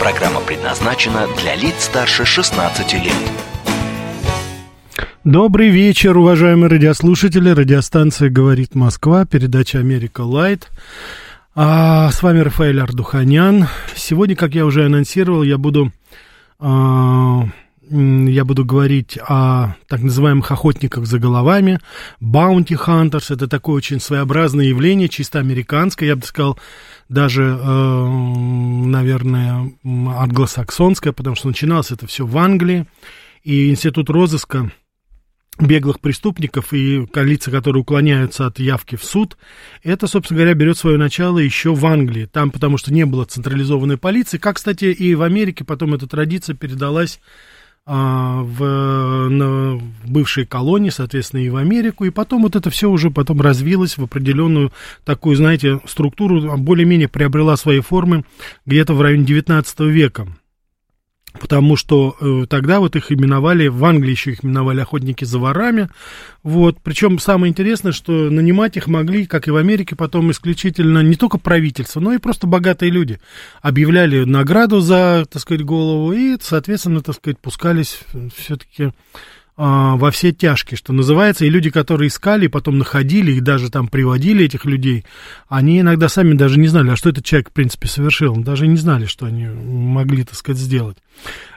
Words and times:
Программа 0.00 0.40
предназначена 0.40 1.26
для 1.36 1.54
лиц 1.54 1.74
старше 1.84 2.24
16 2.24 2.94
лет. 2.94 3.12
Добрый 5.24 5.68
вечер, 5.68 6.16
уважаемые 6.16 6.70
радиослушатели. 6.70 7.50
Радиостанция 7.50 8.30
«Говорит 8.30 8.74
Москва», 8.74 9.26
передача 9.26 9.78
«Америка 9.78 10.22
Лайт». 10.22 10.70
А, 11.54 12.10
с 12.10 12.22
вами 12.22 12.38
Рафаэль 12.38 12.80
Ардуханян. 12.80 13.66
Сегодня, 13.94 14.36
как 14.36 14.54
я 14.54 14.64
уже 14.64 14.86
анонсировал, 14.86 15.42
я 15.42 15.58
буду, 15.58 15.92
а, 16.58 17.42
я 17.90 18.44
буду 18.44 18.64
говорить 18.64 19.18
о 19.20 19.74
так 19.88 20.00
называемых 20.00 20.50
охотниках 20.50 21.06
за 21.06 21.18
головами. 21.18 21.80
Bounty 22.20 22.78
Hunters– 22.78 23.26
это 23.34 23.48
такое 23.48 23.76
очень 23.76 24.00
своеобразное 24.00 24.66
явление, 24.66 25.08
чисто 25.08 25.40
американское, 25.40 26.08
я 26.08 26.16
бы 26.16 26.24
сказал, 26.24 26.58
даже, 27.08 27.42
э, 27.42 28.06
наверное, 28.06 29.72
англосаксонское, 29.84 31.12
потому 31.12 31.34
что 31.34 31.48
начиналось 31.48 31.90
это 31.90 32.06
все 32.06 32.24
в 32.24 32.38
Англии, 32.38 32.86
и 33.42 33.70
институт 33.70 34.08
розыска 34.08 34.70
беглых 35.58 36.00
преступников 36.00 36.72
и 36.72 37.06
лица, 37.14 37.50
которые 37.50 37.82
уклоняются 37.82 38.46
от 38.46 38.58
явки 38.60 38.96
в 38.96 39.04
суд, 39.04 39.36
это, 39.82 40.06
собственно 40.06 40.38
говоря, 40.38 40.54
берет 40.54 40.78
свое 40.78 40.96
начало 40.96 41.38
еще 41.38 41.74
в 41.74 41.84
Англии. 41.84 42.26
Там, 42.26 42.50
потому 42.50 42.78
что 42.78 42.92
не 42.92 43.04
было 43.04 43.24
централизованной 43.24 43.98
полиции, 43.98 44.38
как, 44.38 44.56
кстати, 44.56 44.86
и 44.86 45.14
в 45.14 45.22
Америке 45.22 45.64
потом 45.64 45.94
эта 45.94 46.06
традиция 46.06 46.54
передалась 46.54 47.20
в, 47.86 49.28
на, 49.28 49.76
в 49.76 50.10
бывшие 50.10 50.46
колонии, 50.46 50.90
соответственно, 50.90 51.40
и 51.40 51.48
в 51.48 51.56
Америку, 51.56 52.04
и 52.04 52.10
потом 52.10 52.42
вот 52.42 52.56
это 52.56 52.70
все 52.70 52.88
уже 52.88 53.10
потом 53.10 53.40
развилось 53.40 53.98
в 53.98 54.04
определенную 54.04 54.72
такую, 55.04 55.36
знаете, 55.36 55.80
структуру, 55.86 56.56
более-менее 56.56 57.08
приобрела 57.08 57.56
свои 57.56 57.80
формы 57.80 58.24
где-то 58.66 58.94
в 58.94 59.00
районе 59.00 59.24
19 59.24 59.80
века. 59.80 60.28
Потому 61.38 61.76
что 61.76 62.16
э, 62.20 62.46
тогда 62.48 62.80
вот 62.80 62.96
их 62.96 63.12
именовали, 63.12 63.68
в 63.68 63.84
Англии 63.84 64.10
еще 64.10 64.32
их 64.32 64.44
именовали 64.44 64.80
охотники 64.80 65.24
за 65.24 65.38
ворами. 65.38 65.88
Вот. 66.42 66.78
Причем 66.82 67.18
самое 67.18 67.50
интересное, 67.50 67.92
что 67.92 68.30
нанимать 68.30 68.76
их 68.76 68.88
могли, 68.88 69.26
как 69.26 69.46
и 69.46 69.50
в 69.50 69.56
Америке, 69.56 69.94
потом 69.94 70.30
исключительно 70.30 71.02
не 71.02 71.14
только 71.14 71.38
правительство, 71.38 72.00
но 72.00 72.12
и 72.12 72.18
просто 72.18 72.46
богатые 72.46 72.90
люди. 72.90 73.20
Объявляли 73.62 74.24
награду 74.24 74.80
за, 74.80 75.24
так 75.30 75.40
сказать, 75.40 75.64
голову 75.64 76.12
и, 76.12 76.36
соответственно, 76.40 77.00
так 77.00 77.16
сказать, 77.16 77.38
пускались 77.38 78.00
все-таки 78.34 78.92
во 79.60 80.10
все 80.10 80.32
тяжкие, 80.32 80.78
что 80.78 80.94
называется, 80.94 81.44
и 81.44 81.50
люди, 81.50 81.68
которые 81.68 82.08
искали, 82.08 82.46
потом 82.46 82.78
находили 82.78 83.32
и 83.32 83.40
даже 83.40 83.70
там 83.70 83.88
приводили 83.88 84.46
этих 84.46 84.64
людей, 84.64 85.04
они 85.48 85.80
иногда 85.80 86.08
сами 86.08 86.32
даже 86.32 86.58
не 86.58 86.68
знали, 86.68 86.88
а 86.88 86.96
что 86.96 87.10
этот 87.10 87.26
человек, 87.26 87.50
в 87.50 87.52
принципе, 87.52 87.86
совершил, 87.86 88.34
даже 88.36 88.66
не 88.66 88.78
знали, 88.78 89.04
что 89.04 89.26
они 89.26 89.44
могли, 89.44 90.24
так 90.24 90.36
сказать, 90.36 90.58
сделать. 90.58 90.96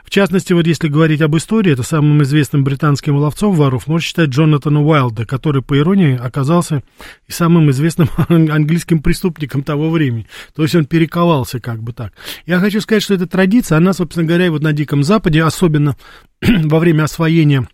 В 0.04 0.10
частности, 0.10 0.52
вот 0.52 0.66
если 0.66 0.88
говорить 0.88 1.22
об 1.22 1.34
истории, 1.34 1.72
это 1.72 1.82
самым 1.82 2.22
известным 2.24 2.62
британским 2.62 3.16
ловцом 3.16 3.54
воров 3.54 3.86
можно 3.86 4.04
считать 4.04 4.28
Джонатана 4.28 4.84
Уайлда, 4.84 5.24
который, 5.24 5.62
по 5.62 5.78
иронии, 5.78 6.14
оказался 6.14 6.82
и 7.26 7.32
самым 7.32 7.70
известным 7.70 8.10
английским 8.28 9.00
преступником 9.00 9.62
того 9.62 9.88
времени. 9.90 10.26
То 10.54 10.62
есть 10.62 10.74
он 10.74 10.84
перековался 10.84 11.58
как 11.58 11.82
бы 11.82 11.94
так. 11.94 12.12
Я 12.44 12.60
хочу 12.60 12.82
сказать, 12.82 13.02
что 13.02 13.14
эта 13.14 13.26
традиция, 13.26 13.78
она, 13.78 13.94
собственно 13.94 14.26
говоря, 14.26 14.50
вот 14.50 14.60
на 14.60 14.74
Диком 14.74 15.02
Западе, 15.02 15.42
особенно 15.42 15.96
во 16.42 16.78
время 16.78 17.04
освоения 17.04 17.66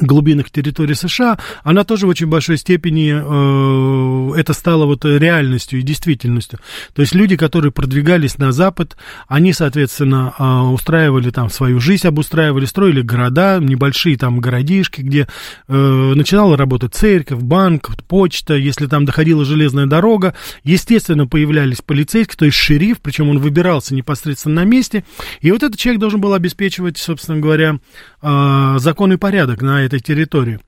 глубинных 0.00 0.50
территорий 0.50 0.94
США, 0.94 1.38
она 1.64 1.84
тоже 1.84 2.06
в 2.06 2.08
очень 2.08 2.26
большой 2.26 2.56
степени 2.56 3.12
э, 3.12 4.38
это 4.38 4.54
стало 4.54 4.86
вот 4.86 5.04
реальностью 5.04 5.80
и 5.80 5.82
действительностью. 5.82 6.60
То 6.94 7.02
есть 7.02 7.14
люди, 7.14 7.36
которые 7.36 7.72
продвигались 7.72 8.38
на 8.38 8.52
Запад, 8.52 8.96
они, 9.28 9.52
соответственно, 9.52 10.32
э, 10.38 10.44
устраивали 10.44 11.28
там 11.28 11.50
свою 11.50 11.78
жизнь, 11.78 12.06
обустраивали, 12.06 12.64
строили 12.64 13.02
города, 13.02 13.58
небольшие 13.60 14.16
там 14.16 14.40
городишки, 14.40 15.02
где 15.02 15.28
э, 15.68 16.12
начинала 16.14 16.56
работать 16.56 16.94
церковь, 16.94 17.40
банк, 17.40 17.90
почта, 18.08 18.54
если 18.54 18.86
там 18.86 19.04
доходила 19.04 19.44
железная 19.44 19.86
дорога, 19.86 20.34
естественно, 20.64 21.26
появлялись 21.26 21.82
полицейские, 21.82 22.38
то 22.38 22.44
есть 22.46 22.56
шериф, 22.56 23.00
причем 23.02 23.28
он 23.28 23.40
выбирался 23.40 23.94
непосредственно 23.94 24.62
на 24.62 24.64
месте, 24.64 25.04
и 25.42 25.52
вот 25.52 25.62
этот 25.62 25.78
человек 25.78 26.00
должен 26.00 26.20
был 26.20 26.32
обеспечивать, 26.32 26.96
собственно 26.96 27.40
говоря, 27.40 27.78
э, 28.22 28.76
закон 28.78 29.12
и 29.12 29.16
порядок 29.16 29.60
на 29.60 29.82
этой 29.92 30.00
территории. 30.00 30.58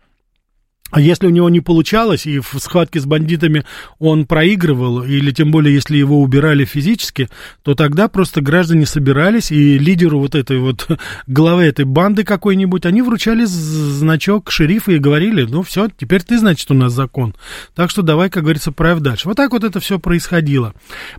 А 0.94 1.00
если 1.00 1.26
у 1.26 1.30
него 1.30 1.48
не 1.48 1.60
получалось, 1.60 2.24
и 2.24 2.38
в 2.38 2.56
схватке 2.60 3.00
с 3.00 3.04
бандитами 3.04 3.64
он 3.98 4.26
проигрывал, 4.26 5.02
или 5.02 5.32
тем 5.32 5.50
более, 5.50 5.74
если 5.74 5.96
его 5.96 6.22
убирали 6.22 6.64
физически, 6.64 7.28
то 7.64 7.74
тогда 7.74 8.06
просто 8.06 8.40
граждане 8.40 8.86
собирались, 8.86 9.50
и 9.50 9.76
лидеру 9.76 10.20
вот 10.20 10.36
этой 10.36 10.60
вот, 10.60 10.86
главы 11.26 11.64
этой 11.64 11.84
банды 11.84 12.22
какой-нибудь, 12.22 12.86
они 12.86 13.02
вручали 13.02 13.44
значок 13.44 14.52
шерифа 14.52 14.92
и 14.92 15.00
говорили, 15.00 15.42
ну 15.42 15.64
все, 15.64 15.88
теперь 15.88 16.22
ты, 16.22 16.38
значит, 16.38 16.70
у 16.70 16.74
нас 16.74 16.92
закон. 16.92 17.34
Так 17.74 17.90
что 17.90 18.02
давай, 18.02 18.30
как 18.30 18.44
говорится, 18.44 18.70
правь 18.70 19.00
дальше. 19.00 19.26
Вот 19.26 19.36
так 19.36 19.50
вот 19.50 19.64
это 19.64 19.80
все 19.80 19.98
происходило. 19.98 20.74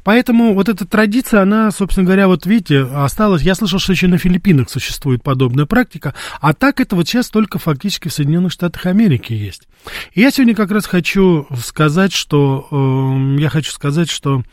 Поэтому 0.05 0.53
вот 0.53 0.69
эта 0.69 0.87
традиция, 0.87 1.41
она, 1.41 1.69
собственно 1.71 2.05
говоря, 2.05 2.29
вот 2.29 2.45
видите, 2.45 2.79
осталась. 2.79 3.41
Я 3.41 3.55
слышал, 3.55 3.79
что 3.79 3.91
еще 3.91 4.07
на 4.07 4.19
Филиппинах 4.19 4.69
существует 4.69 5.21
подобная 5.21 5.65
практика, 5.65 6.15
а 6.39 6.53
так 6.53 6.79
это 6.79 6.95
вот 6.95 7.09
сейчас 7.09 7.27
только 7.27 7.59
фактически 7.59 8.07
в 8.07 8.13
Соединенных 8.13 8.53
Штатах 8.53 8.85
Америки 8.85 9.33
есть. 9.33 9.64
Я 10.13 10.31
сегодня 10.31 10.55
как 10.55 10.71
раз 10.71 10.85
хочу 10.85 11.47
сказать, 11.57 12.13
что 12.13 12.67
э, 12.71 13.41
я 13.41 13.49
хочу 13.49 13.71
сказать, 13.71 14.09
что 14.09 14.43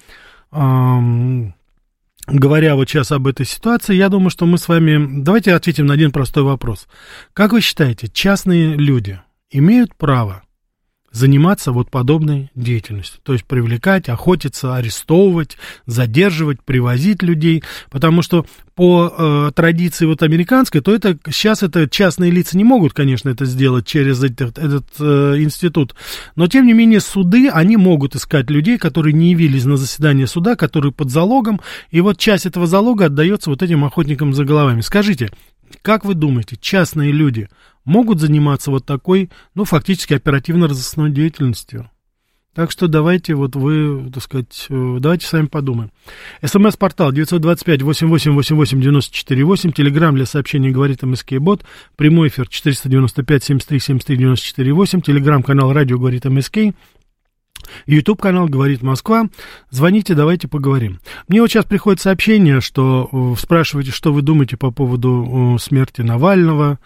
э, 0.50 1.50
говоря 2.26 2.76
вот 2.76 2.88
сейчас 2.88 3.12
об 3.12 3.26
этой 3.26 3.46
ситуации, 3.46 3.94
я 3.94 4.08
думаю, 4.08 4.30
что 4.30 4.46
мы 4.46 4.58
с 4.58 4.68
вами 4.68 5.22
давайте 5.22 5.54
ответим 5.54 5.86
на 5.86 5.94
один 5.94 6.12
простой 6.12 6.42
вопрос. 6.42 6.86
Как 7.32 7.52
вы 7.52 7.60
считаете, 7.60 8.08
частные 8.08 8.74
люди 8.76 9.20
имеют 9.50 9.94
право 9.94 10.42
заниматься 11.12 11.72
вот 11.72 11.90
подобной 11.90 12.50
деятельностью. 12.54 13.20
То 13.22 13.34
есть 13.34 13.44
привлекать, 13.44 14.08
охотиться, 14.08 14.74
арестовывать, 14.74 15.58
задерживать, 15.86 16.62
привозить 16.62 17.22
людей. 17.22 17.62
Потому 17.90 18.22
что 18.22 18.46
по 18.74 19.12
э, 19.16 19.52
традиции 19.54 20.06
вот 20.06 20.22
американской, 20.22 20.80
то 20.80 20.94
это 20.94 21.18
сейчас 21.30 21.62
это 21.62 21.88
частные 21.88 22.30
лица 22.30 22.56
не 22.56 22.64
могут, 22.64 22.94
конечно, 22.94 23.28
это 23.28 23.44
сделать 23.44 23.86
через 23.86 24.22
этот, 24.22 24.58
этот 24.58 24.86
э, 24.98 25.36
институт. 25.38 25.94
Но 26.36 26.46
тем 26.46 26.66
не 26.66 26.72
менее 26.72 27.00
суды, 27.00 27.48
они 27.48 27.76
могут 27.76 28.16
искать 28.16 28.48
людей, 28.50 28.78
которые 28.78 29.12
не 29.12 29.32
явились 29.32 29.64
на 29.64 29.76
заседание 29.76 30.26
суда, 30.26 30.56
которые 30.56 30.92
под 30.92 31.10
залогом. 31.10 31.60
И 31.90 32.00
вот 32.00 32.18
часть 32.18 32.46
этого 32.46 32.66
залога 32.66 33.06
отдается 33.06 33.50
вот 33.50 33.62
этим 33.62 33.84
охотникам 33.84 34.32
за 34.32 34.44
головами. 34.44 34.80
Скажите, 34.80 35.30
как 35.82 36.04
вы 36.04 36.14
думаете, 36.14 36.56
частные 36.60 37.12
люди 37.12 37.48
могут 37.84 38.20
заниматься 38.20 38.70
вот 38.70 38.86
такой, 38.86 39.30
ну, 39.54 39.64
фактически 39.64 40.14
оперативно-розыскной 40.14 41.10
деятельностью. 41.10 41.90
Так 42.54 42.70
что 42.70 42.86
давайте 42.86 43.34
вот 43.34 43.56
вы, 43.56 44.10
так 44.12 44.22
сказать, 44.22 44.66
э, 44.68 44.98
давайте 45.00 45.26
сами 45.26 45.46
подумаем. 45.46 45.90
СМС-портал 46.44 47.10
925-88-88-94-8, 47.12 49.72
телеграмм 49.72 50.16
для 50.16 50.26
сообщений 50.26 50.70
говорит 50.70 51.02
МСК 51.02 51.38
Бот, 51.38 51.64
прямой 51.96 52.28
эфир 52.28 52.46
495-73-73-94-8, 52.48 55.00
телеграмм-канал 55.00 55.72
радио 55.72 55.98
говорит 55.98 56.26
МСК, 56.26 56.58
YouTube 57.86 58.20
канал 58.20 58.48
«Говорит 58.48 58.82
Москва». 58.82 59.26
Звоните, 59.70 60.14
давайте 60.14 60.48
поговорим. 60.48 61.00
Мне 61.28 61.40
вот 61.40 61.50
сейчас 61.50 61.64
приходит 61.64 62.00
сообщение, 62.00 62.60
что 62.60 63.08
э, 63.10 63.40
спрашиваете, 63.40 63.92
что 63.92 64.12
вы 64.12 64.22
думаете 64.22 64.56
по 64.56 64.70
поводу 64.70 65.56
э, 65.56 65.62
смерти 65.62 66.02
Навального, 66.02 66.78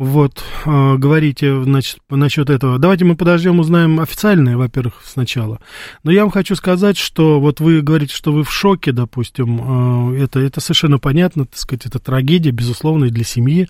вот, 0.00 0.42
э, 0.64 0.96
говорите, 0.96 1.62
значит, 1.62 1.98
насчет 2.08 2.48
этого. 2.48 2.78
Давайте 2.78 3.04
мы 3.04 3.16
подождем, 3.16 3.58
узнаем 3.58 4.00
официальное, 4.00 4.56
во-первых, 4.56 5.02
сначала. 5.04 5.60
Но 6.04 6.10
я 6.10 6.22
вам 6.22 6.30
хочу 6.30 6.54
сказать, 6.54 6.96
что 6.96 7.38
вот 7.38 7.60
вы 7.60 7.82
говорите, 7.82 8.14
что 8.14 8.32
вы 8.32 8.42
в 8.42 8.50
шоке, 8.50 8.92
допустим, 8.92 10.14
э, 10.14 10.22
это, 10.22 10.40
это 10.40 10.62
совершенно 10.62 10.98
понятно, 10.98 11.44
так 11.44 11.58
сказать, 11.58 11.84
это 11.84 11.98
трагедия, 11.98 12.50
безусловно, 12.50 13.04
и 13.04 13.10
для 13.10 13.24
семьи. 13.24 13.68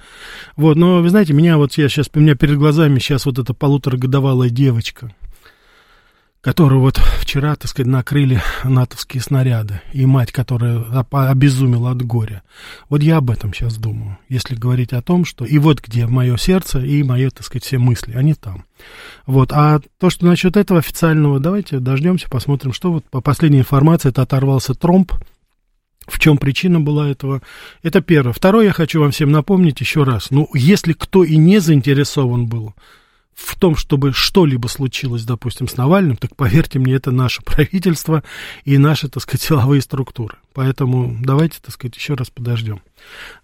Вот, 0.54 0.76
но 0.76 1.02
вы 1.02 1.10
знаете, 1.10 1.32
меня 1.32 1.56
вот 1.56 1.72
я 1.74 1.88
сейчас, 1.88 2.08
у 2.14 2.20
меня 2.20 2.36
перед 2.36 2.58
глазами 2.58 3.00
сейчас 3.00 3.26
вот 3.26 3.40
эта 3.40 3.52
полуторагодовалая 3.52 4.50
девочка, 4.50 5.12
которую 6.40 6.80
вот 6.80 6.96
вчера, 6.96 7.54
так 7.54 7.70
сказать, 7.70 7.90
накрыли 7.90 8.40
натовские 8.64 9.22
снаряды, 9.22 9.82
и 9.92 10.06
мать, 10.06 10.32
которая 10.32 10.84
обезумела 11.10 11.90
от 11.90 12.02
горя. 12.02 12.42
Вот 12.88 13.02
я 13.02 13.18
об 13.18 13.30
этом 13.30 13.52
сейчас 13.52 13.76
думаю, 13.76 14.18
если 14.28 14.54
говорить 14.54 14.92
о 14.92 15.02
том, 15.02 15.24
что 15.24 15.44
и 15.44 15.58
вот 15.58 15.80
где 15.80 16.06
мое 16.06 16.36
сердце 16.38 16.80
и 16.80 17.02
мои, 17.02 17.28
так 17.28 17.44
сказать, 17.44 17.64
все 17.64 17.78
мысли, 17.78 18.14
они 18.14 18.34
там. 18.34 18.64
Вот, 19.26 19.52
а 19.52 19.80
то, 19.98 20.08
что 20.08 20.26
насчет 20.26 20.56
этого 20.56 20.80
официального, 20.80 21.40
давайте 21.40 21.78
дождемся, 21.78 22.28
посмотрим, 22.30 22.72
что 22.72 22.92
вот 22.92 23.04
по 23.04 23.20
последней 23.20 23.60
информации, 23.60 24.08
это 24.08 24.22
оторвался 24.22 24.74
тромб, 24.74 25.12
в 26.06 26.18
чем 26.18 26.38
причина 26.38 26.80
была 26.80 27.08
этого? 27.08 27.40
Это 27.82 28.00
первое. 28.00 28.32
Второе, 28.32 28.64
я 28.66 28.72
хочу 28.72 29.00
вам 29.00 29.12
всем 29.12 29.30
напомнить 29.30 29.80
еще 29.80 30.02
раз. 30.02 30.30
Ну, 30.30 30.48
если 30.54 30.92
кто 30.92 31.22
и 31.22 31.36
не 31.36 31.60
заинтересован 31.60 32.46
был 32.46 32.74
в 33.34 33.56
том, 33.58 33.76
чтобы 33.76 34.12
что-либо 34.12 34.66
случилось, 34.66 35.24
допустим, 35.24 35.68
с 35.68 35.76
Навальным, 35.76 36.16
так 36.16 36.36
поверьте 36.36 36.78
мне, 36.78 36.94
это 36.94 37.10
наше 37.10 37.42
правительство 37.42 38.22
и 38.64 38.78
наши, 38.78 39.08
так 39.08 39.22
сказать, 39.22 39.42
силовые 39.42 39.80
структуры. 39.80 40.36
Поэтому 40.52 41.16
давайте, 41.22 41.58
так 41.62 41.72
сказать, 41.72 41.96
еще 41.96 42.14
раз 42.14 42.28
подождем. 42.28 42.82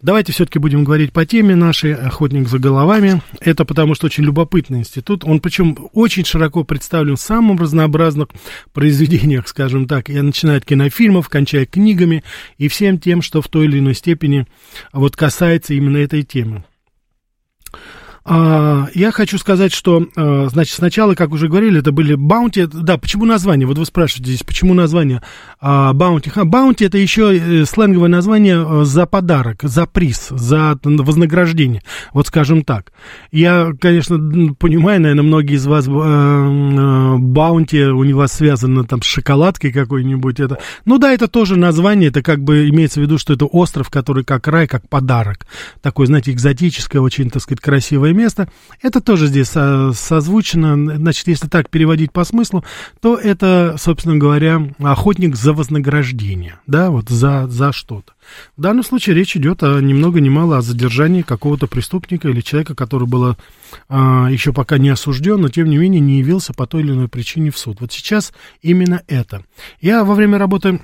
Давайте 0.02 0.32
все-таки 0.32 0.58
будем 0.58 0.84
говорить 0.84 1.12
по 1.12 1.24
теме 1.24 1.54
нашей 1.54 1.94
«Охотник 1.94 2.48
за 2.48 2.58
головами». 2.58 3.22
Это 3.40 3.64
потому, 3.64 3.94
что 3.94 4.06
очень 4.06 4.24
любопытный 4.24 4.80
институт. 4.80 5.24
Он 5.24 5.40
причем 5.40 5.88
очень 5.92 6.24
широко 6.24 6.64
представлен 6.64 7.16
в 7.16 7.20
самых 7.20 7.60
разнообразных 7.60 8.28
произведениях, 8.72 9.48
скажем 9.48 9.86
так, 9.86 10.10
и 10.10 10.20
начиная 10.20 10.58
от 10.58 10.64
кинофильмов, 10.64 11.28
кончая 11.28 11.64
книгами 11.64 12.24
и 12.58 12.68
всем 12.68 12.98
тем, 12.98 13.22
что 13.22 13.40
в 13.40 13.48
той 13.48 13.66
или 13.66 13.78
иной 13.78 13.94
степени 13.94 14.46
вот 14.92 15.16
касается 15.16 15.74
именно 15.74 15.98
этой 15.98 16.22
темы. 16.22 16.64
А, 18.28 18.88
я 18.92 19.12
хочу 19.12 19.38
сказать, 19.38 19.72
что, 19.72 20.04
а, 20.16 20.48
значит, 20.48 20.74
сначала, 20.74 21.14
как 21.14 21.30
уже 21.30 21.46
говорили, 21.46 21.78
это 21.78 21.92
были 21.92 22.16
bounty. 22.16 22.66
Да, 22.66 22.98
почему 22.98 23.24
название? 23.24 23.68
Вот 23.68 23.78
вы 23.78 23.86
спрашиваете 23.86 24.32
здесь, 24.32 24.42
почему 24.42 24.74
название 24.74 25.22
bounty? 25.60 26.32
Bounty 26.34 26.84
это 26.84 26.98
еще 26.98 27.36
э, 27.36 27.64
сленговое 27.64 28.08
название 28.08 28.66
э, 28.66 28.84
за 28.84 29.06
подарок, 29.06 29.60
за 29.62 29.86
приз, 29.86 30.28
за 30.30 30.76
вознаграждение. 30.82 31.82
Вот 32.12 32.26
скажем 32.26 32.64
так. 32.64 32.92
Я, 33.30 33.72
конечно, 33.80 34.18
понимаю, 34.54 35.00
наверное, 35.00 35.22
многие 35.22 35.54
из 35.54 35.66
вас 35.66 35.86
э, 35.86 37.16
баунти 37.18 37.84
у 37.84 38.02
него 38.02 38.26
связано 38.26 38.84
там 38.84 39.02
с 39.02 39.06
шоколадкой 39.06 39.70
какой-нибудь. 39.70 40.40
Это. 40.40 40.58
Ну 40.84 40.98
да, 40.98 41.12
это 41.12 41.28
тоже 41.28 41.56
название, 41.56 42.08
это 42.08 42.22
как 42.22 42.42
бы 42.42 42.68
имеется 42.70 42.98
в 42.98 43.04
виду, 43.04 43.18
что 43.18 43.34
это 43.34 43.44
остров, 43.44 43.88
который 43.88 44.24
как 44.24 44.48
рай, 44.48 44.66
как 44.66 44.88
подарок. 44.88 45.46
Такой, 45.80 46.06
знаете, 46.06 46.32
экзотическое, 46.32 47.00
очень, 47.00 47.30
так 47.30 47.42
сказать, 47.42 47.60
красивое 47.60 48.15
место. 48.16 48.48
Это 48.82 49.00
тоже 49.00 49.26
здесь 49.26 49.48
созвучено. 49.48 50.96
Значит, 50.96 51.28
если 51.28 51.48
так 51.48 51.70
переводить 51.70 52.12
по 52.12 52.24
смыслу, 52.24 52.64
то 53.00 53.16
это, 53.16 53.76
собственно 53.78 54.16
говоря, 54.16 54.62
охотник 54.78 55.36
за 55.36 55.52
вознаграждение, 55.52 56.58
да, 56.66 56.90
вот 56.90 57.08
за, 57.08 57.46
за 57.48 57.72
что-то. 57.72 58.14
В 58.56 58.60
данном 58.60 58.84
случае 58.84 59.14
речь 59.14 59.36
идет 59.36 59.62
о, 59.62 59.80
ни 59.80 59.92
много 59.92 60.20
ни 60.20 60.28
мало 60.28 60.58
о 60.58 60.62
задержании 60.62 61.22
какого-то 61.22 61.66
преступника 61.66 62.28
или 62.28 62.40
человека, 62.40 62.74
который 62.74 63.06
был 63.06 63.36
а, 63.88 64.28
еще 64.28 64.52
пока 64.52 64.78
не 64.78 64.88
осужден, 64.88 65.40
но 65.40 65.48
тем 65.48 65.68
не 65.68 65.76
менее 65.76 66.00
не 66.00 66.18
явился 66.18 66.52
по 66.52 66.66
той 66.66 66.82
или 66.82 66.92
иной 66.92 67.08
причине 67.08 67.50
в 67.50 67.58
суд. 67.58 67.80
Вот 67.80 67.92
сейчас 67.92 68.32
именно 68.62 69.02
это. 69.06 69.44
Я 69.80 70.04
во 70.04 70.14
время 70.14 70.38
работы 70.38 70.80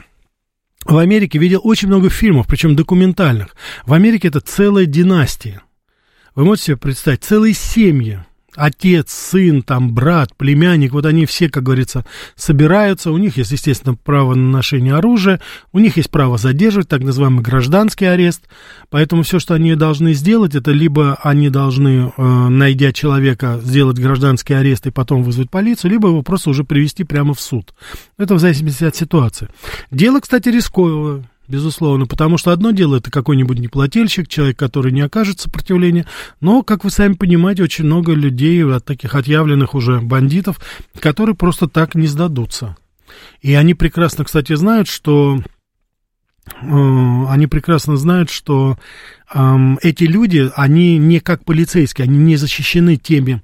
в 0.85 0.97
Америке 0.97 1.39
видел 1.39 1.61
очень 1.63 1.89
много 1.89 2.11
фильмов, 2.11 2.47
причем 2.47 2.75
документальных. 2.75 3.55
В 3.87 3.93
Америке 3.93 4.29
это 4.29 4.41
целая 4.41 4.87
династия. 4.87 5.63
Вы 6.35 6.45
можете 6.45 6.67
себе 6.67 6.77
представить, 6.77 7.25
целые 7.25 7.55
семьи, 7.55 8.21
отец, 8.55 9.11
сын, 9.11 9.63
там, 9.63 9.93
брат, 9.93 10.35
племянник, 10.37 10.93
вот 10.93 11.07
они 11.07 11.27
все, 11.27 11.49
как 11.49 11.63
говорится, 11.63 12.05
собираются, 12.37 13.11
у 13.11 13.17
них 13.17 13.37
есть, 13.37 13.53
естественно, 13.53 13.95
право 13.95 14.35
на 14.35 14.51
ношение 14.51 14.95
оружия, 14.95 15.41
у 15.73 15.79
них 15.79 15.97
есть 15.97 16.11
право 16.11 16.39
задерживать, 16.39 16.89
так 16.89 17.03
называемый 17.03 17.43
гражданский 17.43 18.07
арест, 18.07 18.49
поэтому 18.91 19.23
все, 19.23 19.39
что 19.39 19.55
они 19.55 19.75
должны 19.75 20.13
сделать, 20.13 20.55
это 20.55 20.71
либо 20.71 21.19
они 21.23 21.51
должны, 21.51 22.13
э, 22.17 22.49
найдя 22.49 22.93
человека, 22.93 23.61
сделать 23.63 23.99
гражданский 23.99 24.55
арест 24.55 24.87
и 24.87 24.91
потом 24.91 25.23
вызвать 25.23 25.51
полицию, 25.51 25.93
либо 25.93 26.09
его 26.09 26.23
просто 26.23 26.51
уже 26.51 26.65
привести 26.65 27.05
прямо 27.05 27.35
в 27.35 27.41
суд. 27.41 27.75
Это 28.19 28.35
в 28.35 28.39
зависимости 28.39 28.85
от 28.85 28.97
ситуации. 28.97 29.49
Дело, 29.91 30.21
кстати, 30.21 30.49
рисковое, 30.49 31.25
безусловно, 31.53 32.07
потому 32.07 32.39
что 32.39 32.51
одно 32.51 32.71
дело 32.71 32.97
это 32.97 33.11
какой-нибудь 33.11 33.59
неплательщик, 33.59 34.27
человек, 34.27 34.59
который 34.59 34.91
не 34.91 35.03
окажет 35.03 35.39
сопротивления, 35.39 36.07
но, 36.41 36.63
как 36.63 36.85
вы 36.85 36.91
сами 36.91 37.13
понимаете, 37.13 37.63
очень 37.63 37.85
много 37.85 38.13
людей, 38.13 38.65
от 38.65 38.87
таких 38.87 39.15
отъявленных 39.15 39.75
уже 39.75 40.01
бандитов, 40.01 40.61
которые 40.99 41.37
просто 41.37 41.69
так 41.69 41.95
не 41.95 42.07
сдадутся. 42.07 42.77
И 43.43 43.53
они 43.53 43.75
прекрасно, 43.75 44.25
кстати, 44.25 44.55
знают, 44.55 44.89
что 44.89 45.39
Э, 45.39 45.52
они 46.45 47.47
прекрасно 47.47 47.97
знают, 47.97 48.29
что 48.29 48.77
э, 49.33 49.57
эти 49.81 50.05
люди, 50.05 50.51
они 50.57 50.99
не 50.99 51.21
как 51.21 51.45
полицейские, 51.45 52.05
они 52.05 52.19
не 52.19 52.37
защищены 52.37 52.97
теми 52.97 53.43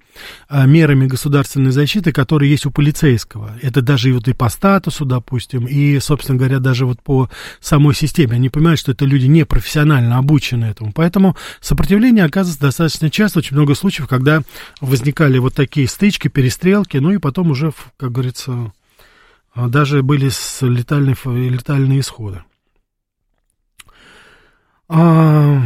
э, 0.49 0.67
мерами 0.67 1.06
государственной 1.06 1.71
защиты, 1.71 2.11
которые 2.11 2.50
есть 2.50 2.67
у 2.67 2.73
полицейского. 2.73 3.56
Это 3.62 3.83
даже 3.83 4.12
вот 4.12 4.27
и 4.27 4.33
по 4.33 4.49
статусу, 4.49 5.05
допустим, 5.05 5.67
и, 5.67 6.00
собственно 6.00 6.39
говоря, 6.39 6.59
даже 6.59 6.87
вот 6.87 7.00
по 7.00 7.31
самой 7.61 7.95
системе. 7.95 8.35
Они 8.35 8.49
понимают, 8.49 8.81
что 8.81 8.91
это 8.91 9.05
люди 9.05 9.27
не 9.27 9.47
профессионально 9.47 10.19
обучены 10.19 10.65
этому. 10.65 10.93
Поэтому 10.93 11.37
сопротивление 11.61 12.25
оказывается 12.25 12.61
достаточно 12.61 13.11
часто. 13.11 13.39
Очень 13.39 13.56
много 13.56 13.77
случаев, 13.77 14.09
когда 14.09 14.43
возникали 14.81 15.39
вот 15.39 15.55
такие 15.55 15.87
стычки, 15.87 16.27
перестрелки, 16.27 16.97
ну 16.97 17.12
и 17.12 17.19
потом 17.19 17.53
уже, 17.53 17.73
как 17.97 18.11
говорится, 18.11 18.73
даже 19.55 20.03
были 20.03 20.31
летальные, 20.62 21.17
летальные 21.49 22.00
исходы. 22.00 22.43
А, 24.88 25.61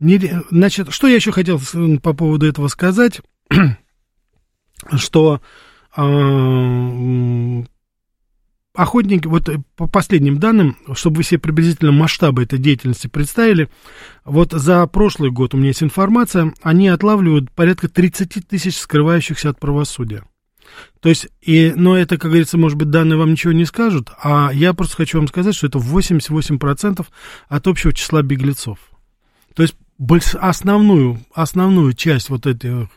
не, 0.00 0.20
значит, 0.50 0.92
что 0.92 1.06
я 1.06 1.16
еще 1.16 1.32
хотел 1.32 1.58
по 2.02 2.12
поводу 2.12 2.46
этого 2.46 2.68
сказать, 2.68 3.22
что 4.96 5.40
а, 5.96 7.64
охотники, 8.74 9.26
вот 9.26 9.48
по 9.76 9.86
последним 9.86 10.38
данным, 10.38 10.76
чтобы 10.94 11.18
вы 11.18 11.22
себе 11.24 11.38
приблизительно 11.38 11.92
масштабы 11.92 12.42
этой 12.42 12.58
деятельности 12.58 13.06
представили, 13.06 13.70
вот 14.24 14.52
за 14.52 14.86
прошлый 14.86 15.30
год 15.30 15.54
у 15.54 15.56
меня 15.56 15.68
есть 15.68 15.82
информация, 15.82 16.52
они 16.62 16.88
отлавливают 16.88 17.50
порядка 17.52 17.88
30 17.88 18.46
тысяч 18.46 18.76
скрывающихся 18.76 19.50
от 19.50 19.58
правосудия. 19.58 20.24
То 21.00 21.08
есть, 21.08 21.28
и, 21.40 21.72
но 21.76 21.96
это, 21.96 22.16
как 22.16 22.30
говорится, 22.30 22.58
может 22.58 22.78
быть, 22.78 22.90
данные 22.90 23.18
вам 23.18 23.32
ничего 23.32 23.52
не 23.52 23.64
скажут, 23.64 24.10
а 24.22 24.50
я 24.52 24.72
просто 24.74 24.96
хочу 24.96 25.18
вам 25.18 25.28
сказать, 25.28 25.54
что 25.54 25.66
это 25.66 25.78
88% 25.78 27.06
от 27.48 27.66
общего 27.66 27.92
числа 27.92 28.22
беглецов. 28.22 28.78
То 29.54 29.62
есть, 29.62 29.76
основную, 30.34 31.20
основную 31.32 31.92
часть 31.92 32.28
вот 32.30 32.46
этих 32.46 32.88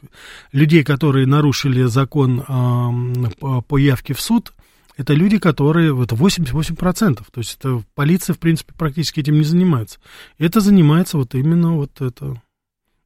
людей, 0.51 0.83
которые 0.83 1.27
нарушили 1.27 1.83
закон 1.83 2.41
э, 2.41 3.61
по 3.67 3.77
явке 3.77 4.13
в 4.13 4.21
суд, 4.21 4.53
это 4.97 5.13
люди, 5.13 5.37
которые, 5.37 5.89
это 6.03 6.15
88%, 6.15 7.23
то 7.31 7.39
есть 7.39 7.57
это 7.59 7.83
полиция, 7.93 8.33
в 8.33 8.39
принципе, 8.39 8.73
практически 8.75 9.19
этим 9.19 9.35
не 9.35 9.43
занимается. 9.43 9.99
Это 10.39 10.59
занимается 10.59 11.17
вот 11.17 11.35
именно 11.35 11.75
вот 11.75 12.01
это, 12.01 12.41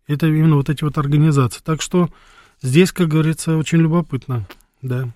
это 0.07 0.27
именно 0.27 0.55
вот 0.55 0.69
эти 0.69 0.85
вот 0.85 0.97
организации. 0.97 1.59
Так 1.61 1.81
что 1.81 2.09
здесь, 2.61 2.93
как 2.93 3.09
говорится, 3.09 3.57
очень 3.57 3.79
любопытно. 3.79 4.47
Да. 4.81 5.13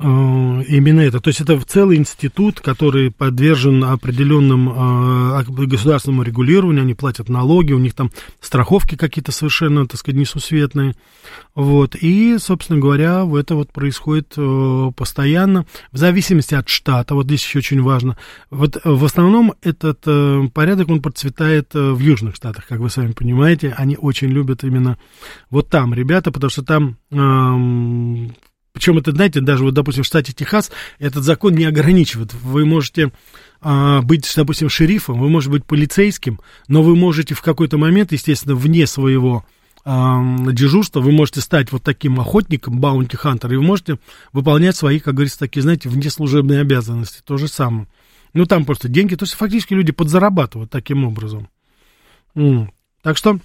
А, 0.00 0.60
именно 0.60 1.00
это. 1.00 1.18
То 1.20 1.28
есть 1.28 1.40
это 1.40 1.58
целый 1.60 1.96
институт, 1.96 2.60
который 2.60 3.10
подвержен 3.10 3.82
определенным 3.82 4.68
э, 4.68 5.42
государственному 5.66 6.22
регулированию, 6.22 6.82
они 6.82 6.94
платят 6.94 7.28
налоги, 7.28 7.72
у 7.72 7.80
них 7.80 7.94
там 7.94 8.12
страховки 8.40 8.94
какие-то 8.94 9.32
совершенно, 9.32 9.88
так 9.88 9.98
сказать, 9.98 10.20
несусветные. 10.20 10.94
Вот. 11.56 11.96
И, 11.96 12.38
собственно 12.38 12.78
говоря, 12.78 13.26
это 13.36 13.56
вот 13.56 13.72
происходит 13.72 14.34
э, 14.36 14.90
постоянно, 14.94 15.66
в 15.90 15.96
зависимости 15.96 16.54
от 16.54 16.68
штата. 16.68 17.16
Вот 17.16 17.26
здесь 17.26 17.44
еще 17.44 17.58
очень 17.58 17.82
важно. 17.82 18.16
Вот 18.50 18.76
э, 18.76 18.80
в 18.84 19.04
основном 19.04 19.54
этот 19.62 20.02
э, 20.06 20.42
порядок, 20.54 20.90
он 20.90 21.02
процветает 21.02 21.74
э, 21.74 21.90
в 21.90 21.98
южных 21.98 22.36
штатах, 22.36 22.68
как 22.68 22.78
вы 22.78 22.88
сами 22.88 23.10
понимаете. 23.10 23.74
Они 23.76 23.96
очень 23.96 24.28
любят 24.28 24.62
именно 24.62 24.96
вот 25.50 25.70
там 25.70 25.92
ребята, 25.92 26.30
потому 26.30 26.50
что 26.50 26.62
там 26.62 26.98
э, 27.10 28.28
причем 28.78 28.96
это, 28.96 29.10
знаете, 29.10 29.40
даже 29.40 29.64
вот, 29.64 29.74
допустим, 29.74 30.04
в 30.04 30.06
штате 30.06 30.32
Техас 30.32 30.70
этот 31.00 31.24
закон 31.24 31.52
не 31.52 31.64
ограничивает. 31.64 32.32
Вы 32.32 32.64
можете 32.64 33.10
а, 33.60 34.02
быть, 34.02 34.32
допустим, 34.36 34.68
шерифом, 34.68 35.18
вы 35.18 35.28
можете 35.28 35.50
быть 35.50 35.64
полицейским, 35.64 36.38
но 36.68 36.84
вы 36.84 36.94
можете 36.94 37.34
в 37.34 37.42
какой-то 37.42 37.76
момент, 37.76 38.12
естественно, 38.12 38.54
вне 38.54 38.86
своего 38.86 39.44
а, 39.84 40.22
дежурства, 40.52 41.00
вы 41.00 41.10
можете 41.10 41.40
стать 41.40 41.72
вот 41.72 41.82
таким 41.82 42.20
охотником, 42.20 42.78
баунти-хантер, 42.78 43.52
и 43.52 43.56
вы 43.56 43.64
можете 43.64 43.98
выполнять 44.32 44.76
свои, 44.76 45.00
как 45.00 45.14
говорится, 45.14 45.40
такие, 45.40 45.62
знаете, 45.62 45.88
внеслужебные 45.88 46.60
обязанности. 46.60 47.20
То 47.24 47.36
же 47.36 47.48
самое. 47.48 47.88
Ну, 48.32 48.46
там 48.46 48.64
просто 48.64 48.86
деньги, 48.86 49.16
то 49.16 49.24
есть 49.24 49.34
фактически 49.34 49.74
люди 49.74 49.90
подзарабатывают 49.90 50.70
таким 50.70 51.04
образом. 51.04 51.48
Так 53.02 53.16
что 53.16 53.40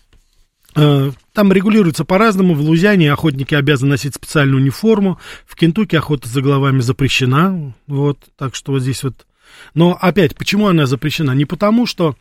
там 0.74 1.54
регулируется 1.54 2.06
по-разному. 2.06 2.54
В 2.54 2.62
Лузиане 2.62 3.12
охотники 3.12 3.56
обязаны 3.56 3.92
носить 3.92 4.16
специальную 4.16 4.62
униформу. 4.62 5.20
В 5.46 5.56
Кентукки 5.56 5.96
охота 5.96 6.28
за 6.28 6.42
головами 6.42 6.80
запрещена. 6.80 7.74
Вот, 7.88 8.20
так 8.38 8.56
что 8.56 8.72
вот 8.74 8.82
здесь 8.82 9.04
вот... 9.04 9.26
Но 9.74 9.98
опять, 10.00 10.36
почему 10.36 10.68
она 10.68 10.86
запрещена? 10.86 11.32
Не 11.32 11.46
потому, 11.46 11.86
что 11.86 12.16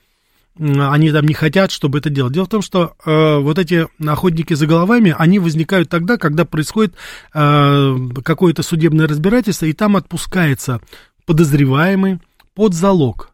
они 0.58 1.10
там 1.10 1.26
не 1.26 1.34
хотят, 1.34 1.70
чтобы 1.70 1.98
это 1.98 2.10
делать. 2.10 2.34
Дело 2.34 2.44
в 2.44 2.50
том, 2.50 2.60
что 2.60 2.94
э, 3.04 3.38
вот 3.38 3.58
эти 3.58 3.88
охотники 4.06 4.52
за 4.52 4.66
головами, 4.66 5.14
они 5.16 5.38
возникают 5.38 5.88
тогда, 5.88 6.18
когда 6.18 6.44
происходит 6.44 6.94
э, 7.32 7.96
какое-то 8.22 8.62
судебное 8.62 9.08
разбирательство, 9.08 9.64
и 9.64 9.72
там 9.72 9.96
отпускается 9.96 10.80
подозреваемый 11.24 12.18
под 12.54 12.74
залог. 12.74 13.31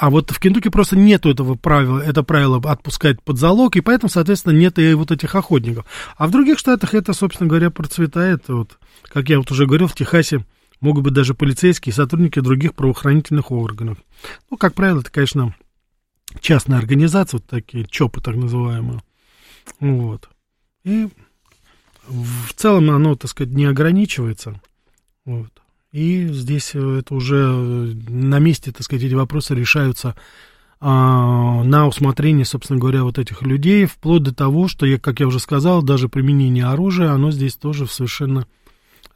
А 0.00 0.08
вот 0.08 0.30
в 0.30 0.40
Кентукки 0.40 0.70
просто 0.70 0.96
нету 0.96 1.28
этого 1.28 1.56
правила, 1.56 1.98
это 1.98 2.22
правило 2.22 2.56
отпускать 2.56 3.22
под 3.22 3.36
залог, 3.36 3.76
и 3.76 3.82
поэтому, 3.82 4.08
соответственно, 4.08 4.54
нет 4.54 4.78
и 4.78 4.94
вот 4.94 5.10
этих 5.10 5.34
охотников. 5.34 5.84
А 6.16 6.26
в 6.26 6.30
других 6.30 6.58
штатах 6.58 6.94
это, 6.94 7.12
собственно 7.12 7.50
говоря, 7.50 7.68
процветает. 7.68 8.48
Вот, 8.48 8.78
как 9.02 9.28
я 9.28 9.36
вот 9.36 9.50
уже 9.50 9.66
говорил, 9.66 9.88
в 9.88 9.94
Техасе 9.94 10.46
могут 10.80 11.04
быть 11.04 11.12
даже 11.12 11.34
полицейские 11.34 11.92
сотрудники 11.92 12.40
других 12.40 12.74
правоохранительных 12.74 13.50
органов. 13.50 13.98
Ну, 14.50 14.56
как 14.56 14.72
правило, 14.72 15.00
это, 15.00 15.10
конечно, 15.10 15.54
частная 16.40 16.78
организация, 16.78 17.36
вот 17.36 17.46
такие 17.46 17.84
ЧОПы 17.84 18.22
так 18.22 18.36
называемые. 18.36 19.02
Вот. 19.80 20.30
И 20.82 21.10
в 22.08 22.54
целом 22.54 22.88
оно, 22.88 23.16
так 23.16 23.30
сказать, 23.30 23.52
не 23.52 23.66
ограничивается. 23.66 24.62
Вот. 25.26 25.59
И 25.92 26.28
здесь 26.28 26.70
э, 26.74 26.98
это 27.00 27.14
уже 27.14 27.36
э, 27.36 27.92
на 28.10 28.38
месте, 28.38 28.70
так 28.70 28.82
сказать, 28.82 29.04
эти 29.04 29.14
вопросы 29.14 29.54
решаются 29.54 30.14
а, 30.82 31.62
на 31.62 31.86
усмотрение, 31.86 32.46
собственно 32.46 32.78
говоря, 32.78 33.04
вот 33.04 33.18
этих 33.18 33.42
людей, 33.42 33.84
вплоть 33.84 34.22
до 34.22 34.34
того, 34.34 34.66
что, 34.66 34.86
я, 34.86 34.98
как 34.98 35.20
я 35.20 35.26
уже 35.26 35.38
сказал, 35.38 35.82
даже 35.82 36.08
применение 36.08 36.64
оружия, 36.64 37.10
оно 37.10 37.30
здесь 37.30 37.56
тоже 37.56 37.86
совершенно 37.86 38.46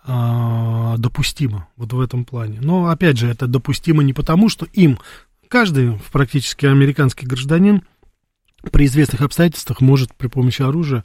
а, 0.05 0.97
допустимо, 0.99 1.69
вот 1.77 1.95
в 1.95 2.01
этом 2.01 2.27
плане. 2.27 2.59
Но, 2.61 2.89
опять 2.89 3.17
же, 3.17 3.29
это 3.29 3.47
допустимо 3.47 4.03
не 4.03 4.13
потому, 4.13 4.51
что 4.51 4.67
им, 4.75 4.99
каждый 5.49 5.99
практически 6.13 6.67
американский 6.67 7.25
гражданин 7.25 7.83
при 8.71 8.85
известных 8.85 9.23
обстоятельствах 9.23 9.81
может 9.81 10.15
при 10.15 10.27
помощи 10.27 10.61
оружия 10.61 11.05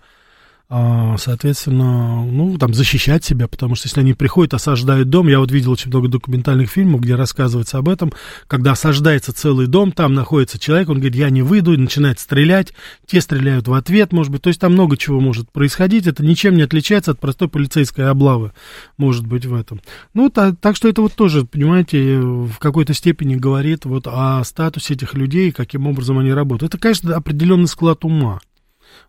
соответственно, 0.70 2.24
ну, 2.24 2.56
там, 2.60 2.76
защищать 2.76 3.24
себя, 3.24 3.48
потому 3.48 3.74
что 3.74 3.88
если 3.88 4.02
они 4.02 4.14
приходят, 4.14 4.54
осаждают 4.54 5.10
дом, 5.10 5.28
я 5.28 5.40
вот 5.40 5.52
видел 5.52 5.72
очень 5.72 5.90
много 5.90 6.10
документальных 6.10 6.70
фильмов, 6.70 7.02
где 7.02 7.16
рассказывается 7.16 7.80
об 7.80 7.90
этом, 7.90 8.14
когда 8.46 8.74
осаждается 8.74 9.34
целый 9.34 9.66
дом, 9.66 9.92
там 9.92 10.14
находится 10.14 10.60
человек, 10.60 10.90
он 10.90 10.98
говорит, 10.98 11.16
я 11.16 11.32
не 11.32 11.42
выйду, 11.42 11.74
и 11.74 11.78
начинает 11.78 12.20
стрелять, 12.20 12.74
те 13.08 13.20
стреляют 13.20 13.68
в 13.68 13.74
ответ, 13.74 14.14
может 14.14 14.32
быть, 14.32 14.44
то 14.44 14.50
есть 14.50 14.60
там 14.60 14.74
много 14.74 14.96
чего 14.96 15.20
может 15.20 15.52
происходить, 15.52 16.06
это 16.06 16.24
ничем 16.24 16.56
не 16.56 16.62
отличается 16.62 17.12
от 17.12 17.20
простой 17.20 17.48
полицейской 17.48 18.08
облавы, 18.08 18.52
может 18.98 19.26
быть, 19.26 19.48
в 19.48 19.56
этом. 19.56 19.82
Ну, 20.14 20.30
так, 20.30 20.58
так 20.62 20.76
что 20.76 20.88
это 20.88 21.02
вот 21.02 21.14
тоже, 21.14 21.46
понимаете, 21.46 22.20
в 22.20 22.60
какой-то 22.60 22.94
степени 22.94 23.34
говорит 23.34 23.86
вот 23.86 24.06
о 24.06 24.44
статусе 24.44 24.94
этих 24.94 25.16
людей, 25.16 25.52
каким 25.52 25.88
образом 25.88 26.20
они 26.20 26.32
работают. 26.32 26.74
Это, 26.76 26.80
конечно, 26.80 27.16
определенный 27.16 27.68
склад 27.68 28.06
ума, 28.06 28.40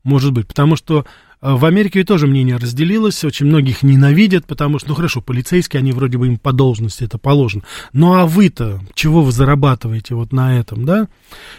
может 0.05 0.33
быть, 0.33 0.47
потому 0.47 0.76
что 0.76 1.05
в 1.42 1.64
Америке 1.64 2.04
тоже 2.04 2.26
мнение 2.26 2.56
разделилось, 2.56 3.25
очень 3.25 3.47
многих 3.47 3.82
ненавидят, 3.82 4.47
потому 4.47 4.78
что, 4.78 4.90
ну 4.90 4.94
хорошо, 4.94 5.23
полицейские, 5.23 5.80
они 5.80 5.92
вроде 5.92 6.18
бы 6.18 6.26
им 6.26 6.37
по 6.37 6.52
должности, 6.52 7.04
это 7.04 7.16
положено. 7.16 7.62
Ну 7.94 8.12
а 8.14 8.26
вы-то, 8.26 8.80
чего 8.94 9.23
вы 9.23 9.32
зарабатываете 9.32 10.14
вот 10.14 10.32
на 10.32 10.59
этом, 10.59 10.85
да? 10.85 11.09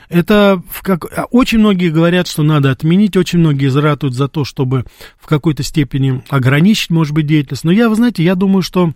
Это 0.07 0.61
в 0.69 0.83
как... 0.83 1.05
А, 1.17 1.25
очень 1.25 1.57
многие 1.57 1.89
говорят, 1.89 2.27
что 2.27 2.43
надо 2.43 2.69
отменить, 2.69 3.17
очень 3.17 3.39
многие 3.39 3.69
заратуют 3.69 4.13
за 4.13 4.27
то, 4.27 4.45
чтобы 4.45 4.85
в 5.17 5.25
какой-то 5.25 5.63
степени 5.63 6.23
ограничить, 6.29 6.91
может 6.91 7.15
быть, 7.15 7.25
деятельность. 7.25 7.63
Но 7.63 7.71
я, 7.71 7.89
вы 7.89 7.95
знаете, 7.95 8.23
я 8.23 8.35
думаю, 8.35 8.61
что 8.61 8.93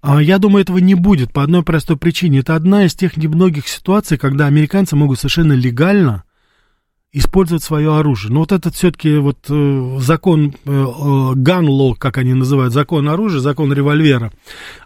а, 0.00 0.22
я 0.22 0.38
думаю, 0.38 0.62
этого 0.62 0.78
не 0.78 0.94
будет 0.94 1.32
по 1.32 1.42
одной 1.42 1.64
простой 1.64 1.96
причине. 1.96 2.38
Это 2.38 2.54
одна 2.54 2.84
из 2.84 2.94
тех 2.94 3.16
немногих 3.16 3.66
ситуаций, 3.66 4.16
когда 4.16 4.46
американцы 4.46 4.94
могут 4.94 5.18
совершенно 5.18 5.54
легально 5.54 6.22
использовать 7.12 7.62
свое 7.62 7.96
оружие. 7.96 8.32
Но 8.32 8.40
вот 8.40 8.52
этот 8.52 8.74
все-таки 8.74 9.16
вот 9.16 9.38
э, 9.48 9.98
закон 10.00 10.54
э, 10.64 10.70
gun 10.70 11.66
law, 11.66 11.94
как 11.96 12.18
они 12.18 12.34
называют, 12.34 12.74
закон 12.74 13.08
оружия, 13.08 13.40
закон 13.40 13.72
револьвера, 13.72 14.30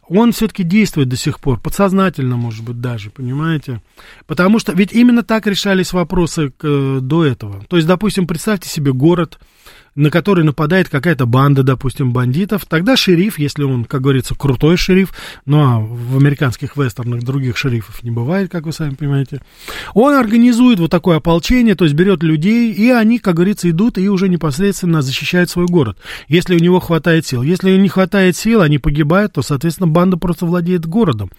он 0.09 0.33
все-таки 0.33 0.63
действует 0.63 1.09
до 1.09 1.17
сих 1.17 1.41
пор, 1.41 1.61
подсознательно, 1.61 2.37
может 2.37 2.65
быть, 2.65 2.81
даже, 2.81 3.11
понимаете? 3.11 3.81
Потому 4.27 4.59
что 4.59 4.73
ведь 4.73 4.93
именно 4.93 5.23
так 5.23 5.47
решались 5.47 5.93
вопросы 5.93 6.51
к, 6.51 7.01
до 7.01 7.25
этого. 7.25 7.65
То 7.69 7.77
есть, 7.77 7.89
допустим, 7.89 8.27
представьте 8.27 8.69
себе 8.69 8.93
город, 8.93 9.39
на 9.95 10.11
который 10.11 10.45
нападает 10.45 10.89
какая-то 10.89 11.27
банда, 11.27 11.63
допустим, 11.63 12.13
бандитов, 12.13 12.65
тогда 12.67 12.97
шериф, 12.97 13.39
если 13.39 13.63
он, 13.63 13.85
как 13.85 14.01
говорится, 14.01 14.35
крутой 14.35 14.77
шериф, 14.77 15.13
ну 15.45 15.61
а 15.61 15.81
в 15.81 16.17
американских 16.17 16.77
вестернах 16.77 17.23
других 17.23 17.57
шерифов 17.57 18.03
не 18.03 18.11
бывает, 18.11 18.51
как 18.51 18.65
вы 18.65 18.73
сами 18.73 18.95
понимаете, 18.95 19.43
он 19.95 20.15
организует 20.15 20.79
вот 20.79 20.91
такое 20.91 21.19
ополчение, 21.19 21.75
то 21.75 21.85
есть 21.85 21.95
берет 21.95 22.23
людей, 22.23 22.73
и 22.73 22.91
они, 22.91 23.19
как 23.19 23.35
говорится, 23.35 23.69
идут 23.69 23.99
и 23.99 24.09
уже 24.09 24.29
непосредственно 24.29 25.03
защищают 25.03 25.51
свой 25.51 25.67
город, 25.67 25.99
если 26.29 26.57
у 26.57 26.59
него 26.59 26.81
хватает 26.81 27.27
сил. 27.27 27.43
Если 27.43 27.77
не 27.77 27.89
хватает 27.89 28.37
сил, 28.37 28.63
они 28.63 28.79
погибают, 28.79 29.35
то, 29.35 29.43
соответственно, 29.43 29.89
банда 29.93 30.17
просто 30.17 30.47
владеет 30.47 30.87
городом. 30.87 31.31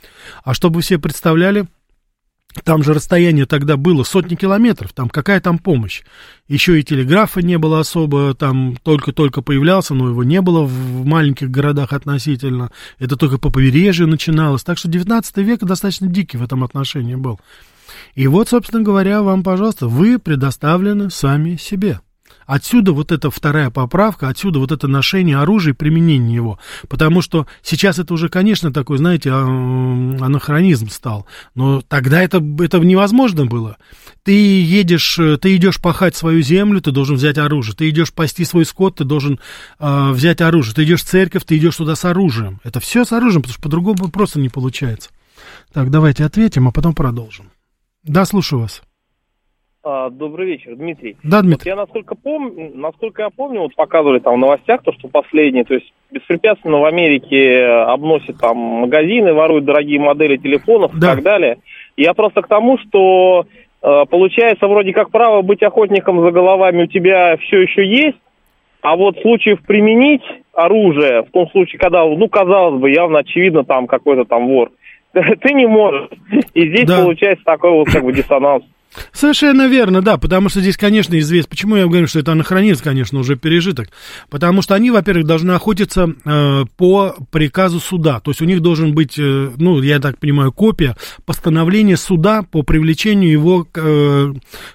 А 0.43 0.53
чтобы 0.53 0.81
все 0.81 0.97
представляли, 0.97 1.67
там 2.63 2.83
же 2.83 2.93
расстояние 2.93 3.45
тогда 3.45 3.77
было 3.77 4.03
сотни 4.03 4.35
километров, 4.35 4.93
там 4.93 5.09
какая 5.09 5.41
там 5.41 5.57
помощь. 5.57 6.03
Еще 6.47 6.79
и 6.79 6.83
телеграфа 6.83 7.41
не 7.41 7.57
было 7.57 7.79
особо, 7.79 8.35
там 8.35 8.77
только-только 8.83 9.41
появлялся, 9.41 9.95
но 9.95 10.09
его 10.09 10.23
не 10.23 10.39
было 10.41 10.63
в 10.63 11.05
маленьких 11.05 11.49
городах 11.49 11.93
относительно. 11.93 12.71
Это 12.99 13.17
только 13.17 13.39
по 13.39 13.49
побережью 13.49 14.07
начиналось. 14.07 14.63
Так 14.63 14.77
что 14.77 14.87
19 14.87 15.37
век 15.37 15.61
достаточно 15.61 16.07
дикий 16.07 16.37
в 16.37 16.43
этом 16.43 16.63
отношении 16.63 17.15
был. 17.15 17.39
И 18.13 18.27
вот, 18.27 18.49
собственно 18.49 18.83
говоря, 18.83 19.23
вам, 19.23 19.43
пожалуйста, 19.43 19.87
вы 19.87 20.19
предоставлены 20.19 21.09
сами 21.09 21.55
себе. 21.55 21.99
Отсюда 22.45 22.91
вот 22.91 23.11
эта 23.11 23.31
вторая 23.31 23.69
поправка, 23.69 24.27
отсюда 24.27 24.59
вот 24.59 24.71
это 24.71 24.87
ношение 24.87 25.37
оружия 25.37 25.73
и 25.73 25.75
применение 25.75 26.35
его. 26.35 26.59
Потому 26.87 27.21
что 27.21 27.47
сейчас 27.61 27.99
это 27.99 28.13
уже, 28.13 28.29
конечно, 28.29 28.71
такой, 28.71 28.97
знаете, 28.97 29.31
а, 29.31 29.43
анахронизм 29.43 30.89
стал. 30.89 31.25
Но 31.55 31.81
тогда 31.81 32.21
это, 32.21 32.43
это 32.59 32.79
невозможно 32.79 33.45
было. 33.45 33.77
Ты 34.23 34.31
едешь, 34.31 35.19
ты 35.41 35.55
идешь 35.55 35.81
пахать 35.81 36.15
свою 36.15 36.41
землю, 36.41 36.81
ты 36.81 36.91
должен 36.91 37.15
взять 37.15 37.37
оружие. 37.37 37.75
Ты 37.75 37.89
идешь 37.89 38.13
пасти 38.13 38.45
свой 38.45 38.65
скот, 38.65 38.95
ты 38.95 39.03
должен 39.03 39.39
э, 39.79 40.11
взять 40.11 40.41
оружие. 40.41 40.75
Ты 40.75 40.83
идешь 40.83 41.01
в 41.01 41.05
церковь, 41.05 41.43
ты 41.45 41.57
идешь 41.57 41.75
туда 41.75 41.95
с 41.95 42.05
оружием. 42.05 42.61
Это 42.63 42.79
все 42.79 43.03
с 43.05 43.11
оружием, 43.11 43.41
потому 43.41 43.53
что 43.53 43.61
по-другому 43.61 44.09
просто 44.09 44.39
не 44.39 44.49
получается. 44.49 45.09
Так, 45.73 45.89
давайте 45.89 46.23
ответим, 46.23 46.67
а 46.67 46.71
потом 46.71 46.93
продолжим. 46.93 47.51
Да, 48.03 48.25
слушаю 48.25 48.61
вас. 48.61 48.81
А, 49.85 50.09
добрый 50.09 50.47
вечер, 50.47 50.75
Дмитрий. 50.77 51.17
Да, 51.23 51.41
Дмитрий. 51.41 51.57
Вот 51.57 51.65
я 51.65 51.75
насколько 51.75 52.15
помню, 52.15 52.71
насколько 52.73 53.23
я 53.23 53.29
помню, 53.29 53.61
вот 53.61 53.75
показывали 53.75 54.19
там 54.19 54.35
в 54.35 54.37
новостях 54.37 54.81
то, 54.81 54.93
что 54.93 55.09
последние, 55.09 55.65
то 55.65 55.73
есть 55.73 55.91
беспрепятственно 56.09 56.77
в 56.77 56.85
Америке 56.85 57.65
обносят 57.65 58.39
там 58.39 58.55
магазины, 58.55 59.33
воруют 59.33 59.65
дорогие 59.65 59.99
модели 59.99 60.37
телефонов 60.37 60.97
да. 60.97 61.07
и 61.07 61.15
так 61.15 61.23
далее. 61.23 61.57
Я 61.97 62.13
просто 62.13 62.41
к 62.41 62.47
тому, 62.47 62.77
что 62.77 63.45
э, 63.81 64.05
получается 64.09 64.67
вроде 64.67 64.93
как 64.93 65.11
право 65.11 65.41
быть 65.41 65.61
охотником 65.61 66.21
за 66.21 66.31
головами 66.31 66.83
у 66.83 66.87
тебя 66.87 67.35
все 67.35 67.59
еще 67.59 67.85
есть, 67.85 68.17
а 68.81 68.95
вот 68.95 69.17
случаев 69.21 69.59
применить 69.67 70.23
оружие, 70.53 71.23
в 71.23 71.31
том 71.31 71.49
случае, 71.49 71.79
когда, 71.79 72.05
ну, 72.05 72.29
казалось 72.29 72.79
бы, 72.79 72.89
явно 72.89 73.19
очевидно 73.19 73.65
там 73.65 73.87
какой-то 73.87 74.23
там 74.23 74.47
вор, 74.47 74.71
ты 75.13 75.53
не 75.53 75.67
можешь. 75.67 76.07
И 76.53 76.69
здесь 76.69 76.85
да. 76.85 77.01
получается 77.01 77.43
такой 77.43 77.71
вот 77.71 77.89
как 77.89 78.05
бы 78.05 78.13
диссонанс. 78.13 78.63
Совершенно 79.11 79.67
верно, 79.67 80.01
да, 80.01 80.17
потому 80.17 80.49
что 80.49 80.61
здесь, 80.61 80.77
конечно, 80.77 81.17
известно, 81.19 81.49
почему 81.49 81.75
я 81.75 81.85
говорю, 81.85 82.07
что 82.07 82.19
это 82.19 82.31
анахронизм, 82.31 82.83
конечно, 82.83 83.19
уже 83.19 83.35
пережиток, 83.35 83.89
потому 84.29 84.61
что 84.61 84.75
они, 84.75 84.91
во-первых, 84.91 85.25
должны 85.25 85.51
охотиться 85.51 86.13
э, 86.25 86.65
по 86.77 87.15
приказу 87.31 87.79
суда, 87.79 88.19
то 88.19 88.31
есть 88.31 88.41
у 88.41 88.45
них 88.45 88.61
должен 88.61 88.93
быть, 88.93 89.17
э, 89.17 89.51
ну, 89.57 89.81
я 89.81 89.99
так 89.99 90.19
понимаю, 90.19 90.51
копия 90.51 90.95
постановления 91.25 91.97
суда 91.97 92.43
по 92.43 92.63
привлечению 92.63 93.31
его, 93.31 93.63
к 93.63 93.79
э, 93.81 94.33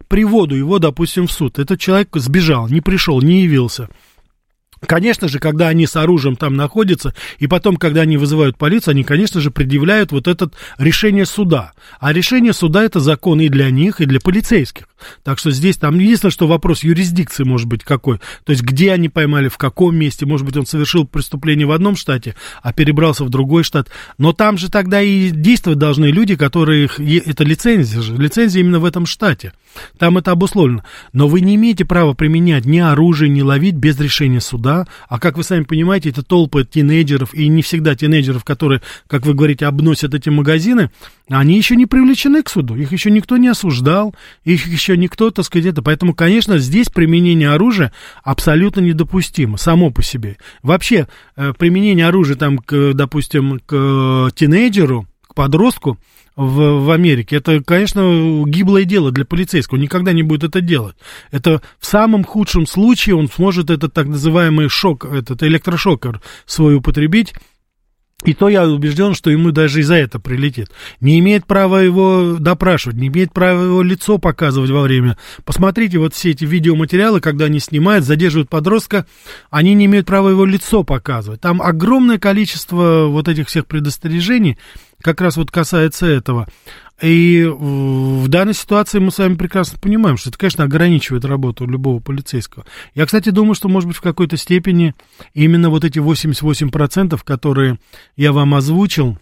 приводу 0.09 0.55
его, 0.55 0.79
допустим, 0.79 1.27
в 1.27 1.33
суд. 1.33 1.59
Этот 1.59 1.81
человек 1.81 2.09
сбежал, 2.15 2.69
не 2.69 2.81
пришел, 2.81 3.21
не 3.21 3.43
явился. 3.43 3.89
Конечно 4.87 5.29
же, 5.29 5.39
когда 5.39 5.69
они 5.69 5.87
с 5.87 5.97
оружием 5.97 6.37
там 6.37 6.57
находятся, 6.57 7.15
и 7.39 7.47
потом, 7.47 7.77
когда 7.77 8.03
они 8.03 8.17
вызывают 8.17 8.57
полицию, 8.57 8.93
они, 8.93 9.05
конечно 9.05 9.41
же, 9.41 9.51
предъявляют 9.51 10.13
вот 10.13 10.29
это 10.29 10.51
решение 10.79 11.27
суда. 11.27 11.73
А 12.01 12.13
решение 12.13 12.53
суда 12.53 12.83
это 12.85 13.01
закон 13.01 13.41
и 13.41 13.49
для 13.49 13.71
них, 13.71 14.01
и 14.01 14.07
для 14.07 14.21
полицейских. 14.21 14.89
Так 15.23 15.39
что 15.39 15.51
здесь 15.51 15.77
там 15.77 15.99
единственное, 15.99 16.33
что 16.33 16.47
вопрос 16.47 16.83
юрисдикции 16.83 17.45
может 17.45 17.67
быть 17.67 17.85
какой. 17.85 18.19
То 18.45 18.53
есть, 18.53 18.63
где 18.63 18.93
они 18.93 19.09
поймали, 19.09 19.49
в 19.49 19.59
каком 19.59 19.97
месте. 19.97 20.27
Может 20.27 20.47
быть, 20.47 20.57
он 20.57 20.67
совершил 20.67 21.07
преступление 21.07 21.67
в 21.67 21.73
одном 21.73 21.97
штате, 21.97 22.35
а 22.63 22.73
перебрался 22.73 23.25
в 23.25 23.31
другой 23.31 23.65
штат. 23.65 23.89
Но 24.17 24.33
там 24.33 24.59
же 24.59 24.71
тогда 24.71 25.01
и 25.01 25.31
действовать 25.31 25.79
должны 25.79 26.07
люди, 26.07 26.37
которые... 26.37 26.89
Это 27.27 27.45
лицензия 27.45 28.01
же. 28.01 28.17
Лицензия 28.17 28.61
именно 28.61 28.81
в 28.81 28.85
этом 28.85 29.07
штате. 29.07 29.53
Там 29.99 30.19
это 30.19 30.33
обусловлено. 30.33 30.85
Но 31.13 31.29
вы 31.29 31.41
не 31.41 31.55
имеете 31.57 31.85
права 31.85 32.15
применять 32.15 32.65
ни 32.65 32.79
оружие, 32.79 33.31
ни 33.31 33.41
ловить 33.41 33.75
без 33.75 33.99
решения 33.99 34.41
суда. 34.41 34.87
А 35.09 35.19
как 35.19 35.37
вы 35.37 35.45
сами 35.45 35.65
понимаете, 35.65 36.11
это 36.11 36.23
толпы 36.23 36.65
тинейджеров, 36.65 37.35
и 37.35 37.49
не 37.49 37.63
всегда 37.63 37.95
тинейджеров, 37.95 38.45
которые, 38.45 38.83
как 39.07 39.27
вы 39.27 39.35
говорите, 39.35 39.67
обносят 39.67 40.15
эти 40.15 40.29
магазины, 40.29 40.91
они 41.29 41.57
еще 41.57 41.77
не 41.77 41.87
привлечены 41.87 42.43
к 42.43 42.49
суду. 42.49 42.77
Их 42.77 42.93
еще 42.93 43.11
никто 43.11 43.37
не 43.37 43.49
осуждал, 43.49 44.15
их 44.45 44.67
еще 44.67 44.97
никто, 44.97 45.31
так 45.31 45.45
сказать, 45.45 45.67
это. 45.67 45.83
Поэтому, 45.83 46.15
конечно, 46.15 46.59
здесь 46.59 46.89
применение 46.89 47.51
оружия 47.51 47.93
абсолютно 48.23 48.81
недопустимо, 48.81 49.57
само 49.59 49.91
по 49.91 50.03
себе. 50.03 50.37
Вообще, 50.63 51.09
э, 51.37 51.53
применение 51.59 52.07
оружия, 52.07 52.37
там, 52.37 52.59
к, 52.59 52.93
допустим, 52.95 53.61
к 53.67 54.31
тинейджеру, 54.35 55.07
к 55.27 55.35
подростку, 55.35 55.99
в, 56.39 56.85
в 56.85 56.91
Америке. 56.93 57.37
Это, 57.37 57.63
конечно, 57.65 58.45
гиблое 58.47 58.85
дело 58.85 59.11
для 59.11 59.25
полицейского. 59.25 59.75
Он 59.75 59.83
никогда 59.83 60.13
не 60.13 60.23
будет 60.23 60.45
это 60.45 60.61
делать. 60.61 60.95
Это 61.33 61.61
в 61.81 61.87
самом 61.87 62.23
худшем 62.23 62.65
случае 62.65 63.17
он 63.17 63.29
сможет 63.29 63.71
этот 63.71 63.93
так 63.93 64.07
называемый 64.07 64.69
шок, 64.69 65.05
этот 65.05 65.43
электрошокер 65.43 66.23
свой 66.47 66.77
употребить. 66.77 67.35
И 68.25 68.35
то 68.35 68.49
я 68.49 68.67
убежден, 68.67 69.15
что 69.15 69.31
ему 69.31 69.53
даже 69.53 69.81
и 69.81 69.83
за 69.83 69.95
это 69.95 70.19
прилетит. 70.19 70.71
Не 71.01 71.19
имеет 71.21 71.47
права 71.47 71.83
его 71.83 72.37
допрашивать, 72.39 72.97
не 72.97 73.09
имеет 73.09 73.33
права 73.33 73.65
его 73.65 73.83
лицо 73.83 74.19
показывать 74.19 74.71
во 74.71 74.83
время. 74.83 75.17
Посмотрите 75.45 75.99
вот 75.99 76.15
все 76.15 76.31
эти 76.31 76.45
видеоматериалы, 76.45 77.21
когда 77.21 77.45
они 77.45 77.61
снимают, 77.61 78.05
задерживают 78.05 78.49
подростка, 78.49 79.07
они 79.51 79.75
не 79.75 79.87
имеют 79.87 80.07
права 80.07 80.31
его 80.31 80.45
лицо 80.45 80.83
показывать. 80.83 81.41
Там 81.41 81.63
огромное 81.63 82.19
количество 82.19 83.07
вот 83.07 83.29
этих 83.29 83.47
всех 83.47 83.67
предостережений, 83.67 84.59
как 85.03 85.21
раз 85.21 85.37
вот 85.37 85.51
касается 85.51 86.07
этого. 86.07 86.47
И 87.01 87.45
в 87.49 88.27
данной 88.27 88.55
ситуации 88.55 88.99
мы 88.99 89.13
с 89.13 89.19
вами 89.19 89.35
прекрасно 89.35 89.79
понимаем, 89.79 90.17
что 90.17 90.31
это, 90.31 90.39
конечно, 90.39 90.65
ограничивает 90.65 91.25
работу 91.25 91.65
любого 91.65 92.01
полицейского. 92.01 92.67
Я, 92.95 93.07
кстати, 93.07 93.31
думаю, 93.31 93.55
что, 93.55 93.69
может 93.69 93.87
быть, 93.87 93.97
в 93.97 94.01
какой-то 94.01 94.37
степени 94.37 94.95
именно 95.33 95.71
вот 95.71 95.85
эти 95.85 96.01
88%, 96.01 97.21
которые 97.25 97.79
я 98.17 98.33
вам 98.33 98.55
озвучил, 98.55 99.19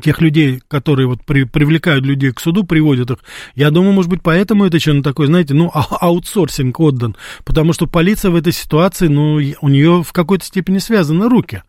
тех 0.00 0.20
людей, 0.20 0.60
которые 0.68 1.06
вот 1.06 1.24
при, 1.24 1.44
привлекают 1.44 2.04
людей 2.04 2.32
к 2.32 2.40
суду, 2.40 2.64
приводят 2.64 3.10
их, 3.10 3.18
я 3.54 3.70
думаю, 3.70 3.92
может 3.92 4.10
быть, 4.10 4.22
поэтому 4.22 4.64
это 4.64 4.78
что-то 4.78 5.02
такое, 5.02 5.26
знаете, 5.26 5.54
ну, 5.54 5.70
а, 5.74 5.84
аутсорсинг 6.00 6.78
отдан, 6.80 7.16
потому 7.44 7.72
что 7.72 7.86
полиция 7.86 8.30
в 8.30 8.36
этой 8.36 8.52
ситуации, 8.52 9.08
ну, 9.08 9.38
у 9.60 9.68
нее 9.68 10.02
в 10.02 10.12
какой-то 10.12 10.44
степени 10.44 10.78
связаны 10.78 11.28
руки. 11.28 11.62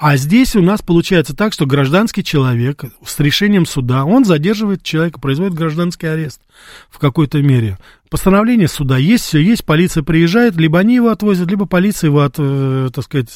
А 0.00 0.16
здесь 0.16 0.56
у 0.56 0.62
нас 0.62 0.80
получается 0.80 1.36
так, 1.36 1.52
что 1.52 1.66
гражданский 1.66 2.24
человек 2.24 2.84
с 3.04 3.20
решением 3.20 3.66
суда, 3.66 4.06
он 4.06 4.24
задерживает 4.24 4.82
человека, 4.82 5.20
производит 5.20 5.52
гражданский 5.52 6.06
арест 6.06 6.40
в 6.88 6.98
какой-то 6.98 7.42
мере. 7.42 7.76
Постановление 8.08 8.66
суда 8.66 8.96
есть, 8.96 9.24
все 9.26 9.40
есть, 9.40 9.66
полиция 9.66 10.02
приезжает, 10.02 10.56
либо 10.56 10.78
они 10.78 10.94
его 10.94 11.10
отвозят, 11.10 11.50
либо 11.50 11.66
полиция 11.66 12.08
его, 12.08 12.22
от, 12.22 12.36
э, 12.38 12.88
так 12.94 13.04
сказать, 13.04 13.28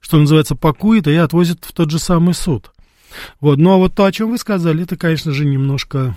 что 0.00 0.18
называется, 0.18 0.56
пакует 0.56 1.06
и 1.06 1.14
отвозит 1.16 1.66
в 1.66 1.72
тот 1.74 1.90
же 1.90 1.98
самый 1.98 2.32
суд. 2.32 2.72
Вот, 3.42 3.58
ну 3.58 3.72
а 3.72 3.76
вот 3.76 3.94
то, 3.94 4.06
о 4.06 4.12
чем 4.12 4.30
вы 4.30 4.38
сказали, 4.38 4.84
это, 4.84 4.96
конечно 4.96 5.32
же, 5.32 5.44
немножко 5.44 6.16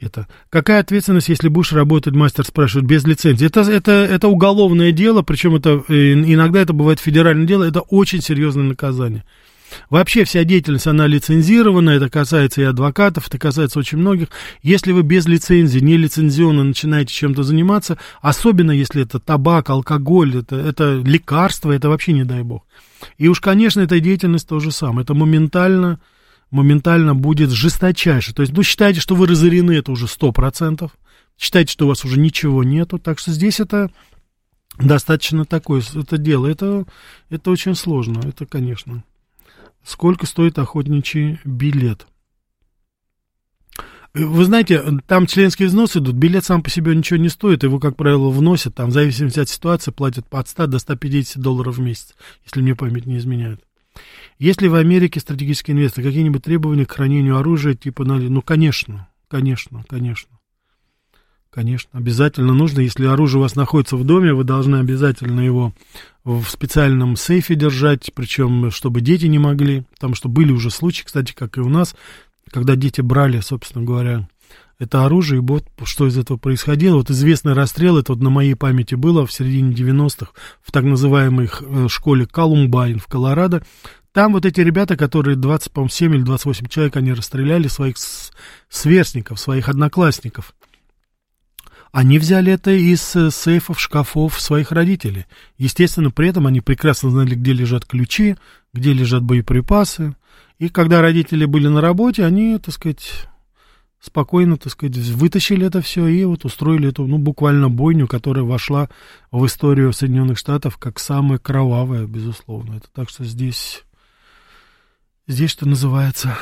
это. 0.00 0.26
Какая 0.50 0.80
ответственность, 0.80 1.28
если 1.28 1.48
будешь 1.48 1.72
работать, 1.72 2.14
мастер 2.14 2.44
спрашивает, 2.44 2.86
без 2.86 3.04
лицензии? 3.04 3.46
Это, 3.46 3.60
это, 3.62 3.92
это 3.92 4.28
уголовное 4.28 4.92
дело, 4.92 5.22
причем 5.22 5.56
это, 5.56 5.82
э, 5.88 6.12
иногда 6.12 6.60
это 6.60 6.72
бывает 6.72 7.00
федеральное 7.00 7.46
дело, 7.46 7.64
это 7.64 7.80
очень 7.80 8.22
серьезное 8.22 8.64
наказание. 8.64 9.24
Вообще 9.90 10.24
вся 10.24 10.44
деятельность, 10.44 10.86
она 10.86 11.06
лицензирована, 11.06 11.90
это 11.90 12.08
касается 12.08 12.62
и 12.62 12.64
адвокатов, 12.64 13.28
это 13.28 13.38
касается 13.38 13.78
очень 13.78 13.98
многих. 13.98 14.28
Если 14.62 14.92
вы 14.92 15.02
без 15.02 15.26
лицензии, 15.26 15.80
не 15.80 15.96
лицензионно 15.96 16.64
начинаете 16.64 17.12
чем-то 17.12 17.42
заниматься, 17.42 17.98
особенно 18.20 18.70
если 18.70 19.02
это 19.02 19.18
табак, 19.18 19.70
алкоголь, 19.70 20.38
это, 20.38 20.56
это 20.56 21.02
лекарство, 21.04 21.72
это 21.72 21.88
вообще 21.88 22.12
не 22.12 22.24
дай 22.24 22.42
бог. 22.42 22.64
И 23.16 23.28
уж, 23.28 23.40
конечно, 23.40 23.80
эта 23.80 24.00
деятельность 24.00 24.48
то 24.48 24.58
же 24.58 24.72
самое. 24.72 25.04
Это 25.04 25.14
моментально 25.14 26.00
моментально 26.50 27.14
будет 27.14 27.50
жесточайше. 27.50 28.34
То 28.34 28.42
есть, 28.42 28.52
ну, 28.52 28.62
считайте, 28.62 29.00
что 29.00 29.14
вы 29.14 29.26
разорены, 29.26 29.72
это 29.72 29.92
уже 29.92 30.06
100%. 30.06 30.90
Считайте, 31.38 31.72
что 31.72 31.84
у 31.84 31.88
вас 31.88 32.04
уже 32.04 32.18
ничего 32.18 32.64
нету. 32.64 32.98
Так 32.98 33.18
что 33.18 33.32
здесь 33.32 33.60
это 33.60 33.90
достаточно 34.78 35.44
такое 35.44 35.82
это 35.94 36.18
дело. 36.18 36.46
Это, 36.46 36.86
это 37.30 37.50
очень 37.50 37.74
сложно, 37.74 38.20
это, 38.26 38.46
конечно. 38.46 39.04
Сколько 39.84 40.26
стоит 40.26 40.58
охотничий 40.58 41.38
билет? 41.44 42.06
Вы 44.14 44.44
знаете, 44.44 44.82
там 45.06 45.26
членские 45.26 45.68
взносы 45.68 45.98
идут, 45.98 46.16
билет 46.16 46.44
сам 46.44 46.62
по 46.62 46.70
себе 46.70 46.96
ничего 46.96 47.18
не 47.18 47.28
стоит, 47.28 47.62
его, 47.62 47.78
как 47.78 47.94
правило, 47.96 48.30
вносят, 48.30 48.74
там, 48.74 48.88
в 48.88 48.92
зависимости 48.92 49.38
от 49.38 49.48
ситуации, 49.48 49.90
платят 49.90 50.26
от 50.30 50.48
100 50.48 50.66
до 50.66 50.78
150 50.78 51.40
долларов 51.40 51.76
в 51.76 51.80
месяц, 51.80 52.14
если 52.44 52.62
мне 52.62 52.74
память 52.74 53.06
не 53.06 53.18
изменяет. 53.18 53.60
Есть 54.38 54.62
ли 54.62 54.68
в 54.68 54.74
Америке 54.74 55.20
стратегические 55.20 55.76
инвесторы 55.76 56.06
какие-нибудь 56.06 56.44
требования 56.44 56.86
к 56.86 56.92
хранению 56.92 57.36
оружия, 57.38 57.74
типа, 57.74 58.04
ну, 58.04 58.42
конечно, 58.42 59.08
конечно, 59.28 59.84
конечно. 59.88 60.38
Конечно, 61.50 61.90
обязательно 61.98 62.52
нужно, 62.52 62.80
если 62.80 63.06
оружие 63.06 63.38
у 63.38 63.42
вас 63.42 63.56
находится 63.56 63.96
в 63.96 64.04
доме, 64.04 64.34
вы 64.34 64.44
должны 64.44 64.76
обязательно 64.76 65.40
его 65.40 65.72
в 66.22 66.44
специальном 66.44 67.16
сейфе 67.16 67.54
держать, 67.54 68.12
причем, 68.14 68.70
чтобы 68.70 69.00
дети 69.00 69.26
не 69.26 69.38
могли, 69.38 69.84
потому 69.94 70.14
что 70.14 70.28
были 70.28 70.52
уже 70.52 70.70
случаи, 70.70 71.04
кстати, 71.04 71.32
как 71.32 71.56
и 71.56 71.60
у 71.60 71.68
нас, 71.68 71.96
когда 72.50 72.76
дети 72.76 73.00
брали, 73.00 73.40
собственно 73.40 73.84
говоря, 73.84 74.28
это 74.78 75.04
оружие, 75.04 75.38
и 75.38 75.44
вот 75.44 75.64
что 75.84 76.06
из 76.06 76.16
этого 76.16 76.36
происходило. 76.36 76.96
Вот 76.96 77.10
известный 77.10 77.52
расстрел, 77.52 77.98
это 77.98 78.12
вот 78.12 78.22
на 78.22 78.30
моей 78.30 78.54
памяти 78.54 78.94
было 78.94 79.26
в 79.26 79.32
середине 79.32 79.74
90-х 79.74 80.32
в 80.62 80.70
так 80.70 80.84
называемой 80.84 81.48
э, 81.48 81.88
школе 81.88 82.26
Колумбайн 82.26 82.98
в 82.98 83.06
Колорадо. 83.06 83.62
Там 84.12 84.32
вот 84.32 84.46
эти 84.46 84.60
ребята, 84.60 84.96
которые 84.96 85.36
20, 85.36 85.72
по 85.72 85.88
7 85.88 86.14
или 86.14 86.22
28 86.22 86.66
человек, 86.68 86.96
они 86.96 87.12
расстреляли 87.12 87.68
своих 87.68 87.96
сверстников, 88.68 89.40
своих 89.40 89.68
одноклассников. 89.68 90.54
Они 91.90 92.18
взяли 92.18 92.52
это 92.52 92.70
из 92.70 93.16
э, 93.16 93.30
сейфов, 93.32 93.80
шкафов 93.80 94.40
своих 94.40 94.70
родителей. 94.70 95.26
Естественно, 95.56 96.12
при 96.12 96.28
этом 96.28 96.46
они 96.46 96.60
прекрасно 96.60 97.10
знали, 97.10 97.34
где 97.34 97.52
лежат 97.52 97.84
ключи, 97.84 98.36
где 98.72 98.92
лежат 98.92 99.24
боеприпасы. 99.24 100.14
И 100.60 100.68
когда 100.68 101.00
родители 101.00 101.46
были 101.46 101.66
на 101.66 101.80
работе, 101.80 102.24
они, 102.24 102.58
так 102.58 102.74
сказать, 102.74 103.28
спокойно, 104.00 104.56
так 104.56 104.72
сказать, 104.72 104.96
вытащили 104.96 105.66
это 105.66 105.80
все 105.80 106.06
и 106.06 106.24
вот 106.24 106.44
устроили 106.44 106.88
эту, 106.88 107.06
ну, 107.06 107.18
буквально 107.18 107.68
бойню, 107.68 108.06
которая 108.06 108.44
вошла 108.44 108.88
в 109.30 109.44
историю 109.46 109.92
Соединенных 109.92 110.38
Штатов 110.38 110.78
как 110.78 110.98
самая 110.98 111.38
кровавая, 111.38 112.06
безусловно. 112.06 112.76
Это 112.76 112.88
так 112.92 113.10
что 113.10 113.24
здесь 113.24 113.84
Здесь, 115.28 115.50
что 115.50 115.68
называется, 115.68 116.38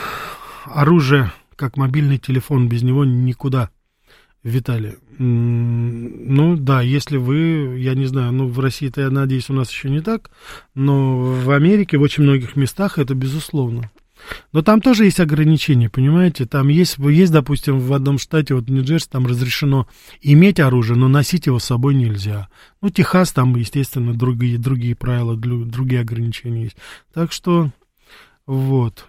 оружие, 0.65 1.33
как 1.57 1.77
мобильный 1.77 2.19
телефон, 2.19 2.69
без 2.69 2.85
него 2.85 3.05
никуда. 3.05 3.71
Виталий, 4.45 4.95
ну 5.19 6.57
да, 6.57 6.83
если 6.83 7.17
вы, 7.17 7.81
я 7.81 7.95
не 7.95 8.07
знаю, 8.07 8.33
ну 8.33 8.47
в 8.47 8.61
России-то, 8.61 9.01
я 9.01 9.11
надеюсь, 9.11 9.51
у 9.51 9.55
нас 9.55 9.73
еще 9.73 9.91
не 9.91 10.03
так, 10.03 10.31
но 10.77 11.17
в 11.19 11.51
Америке, 11.51 11.99
в 11.99 12.03
очень 12.03 12.23
многих 12.23 12.55
местах 12.55 12.99
это 12.99 13.17
безусловно. 13.17 13.91
Но 14.53 14.63
там 14.63 14.81
тоже 14.81 15.05
есть 15.05 15.21
ограничения, 15.21 15.89
понимаете? 15.89 16.47
Там 16.47 16.69
есть, 16.69 16.99
есть, 16.99 17.33
допустим, 17.33 17.79
в 17.79 17.93
одном 17.93 18.19
штате, 18.19 18.55
вот 18.55 18.69
Нью-Джерси, 18.69 19.09
там 19.11 19.27
разрешено 19.27 19.87
иметь 20.21 20.61
оружие, 20.61 20.97
но 20.97 21.09
носить 21.09 21.47
его 21.47 21.59
с 21.59 21.65
собой 21.65 21.95
нельзя. 21.95 22.49
Ну, 22.81 22.91
Техас, 22.91 23.33
там, 23.33 23.55
естественно, 23.57 24.15
другие, 24.15 24.59
другие 24.59 24.95
правила, 24.95 25.37
другие 25.37 26.01
ограничения 26.01 26.65
есть. 26.65 26.77
Так 27.13 27.33
что 27.33 27.71
вот. 28.47 29.07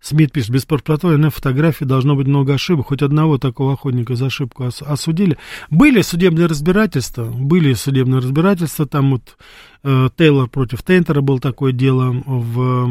Смит 0.00 0.30
пишет, 0.30 0.50
без 0.50 0.64
портрета 0.64 1.08
на 1.16 1.30
фотографии 1.30 1.84
должно 1.84 2.14
быть 2.14 2.26
много 2.26 2.54
ошибок. 2.54 2.88
Хоть 2.88 3.02
одного 3.02 3.38
такого 3.38 3.72
охотника 3.72 4.14
за 4.14 4.26
ошибку 4.26 4.64
ос- 4.64 4.82
осудили. 4.82 5.38
Были 5.70 6.02
судебные 6.02 6.46
разбирательства, 6.46 7.24
были 7.24 7.72
судебные 7.74 8.20
разбирательства, 8.20 8.86
там 8.86 9.12
вот 9.12 9.36
э, 9.82 10.08
Тейлор 10.16 10.48
против 10.48 10.82
Тентера 10.82 11.22
был 11.22 11.38
такое 11.40 11.72
дело 11.72 12.12
в, 12.26 12.86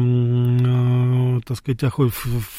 так 1.46 1.56
сказать, 1.56 1.82
в, 1.82 2.10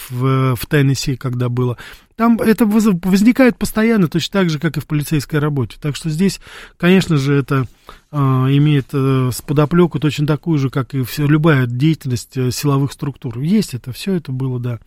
в, 0.10 0.56
в 0.56 0.66
Теннесси, 0.66 1.18
когда 1.18 1.50
было. 1.50 1.78
Там 2.16 2.38
это 2.42 2.66
возникает 2.66 3.58
постоянно, 3.60 4.08
точно 4.08 4.40
так 4.40 4.50
же, 4.50 4.58
как 4.58 4.78
и 4.78 4.80
в 4.80 4.88
полицейской 4.88 5.40
работе. 5.40 5.78
Так 5.80 5.96
что 5.96 6.10
здесь, 6.10 6.40
конечно 6.78 7.18
же, 7.18 7.36
это 7.36 7.68
э, 8.07 8.07
имеет 8.18 8.88
э, 8.94 9.30
с 9.34 9.42
подоплеку 9.42 10.00
точно 10.00 10.26
такую 10.26 10.60
же, 10.60 10.70
как 10.70 10.94
и 10.94 11.04
все, 11.04 11.26
любая 11.26 11.66
деятельность 11.66 12.38
э, 12.38 12.52
силовых 12.52 12.92
структур. 12.92 13.40
Есть 13.40 13.74
это, 13.74 13.92
все 13.92 14.14
это 14.16 14.32
было, 14.32 14.60
да. 14.60 14.80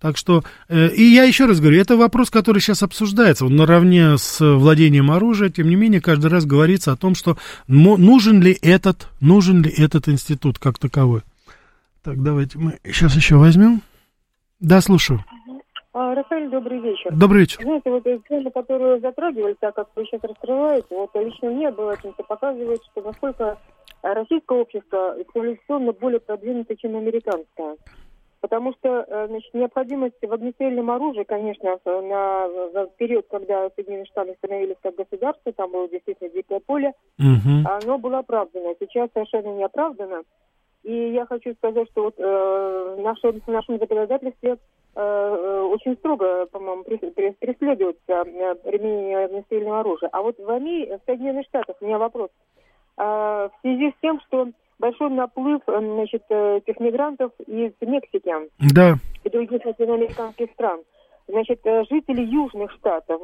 Так 0.00 0.16
что, 0.16 0.44
э, 0.68 0.88
и 0.88 1.02
я 1.02 1.24
еще 1.24 1.46
раз 1.46 1.60
говорю, 1.60 1.80
это 1.80 1.96
вопрос, 1.96 2.30
который 2.30 2.60
сейчас 2.60 2.82
обсуждается, 2.82 3.46
он 3.46 3.56
наравне 3.56 4.18
с 4.18 4.40
владением 4.40 5.10
оружия, 5.10 5.48
тем 5.48 5.68
не 5.68 5.76
менее, 5.76 6.00
каждый 6.00 6.26
раз 6.30 6.44
говорится 6.44 6.92
о 6.92 6.96
том, 6.96 7.14
что 7.14 7.38
нужен 7.66 8.42
ли 8.42 8.58
этот, 8.60 9.08
нужен 9.20 9.62
ли 9.62 9.70
этот 9.70 10.08
институт 10.08 10.58
как 10.58 10.78
таковой. 10.78 11.22
Так, 12.02 12.22
давайте 12.22 12.58
мы 12.58 12.78
сейчас 12.84 13.16
еще 13.16 13.36
возьмем. 13.36 13.82
Да, 14.60 14.80
слушаю. 14.80 15.24
А, 15.94 16.12
Рафаэль, 16.12 16.50
добрый 16.50 16.80
вечер. 16.80 17.12
Добрый 17.14 17.42
вечер. 17.42 17.62
Знаете, 17.62 17.88
вот 17.88 18.02
тему, 18.28 18.50
которую 18.50 19.00
затрагивали, 19.00 19.54
так 19.60 19.76
как 19.76 19.88
вы 19.94 20.04
сейчас 20.04 20.24
раскрываете, 20.24 20.88
вот 20.90 21.10
лично 21.14 21.50
мне 21.50 21.70
было 21.70 21.96
чем-то 21.96 22.24
показывает, 22.24 22.82
что 22.90 23.00
насколько 23.00 23.58
российское 24.02 24.58
общество 24.58 25.16
цивилизационно 25.32 25.92
более 25.92 26.18
продвинуто, 26.18 26.76
чем 26.76 26.96
американское. 26.96 27.76
Потому 28.40 28.74
что 28.74 29.06
э, 29.06 29.28
значит, 29.28 29.54
необходимость 29.54 30.16
в 30.20 30.32
огнестрельном 30.32 30.90
оружии, 30.90 31.22
конечно, 31.22 31.78
на, 31.84 32.48
на 32.48 32.86
период, 32.98 33.26
когда 33.30 33.70
Соединенные 33.70 34.06
Штаты 34.06 34.34
становились 34.38 34.76
как 34.82 34.96
государство, 34.96 35.52
там 35.52 35.70
было 35.70 35.88
действительно 35.88 36.28
дикое 36.28 36.58
поле, 36.58 36.92
угу. 37.18 37.66
оно 37.66 37.98
было 37.98 38.18
оправдано. 38.18 38.74
Сейчас 38.80 39.10
совершенно 39.14 39.54
не 39.54 39.64
оправдано. 39.64 40.24
И 40.84 41.12
я 41.12 41.26
хочу 41.26 41.54
сказать, 41.54 41.88
что 41.90 42.04
вот 42.04 42.14
э, 42.18 42.94
в 42.98 43.00
нашем, 43.00 43.40
в 43.40 43.48
нашем 43.48 43.78
законодательстве 43.78 44.58
Э, 44.96 45.00
э, 45.00 45.60
очень 45.62 45.96
строго, 45.96 46.46
по-моему, 46.46 46.84
преследуется 46.84 48.12
э, 48.12 48.54
применение 48.54 49.24
огнестрельного 49.24 49.80
оружия. 49.80 50.08
А 50.12 50.22
вот 50.22 50.38
в 50.38 50.48
Америке, 50.48 50.98
в 50.98 51.06
Соединенных 51.06 51.46
Штатах 51.46 51.76
у 51.80 51.84
меня 51.84 51.98
вопрос. 51.98 52.30
В 52.96 53.50
связи 53.62 53.90
с 53.90 53.94
тем, 54.00 54.20
что 54.28 54.50
большой 54.78 55.10
наплыв 55.10 55.62
значит, 55.66 56.22
этих 56.30 56.78
мигрантов 56.78 57.32
из 57.44 57.72
Мексики 57.80 58.32
да. 58.72 58.94
и 59.24 59.30
других 59.30 59.66
латиноамериканских 59.66 60.52
стран, 60.52 60.80
значит, 61.26 61.60
жители 61.90 62.22
южных 62.22 62.70
штатов, 62.70 63.20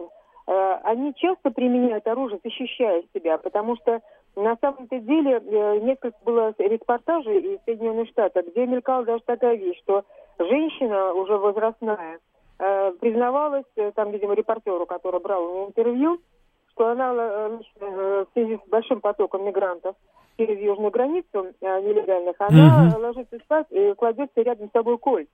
они 0.46 1.14
часто 1.14 1.52
применяют 1.52 2.04
оружие, 2.08 2.40
защищая 2.42 3.04
себя, 3.14 3.38
потому 3.38 3.76
что 3.76 4.00
на 4.36 4.56
самом-то 4.60 4.98
деле 5.00 5.40
несколько 5.82 6.16
было 6.24 6.54
репортажей 6.58 7.54
из 7.54 7.58
Соединенных 7.64 8.08
Штатов, 8.08 8.46
где 8.46 8.66
мелькала 8.66 9.04
даже 9.04 9.22
такая 9.24 9.56
вещь, 9.56 9.78
что 9.82 10.04
женщина 10.38 11.12
уже 11.12 11.36
возрастная 11.36 12.18
э, 12.60 12.92
признавалась, 13.00 13.64
э, 13.76 13.92
там, 13.94 14.10
видимо, 14.10 14.34
репортеру, 14.34 14.86
который 14.86 15.20
брал 15.20 15.44
у 15.44 15.54
нее 15.54 15.66
интервью, 15.68 16.18
что 16.72 16.88
она 16.88 17.12
э, 17.14 17.58
э, 17.80 18.24
в 18.24 18.32
связи 18.32 18.56
с 18.56 18.68
большим 18.68 19.00
потоком 19.00 19.44
мигрантов 19.44 19.96
через 20.38 20.58
южную 20.60 20.90
границу 20.90 21.46
э, 21.60 21.80
нелегальных, 21.80 22.36
она 22.38 22.88
угу. 22.88 23.00
ложится 23.00 23.38
спать 23.38 23.66
и 23.70 23.92
кладется 23.94 24.40
рядом 24.40 24.68
с 24.68 24.72
собой 24.72 24.98
кольт. 24.98 25.28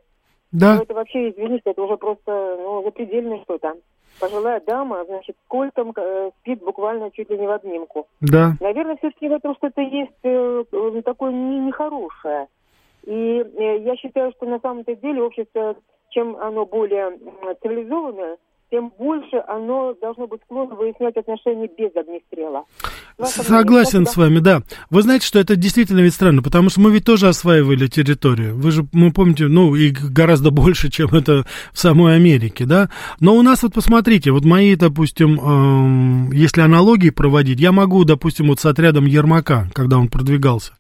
Да. 0.53 0.77
Ну, 0.77 0.83
это 0.83 0.95
вообще, 0.95 1.31
извините, 1.31 1.71
это 1.71 1.83
уже 1.83 1.97
просто 1.97 2.57
ну, 2.59 2.83
запредельно 2.85 3.43
что-то. 3.43 3.75
Пожилая 4.19 4.61
дама, 4.67 5.05
значит, 5.05 5.37
с 5.37 5.49
кольтом 5.49 5.93
э, 5.97 6.31
спит 6.41 6.61
буквально 6.61 7.11
чуть 7.11 7.29
ли 7.31 7.39
не 7.39 7.47
в 7.47 7.51
обнимку. 7.51 8.07
Да. 8.21 8.55
Наверное, 8.61 8.97
все-таки 8.97 9.29
в 9.29 9.33
этом 9.33 9.55
что-то 9.57 9.83
есть 9.83 10.13
э, 10.23 10.65
такое 11.05 11.33
не, 11.33 11.59
нехорошее. 11.61 12.49
И 13.05 13.13
э, 13.13 13.79
я 13.79 13.97
считаю, 13.97 14.33
что 14.33 14.47
на 14.47 14.59
самом-то 14.61 14.95
деле 14.97 15.23
общество, 15.23 15.77
чем 16.11 16.37
оно 16.37 16.65
более 16.65 17.19
цивилизованное, 17.63 18.39
тем 18.71 18.93
больше 18.99 19.37
оно 19.47 19.95
должно 20.01 20.27
быть 20.27 20.41
склонно 20.45 20.75
выяснять 20.75 21.17
отношения 21.17 21.69
без 21.79 21.95
огнестрела. 21.97 22.65
Согласен 23.23 24.07
с 24.07 24.17
вами, 24.17 24.41
да. 24.41 24.63
Вы 24.91 25.03
знаете, 25.03 25.27
что 25.27 25.39
это 25.39 25.57
действительно 25.57 26.01
ведь 26.01 26.15
странно, 26.15 26.43
потому 26.43 26.69
что 26.69 26.81
мы 26.81 26.91
ведь 26.91 27.05
тоже 27.05 27.29
осваивали 27.29 27.87
территорию. 27.87 28.57
Вы 28.57 28.71
же, 28.73 28.87
мы 28.93 29.13
помните, 29.13 29.47
ну, 29.47 29.75
и 29.75 29.91
гораздо 29.91 30.51
больше, 30.51 30.91
чем 30.91 31.09
это 31.15 31.45
в 31.73 31.79
самой 31.79 32.17
Америке, 32.17 32.67
да. 32.67 32.91
Но 33.21 33.37
у 33.37 33.43
нас 33.43 33.63
вот 33.63 33.73
посмотрите, 33.73 34.33
вот 34.33 34.45
мои, 34.45 34.75
допустим, 34.75 36.31
э, 36.31 36.35
если 36.35 36.61
аналогии 36.61 37.11
проводить, 37.11 37.61
я 37.61 37.73
могу, 37.73 38.05
допустим, 38.05 38.49
вот 38.49 38.61
с 38.61 38.67
отрядом 38.67 39.07
Ермака, 39.07 39.69
когда 39.73 39.99
он 39.99 40.09
продвигался, 40.09 40.73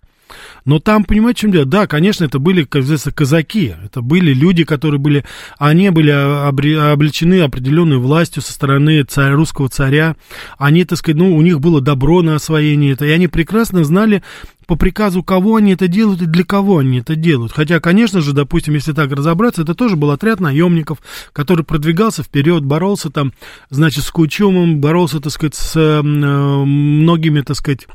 но 0.64 0.80
там, 0.80 1.04
понимаете, 1.04 1.38
в 1.38 1.40
чем 1.42 1.52
дело? 1.52 1.64
Да, 1.64 1.86
конечно, 1.86 2.24
это 2.24 2.38
были, 2.38 2.64
казаки. 2.64 3.74
Это 3.84 4.02
были 4.02 4.32
люди, 4.32 4.64
которые 4.64 5.00
были... 5.00 5.24
Они 5.58 5.90
были 5.90 6.10
обличены 6.10 7.40
определенной 7.40 7.98
властью 7.98 8.42
со 8.42 8.52
стороны 8.52 9.02
царя, 9.04 9.34
русского 9.34 9.68
царя. 9.68 10.16
Они, 10.58 10.84
так 10.84 10.98
сказать, 10.98 11.18
ну, 11.18 11.36
у 11.36 11.42
них 11.42 11.60
было 11.60 11.80
добро 11.80 12.22
на 12.22 12.34
освоение 12.36 12.92
это. 12.92 13.06
И 13.06 13.10
они 13.10 13.28
прекрасно 13.28 13.84
знали, 13.84 14.22
по 14.66 14.74
приказу 14.76 15.22
кого 15.22 15.56
они 15.56 15.72
это 15.72 15.88
делают 15.88 16.22
и 16.22 16.26
для 16.26 16.44
кого 16.44 16.78
они 16.78 16.98
это 16.98 17.14
делают. 17.14 17.52
Хотя, 17.52 17.80
конечно 17.80 18.20
же, 18.20 18.32
допустим, 18.32 18.74
если 18.74 18.92
так 18.92 19.10
разобраться, 19.12 19.62
это 19.62 19.74
тоже 19.74 19.96
был 19.96 20.10
отряд 20.10 20.40
наемников, 20.40 20.98
который 21.32 21.64
продвигался 21.64 22.22
вперед, 22.22 22.64
боролся 22.64 23.10
там, 23.10 23.32
значит, 23.70 24.04
с 24.04 24.10
Кучумом, 24.10 24.80
боролся, 24.80 25.20
так 25.20 25.32
сказать, 25.32 25.54
с 25.54 25.76
э, 25.76 26.02
многими, 26.02 27.40
так 27.40 27.56
сказать, 27.56 27.86
а, 27.86 27.92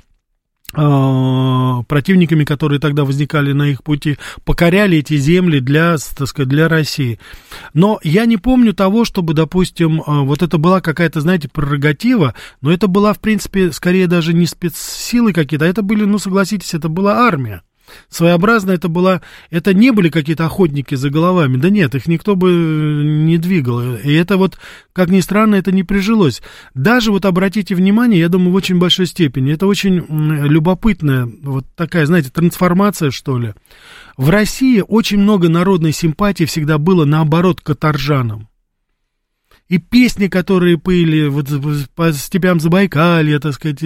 противниками, 0.71 2.43
которые 2.43 2.79
тогда 2.79 3.03
возникали 3.03 3.51
на 3.51 3.63
их 3.63 3.83
пути, 3.83 4.17
покоряли 4.45 4.97
эти 4.97 5.17
земли 5.17 5.59
для, 5.59 5.97
так 6.15 6.27
сказать, 6.27 6.49
для 6.49 6.67
России. 6.67 7.19
Но 7.73 7.99
я 8.03 8.25
не 8.25 8.37
помню 8.37 8.73
того, 8.73 9.05
чтобы, 9.05 9.33
допустим, 9.33 10.01
а, 10.05 10.21
вот 10.21 10.41
это 10.41 10.57
была 10.57 10.81
какая-то, 10.81 11.21
знаете, 11.21 11.49
прерогатива, 11.49 12.35
но 12.61 12.71
это 12.71 12.87
была, 12.87 13.13
в 13.13 13.19
принципе, 13.19 13.71
скорее 13.71 14.07
даже 14.07 14.33
не 14.33 14.45
спецсилы 14.45 15.33
какие-то, 15.33 15.65
а 15.65 15.67
это 15.67 15.81
были, 15.81 16.05
ну, 16.05 16.19
согласитесь, 16.19 16.73
это 16.73 16.89
была 16.89 17.27
армия. 17.27 17.63
Своеобразно 18.09 18.71
это 18.71 18.89
была, 18.89 19.21
это 19.49 19.73
не 19.73 19.91
были 19.91 20.09
какие-то 20.09 20.45
охотники 20.45 20.95
за 20.95 21.09
головами, 21.09 21.57
да 21.57 21.69
нет, 21.69 21.95
их 21.95 22.07
никто 22.07 22.35
бы 22.35 22.51
не 22.51 23.37
двигал, 23.37 23.95
и 23.95 24.13
это 24.13 24.37
вот, 24.37 24.57
как 24.93 25.09
ни 25.09 25.19
странно, 25.19 25.55
это 25.55 25.71
не 25.71 25.83
прижилось. 25.83 26.41
Даже 26.73 27.11
вот 27.11 27.25
обратите 27.25 27.75
внимание, 27.75 28.19
я 28.19 28.29
думаю, 28.29 28.51
в 28.51 28.55
очень 28.55 28.79
большой 28.79 29.07
степени, 29.07 29.53
это 29.53 29.67
очень 29.67 30.05
любопытная 30.47 31.29
вот 31.41 31.65
такая, 31.75 32.05
знаете, 32.05 32.29
трансформация, 32.29 33.11
что 33.11 33.37
ли. 33.37 33.53
В 34.17 34.29
России 34.29 34.83
очень 34.87 35.19
много 35.19 35.49
народной 35.49 35.91
симпатии 35.93 36.43
всегда 36.43 36.77
было, 36.77 37.05
наоборот, 37.05 37.61
к 37.61 37.65
каторжанам 37.65 38.50
и 39.71 39.77
песни, 39.77 40.27
которые 40.27 40.77
пыли 40.77 41.29
вот 41.29 41.47
по 41.95 42.11
степям 42.11 42.59
Забайкалья, 42.59 43.39
так 43.39 43.53
сказать, 43.53 43.79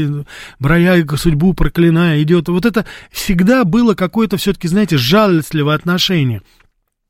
брая 0.57 1.05
судьбу 1.15 1.53
проклиная, 1.53 2.23
идет. 2.23 2.49
Вот 2.49 2.65
это 2.65 2.87
всегда 3.11 3.63
было 3.65 3.93
какое-то 3.93 4.37
все-таки, 4.37 4.67
знаете, 4.67 4.97
жалостливое 4.97 5.75
отношение. 5.75 6.41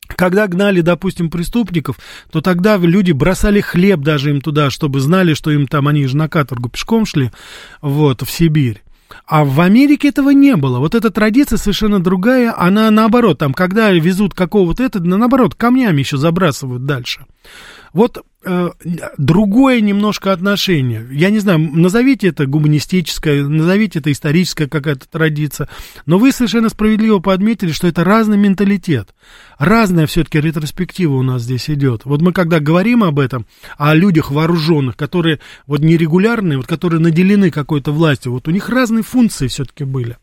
Когда 0.10 0.46
гнали, 0.48 0.82
допустим, 0.82 1.30
преступников, 1.30 1.98
то 2.30 2.42
тогда 2.42 2.76
люди 2.76 3.14
бросали 3.14 3.62
хлеб 3.62 4.02
даже 4.02 4.32
им 4.32 4.42
туда, 4.42 4.70
чтобы 4.70 5.00
знали, 5.00 5.36
что 5.36 5.52
им 5.52 5.68
там, 5.68 5.88
они 5.88 6.06
же 6.06 6.18
на 6.18 6.28
каторгу 6.28 6.68
пешком 6.68 7.06
шли, 7.06 7.32
вот, 7.82 8.24
в 8.24 8.30
Сибирь. 8.30 8.84
А 9.26 9.46
в 9.46 9.62
Америке 9.62 10.10
этого 10.10 10.32
не 10.32 10.58
было. 10.58 10.80
Вот 10.80 10.96
эта 10.96 11.12
традиция 11.12 11.58
совершенно 11.58 12.04
другая. 12.04 12.54
Она 12.58 12.92
наоборот, 12.92 13.38
там, 13.38 13.54
когда 13.54 13.92
везут 13.92 14.34
какого-то 14.34 14.84
это, 14.84 15.02
наоборот, 15.02 15.56
камнями 15.56 16.00
еще 16.00 16.18
забрасывают 16.18 16.86
дальше. 16.86 17.26
Вот 17.94 18.26
э, 18.46 18.70
другое 19.18 19.82
немножко 19.82 20.32
отношение. 20.32 21.06
Я 21.12 21.30
не 21.30 21.40
знаю, 21.40 21.60
назовите 21.60 22.28
это 22.30 22.46
гуманистическое, 22.46 23.44
назовите 23.44 24.00
это 24.00 24.12
историческая 24.12 24.68
какая-то 24.68 25.08
традиция, 25.10 25.68
но 26.06 26.18
вы 26.18 26.32
совершенно 26.32 26.70
справедливо 26.70 27.20
подметили, 27.20 27.72
что 27.72 27.88
это 27.88 28.04
разный 28.04 28.38
менталитет. 28.38 29.14
Разная 29.58 30.08
все-таки 30.08 30.40
ретроспектива 30.40 31.16
у 31.16 31.24
нас 31.24 31.44
здесь 31.44 31.70
идет. 31.70 32.06
Вот 32.06 32.22
мы 32.22 32.34
когда 32.34 32.60
говорим 32.60 33.04
об 33.04 33.20
этом, 33.20 33.46
о 33.78 33.94
людях 33.94 34.32
вооруженных, 34.32 34.96
которые 34.96 35.40
вот 35.68 35.82
нерегулярные, 35.82 36.58
вот 36.58 36.68
которые 36.68 37.00
наделены 37.00 37.52
какой-то 37.52 37.92
властью, 37.92 38.34
вот 38.34 38.48
у 38.48 38.52
них 38.52 38.70
разные 38.70 39.04
функции 39.04 39.48
все-таки 39.48 39.84
были 39.84 40.18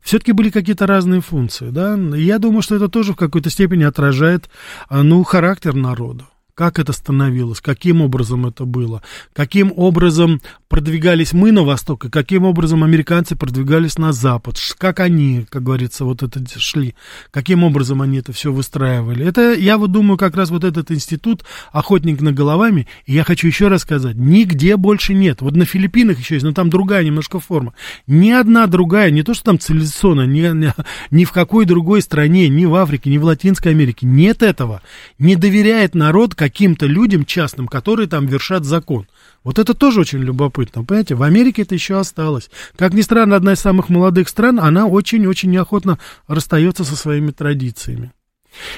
все-таки 0.00 0.32
были 0.32 0.48
какие-то 0.48 0.86
разные 0.86 1.20
функции, 1.20 1.68
да. 1.68 1.94
Я 2.16 2.38
думаю, 2.38 2.62
что 2.62 2.76
это 2.76 2.88
тоже 2.88 3.12
в 3.12 3.16
какой-то 3.16 3.50
степени 3.50 3.84
отражает, 3.84 4.48
а, 4.88 5.02
ну, 5.02 5.22
характер 5.24 5.74
народа 5.74 6.24
как 6.58 6.80
это 6.80 6.92
становилось, 6.92 7.60
каким 7.60 8.00
образом 8.00 8.44
это 8.44 8.64
было, 8.64 9.00
каким 9.32 9.72
образом 9.76 10.42
продвигались 10.66 11.32
мы 11.32 11.52
на 11.52 11.62
восток, 11.62 12.06
и 12.06 12.10
каким 12.10 12.42
образом 12.42 12.82
американцы 12.82 13.36
продвигались 13.36 13.96
на 13.96 14.10
запад, 14.10 14.56
как 14.76 14.98
они, 14.98 15.46
как 15.48 15.62
говорится, 15.62 16.04
вот 16.04 16.24
это 16.24 16.40
шли, 16.58 16.96
каким 17.30 17.62
образом 17.62 18.02
они 18.02 18.18
это 18.18 18.32
все 18.32 18.52
выстраивали. 18.52 19.24
Это, 19.24 19.54
я 19.54 19.78
вот 19.78 19.92
думаю, 19.92 20.18
как 20.18 20.34
раз 20.34 20.50
вот 20.50 20.64
этот 20.64 20.90
институт 20.90 21.44
«Охотник 21.70 22.20
на 22.20 22.32
головами», 22.32 22.88
и 23.06 23.14
я 23.14 23.22
хочу 23.22 23.46
еще 23.46 23.68
раз 23.68 23.82
сказать, 23.82 24.16
нигде 24.16 24.76
больше 24.76 25.14
нет. 25.14 25.42
Вот 25.42 25.54
на 25.54 25.64
Филиппинах 25.64 26.18
еще 26.18 26.34
есть, 26.34 26.44
но 26.44 26.52
там 26.52 26.70
другая 26.70 27.04
немножко 27.04 27.38
форма. 27.38 27.72
Ни 28.08 28.32
одна 28.32 28.66
другая, 28.66 29.12
не 29.12 29.22
то, 29.22 29.32
что 29.32 29.44
там 29.44 29.60
цивилизационная, 29.60 30.26
ни, 30.26 30.72
ни, 31.14 31.24
в 31.24 31.30
какой 31.30 31.66
другой 31.66 32.02
стране, 32.02 32.48
ни 32.48 32.64
в 32.64 32.74
Африке, 32.74 33.10
ни 33.10 33.18
в 33.18 33.24
Латинской 33.24 33.70
Америке, 33.70 34.08
нет 34.08 34.42
этого. 34.42 34.82
Не 35.20 35.36
доверяет 35.36 35.94
народ, 35.94 36.34
каким-то 36.48 36.86
людям 36.86 37.24
частным, 37.24 37.68
которые 37.68 38.08
там 38.08 38.26
вершат 38.26 38.64
закон. 38.64 39.06
Вот 39.44 39.58
это 39.58 39.74
тоже 39.74 40.00
очень 40.00 40.20
любопытно, 40.20 40.82
понимаете? 40.82 41.14
В 41.14 41.22
Америке 41.22 41.62
это 41.62 41.74
еще 41.74 41.98
осталось. 41.98 42.50
Как 42.76 42.94
ни 42.94 43.02
странно, 43.02 43.36
одна 43.36 43.52
из 43.52 43.60
самых 43.60 43.90
молодых 43.90 44.28
стран, 44.28 44.58
она 44.58 44.86
очень-очень 44.86 45.50
неохотно 45.50 45.98
расстается 46.26 46.84
со 46.84 46.96
своими 46.96 47.30
традициями. 47.30 48.12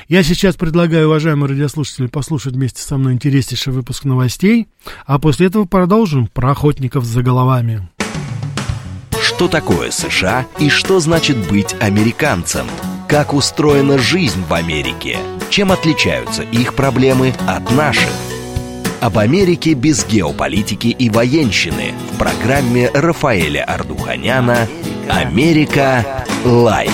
Я 0.08 0.24
сейчас 0.24 0.56
предлагаю, 0.56 1.06
уважаемые 1.06 1.50
радиослушатели, 1.50 2.08
послушать 2.08 2.54
вместе 2.54 2.82
со 2.82 2.98
мной 2.98 3.12
интереснейший 3.12 3.72
выпуск 3.72 4.04
новостей, 4.04 4.66
а 5.06 5.18
после 5.20 5.46
этого 5.46 5.64
продолжим 5.64 6.26
про 6.26 6.50
охотников 6.50 7.04
за 7.04 7.22
головами. 7.22 7.88
Что 9.22 9.46
такое 9.48 9.90
США 9.90 10.46
и 10.58 10.68
что 10.68 10.98
значит 10.98 11.36
быть 11.48 11.76
американцем? 11.80 12.66
Как 13.10 13.34
устроена 13.34 13.98
жизнь 13.98 14.44
в 14.48 14.54
Америке? 14.54 15.18
Чем 15.50 15.72
отличаются 15.72 16.44
их 16.44 16.74
проблемы 16.74 17.34
от 17.48 17.68
наших? 17.72 18.08
Об 19.00 19.18
Америке 19.18 19.74
без 19.74 20.06
геополитики 20.06 20.86
и 20.86 21.10
военщины 21.10 21.92
в 22.12 22.18
программе 22.18 22.88
Рафаэля 22.94 23.64
Ардуханяна 23.64 24.68
«Америка. 25.08 26.24
Лайт». 26.44 26.92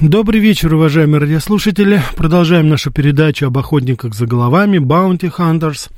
Добрый 0.00 0.40
вечер, 0.40 0.74
уважаемые 0.74 1.20
радиослушатели. 1.20 2.00
Продолжаем 2.16 2.70
нашу 2.70 2.90
передачу 2.90 3.48
об 3.48 3.58
охотниках 3.58 4.14
за 4.14 4.24
головами, 4.24 4.78
Bounty 4.78 5.30
Hunters. 5.30 5.90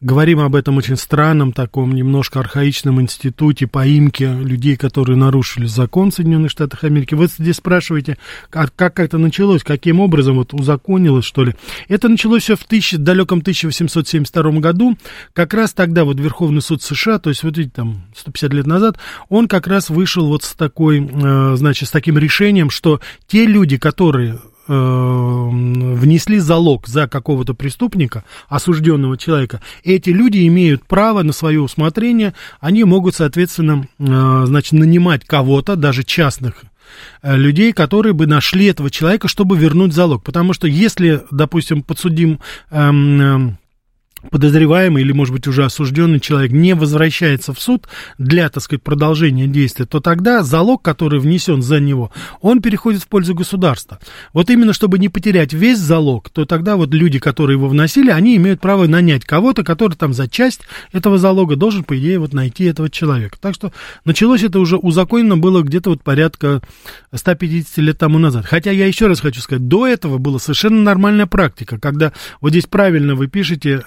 Говорим 0.00 0.38
об 0.38 0.54
этом 0.54 0.76
очень 0.76 0.96
странном, 0.96 1.52
таком 1.52 1.92
немножко 1.92 2.38
архаичном 2.38 3.00
институте 3.00 3.66
поимки 3.66 4.22
людей, 4.22 4.76
которые 4.76 5.16
нарушили 5.16 5.66
закон 5.66 6.12
в 6.12 6.14
Соединенных 6.14 6.52
Штатах 6.52 6.84
Америки. 6.84 7.14
Вы 7.14 7.26
здесь 7.26 7.56
спрашиваете, 7.56 8.16
как, 8.48 8.72
как 8.76 9.00
это 9.00 9.18
началось, 9.18 9.64
каким 9.64 9.98
образом 9.98 10.36
вот 10.36 10.54
узаконилось, 10.54 11.24
что 11.24 11.42
ли. 11.42 11.56
Это 11.88 12.08
началось 12.08 12.44
все 12.44 12.54
в 12.54 12.62
тысяч, 12.62 12.96
далеком 12.96 13.40
1872 13.40 14.60
году. 14.60 14.96
Как 15.32 15.52
раз 15.52 15.72
тогда 15.72 16.04
вот 16.04 16.20
Верховный 16.20 16.62
суд 16.62 16.80
США, 16.80 17.18
то 17.18 17.30
есть 17.30 17.42
вот 17.42 17.56
видите, 17.56 17.74
там 17.74 18.04
150 18.16 18.54
лет 18.54 18.66
назад, 18.68 18.98
он 19.28 19.48
как 19.48 19.66
раз 19.66 19.90
вышел 19.90 20.28
вот 20.28 20.44
с 20.44 20.54
такой, 20.54 21.00
э, 21.00 21.56
значит, 21.56 21.88
с 21.88 21.90
таким 21.90 22.18
решением, 22.18 22.70
что 22.70 23.00
те 23.26 23.46
люди, 23.46 23.78
которые 23.78 24.38
Э, 24.70 25.48
внесли 25.50 26.38
залог 26.38 26.86
за 26.86 27.08
какого-то 27.08 27.54
преступника, 27.54 28.24
осужденного 28.50 29.16
человека, 29.16 29.62
эти 29.82 30.10
люди 30.10 30.46
имеют 30.46 30.84
право 30.84 31.22
на 31.22 31.32
свое 31.32 31.58
усмотрение, 31.60 32.34
они 32.60 32.84
могут, 32.84 33.14
соответственно, 33.14 33.88
э, 33.98 34.42
значит, 34.46 34.72
нанимать 34.72 35.24
кого-то, 35.24 35.74
даже 35.74 36.04
частных 36.04 36.64
э, 37.22 37.34
людей, 37.34 37.72
которые 37.72 38.12
бы 38.12 38.26
нашли 38.26 38.66
этого 38.66 38.90
человека, 38.90 39.26
чтобы 39.26 39.56
вернуть 39.56 39.94
залог. 39.94 40.22
Потому 40.22 40.52
что 40.52 40.66
если, 40.66 41.22
допустим, 41.30 41.82
подсудим 41.82 42.38
эм, 42.70 43.20
эм, 43.20 43.58
подозреваемый 44.30 45.02
или, 45.02 45.12
может 45.12 45.34
быть, 45.34 45.46
уже 45.46 45.64
осужденный 45.64 46.20
человек 46.20 46.52
не 46.52 46.74
возвращается 46.74 47.52
в 47.52 47.60
суд 47.60 47.86
для, 48.18 48.48
так 48.48 48.62
сказать, 48.62 48.82
продолжения 48.82 49.46
действия, 49.46 49.86
то 49.86 50.00
тогда 50.00 50.42
залог, 50.42 50.82
который 50.82 51.20
внесен 51.20 51.62
за 51.62 51.80
него, 51.80 52.10
он 52.40 52.60
переходит 52.60 53.02
в 53.02 53.08
пользу 53.08 53.34
государства. 53.34 53.98
Вот 54.32 54.50
именно, 54.50 54.72
чтобы 54.72 54.98
не 54.98 55.08
потерять 55.08 55.52
весь 55.52 55.78
залог, 55.78 56.30
то 56.30 56.44
тогда 56.44 56.76
вот 56.76 56.92
люди, 56.92 57.18
которые 57.18 57.56
его 57.56 57.68
вносили, 57.68 58.10
они 58.10 58.36
имеют 58.36 58.60
право 58.60 58.86
нанять 58.86 59.24
кого-то, 59.24 59.64
который 59.64 59.94
там 59.94 60.12
за 60.12 60.28
часть 60.28 60.62
этого 60.92 61.18
залога 61.18 61.56
должен, 61.56 61.84
по 61.84 61.98
идее, 61.98 62.18
вот 62.18 62.32
найти 62.32 62.64
этого 62.64 62.90
человека. 62.90 63.36
Так 63.40 63.54
что 63.54 63.72
началось 64.04 64.42
это 64.42 64.58
уже 64.58 64.76
узаконено 64.76 65.36
было 65.36 65.62
где-то 65.62 65.90
вот 65.90 66.02
порядка 66.02 66.60
150 67.14 67.78
лет 67.78 67.98
тому 67.98 68.18
назад. 68.18 68.46
Хотя 68.46 68.70
я 68.70 68.86
еще 68.86 69.06
раз 69.06 69.20
хочу 69.20 69.40
сказать, 69.40 69.68
до 69.68 69.86
этого 69.86 70.18
была 70.18 70.38
совершенно 70.38 70.82
нормальная 70.82 71.26
практика, 71.26 71.78
когда 71.78 72.12
вот 72.40 72.50
здесь 72.50 72.66
правильно 72.66 73.14
вы 73.14 73.28
пишете, 73.28 73.82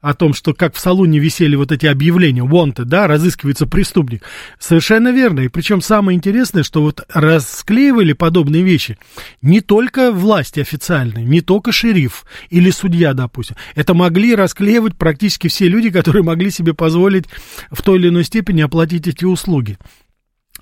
о 0.00 0.14
том, 0.14 0.34
что 0.34 0.54
как 0.54 0.74
в 0.74 0.78
салоне 0.78 1.18
висели 1.18 1.56
вот 1.56 1.72
эти 1.72 1.86
объявления, 1.86 2.42
wanted, 2.42 2.84
да, 2.84 3.06
разыскивается 3.06 3.66
преступник. 3.66 4.22
Совершенно 4.58 5.12
верно. 5.12 5.40
И 5.40 5.48
причем 5.48 5.80
самое 5.80 6.16
интересное, 6.16 6.62
что 6.62 6.82
вот 6.82 7.02
расклеивали 7.12 8.12
подобные 8.12 8.62
вещи 8.62 8.98
не 9.42 9.60
только 9.60 10.12
власти 10.12 10.60
официальные, 10.60 11.24
не 11.24 11.40
только 11.40 11.72
шериф 11.72 12.24
или 12.50 12.70
судья, 12.70 13.14
допустим. 13.14 13.56
Это 13.74 13.94
могли 13.94 14.34
расклеивать 14.34 14.96
практически 14.96 15.48
все 15.48 15.68
люди, 15.68 15.90
которые 15.90 16.22
могли 16.22 16.50
себе 16.50 16.74
позволить 16.74 17.26
в 17.70 17.82
той 17.82 17.98
или 17.98 18.08
иной 18.08 18.24
степени 18.24 18.60
оплатить 18.62 19.08
эти 19.08 19.24
услуги. 19.24 19.78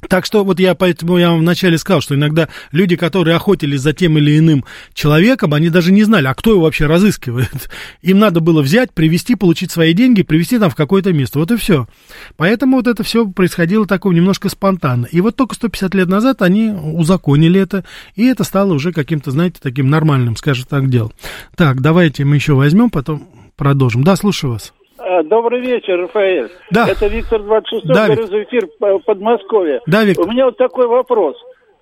Так 0.09 0.27
что 0.27 0.45
вот 0.45 0.61
я 0.61 0.75
поэтому 0.75 1.19
я 1.19 1.31
вам 1.31 1.41
вначале 1.41 1.79
сказал, 1.79 2.01
что 2.01 2.15
иногда 2.15 2.49
люди, 2.73 2.97
которые 2.97 3.37
охотились 3.37 3.81
за 3.81 3.93
тем 3.93 4.19
или 4.19 4.39
иным 4.39 4.65
человеком, 4.95 5.55
они 5.55 5.71
даже 5.71 5.93
не 5.93 6.05
знали, 6.05 6.27
а 6.27 6.35
кто 6.35 6.53
его 6.53 6.63
вообще 6.63 6.87
разыскивает. 6.87 7.71
Им 8.03 8.19
надо 8.19 8.41
было 8.41 8.63
взять, 8.63 8.93
привести, 8.93 9.35
получить 9.35 9.71
свои 9.71 9.93
деньги, 9.93 10.23
привести 10.23 10.59
там 10.59 10.71
в 10.71 10.75
какое-то 10.75 11.13
место. 11.13 11.39
Вот 11.39 11.51
и 11.51 11.57
все. 11.57 11.87
Поэтому 12.37 12.77
вот 12.77 12.87
это 12.87 13.03
все 13.03 13.27
происходило 13.27 13.87
такое 13.87 14.15
немножко 14.15 14.49
спонтанно. 14.49 15.07
И 15.07 15.21
вот 15.21 15.37
только 15.37 15.55
150 15.55 15.95
лет 15.95 16.09
назад 16.09 16.43
они 16.43 16.71
узаконили 16.71 17.61
это, 17.61 17.85
и 18.15 18.25
это 18.27 18.45
стало 18.45 18.75
уже 18.75 18.93
каким-то, 18.93 19.31
знаете, 19.31 19.59
таким 19.63 19.91
нормальным, 19.91 20.37
скажем 20.37 20.67
так, 20.69 20.89
делом. 20.89 21.13
Так, 21.57 21.81
давайте 21.81 22.25
мы 22.25 22.37
еще 22.37 22.55
возьмем, 22.55 22.91
потом 22.91 23.29
продолжим. 23.57 24.05
Да, 24.05 24.17
слушаю 24.17 24.53
вас. 24.53 24.73
Добрый 25.23 25.61
вечер, 25.61 26.01
Рафаэль. 26.03 26.51
Да. 26.71 26.89
Это 26.89 27.07
Виктор 27.07 27.43
26 27.43 27.87
да, 27.87 28.07
за 28.07 28.43
эфир 28.43 28.69
Подмосковья. 29.05 29.81
Да, 29.87 30.05
Виктор. 30.05 30.27
У 30.27 30.31
меня 30.31 30.47
вот 30.47 30.57
такой 30.57 30.87
вопрос. 30.87 31.37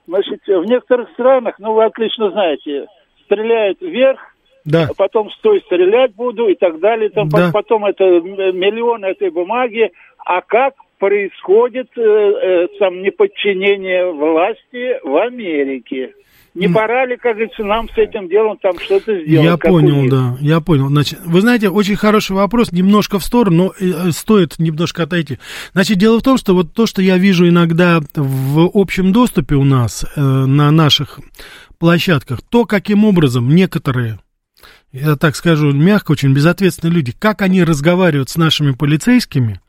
Значит, 0.06 0.40
в 0.46 0.64
некоторых 0.64 1.10
странах, 1.12 1.56
ну, 1.58 1.74
вы 1.74 1.84
отлично 1.84 2.30
знаете, 2.30 2.86
стреляют 3.24 3.80
вверх, 3.80 4.18
да. 4.64 4.88
А 4.90 4.94
потом 4.94 5.30
стой, 5.30 5.62
стрелять 5.62 6.14
буду 6.14 6.48
и 6.48 6.54
так 6.54 6.78
далее. 6.80 7.08
Там 7.08 7.28
да. 7.30 7.50
Потом 7.52 7.86
это 7.86 8.04
миллион 8.04 9.04
этой 9.04 9.30
бумаги. 9.30 9.90
А 10.18 10.42
как 10.42 10.74
происходит 10.98 11.88
э, 11.96 12.02
э, 12.02 12.66
там 12.78 13.00
неподчинение 13.02 14.12
власти 14.12 15.00
в 15.02 15.16
Америке? 15.16 16.12
Не 16.58 16.68
пора 16.68 17.06
ли, 17.06 17.16
как 17.16 17.36
говорится, 17.36 17.62
нам 17.62 17.88
с 17.88 17.96
этим 17.96 18.28
делом 18.28 18.58
там 18.58 18.78
что-то 18.78 19.18
сделать? 19.20 19.44
Я 19.44 19.56
понял, 19.56 20.08
да, 20.08 20.36
я 20.40 20.60
понял. 20.60 20.88
Значит, 20.88 21.20
вы 21.24 21.40
знаете, 21.40 21.68
очень 21.68 21.96
хороший 21.96 22.32
вопрос, 22.32 22.72
немножко 22.72 23.18
в 23.18 23.24
сторону, 23.24 23.72
но 23.80 23.86
э, 23.86 24.10
стоит 24.10 24.58
немножко 24.58 25.04
отойти. 25.04 25.38
Значит, 25.72 25.98
дело 25.98 26.18
в 26.18 26.22
том, 26.22 26.36
что 26.38 26.54
вот 26.54 26.72
то, 26.72 26.86
что 26.86 27.02
я 27.02 27.18
вижу 27.18 27.48
иногда 27.48 28.00
в 28.14 28.70
общем 28.74 29.12
доступе 29.12 29.54
у 29.54 29.64
нас 29.64 30.04
э, 30.04 30.20
на 30.20 30.70
наших 30.70 31.20
площадках, 31.78 32.40
то, 32.42 32.64
каким 32.64 33.04
образом 33.04 33.48
некоторые 33.54 34.18
я 34.92 35.16
так 35.16 35.36
скажу, 35.36 35.72
мягко, 35.72 36.12
очень 36.12 36.32
безответственные 36.32 36.94
люди, 36.94 37.12
как 37.12 37.42
они 37.42 37.62
разговаривают 37.62 38.30
с 38.30 38.36
нашими 38.36 38.72
полицейскими, 38.72 39.60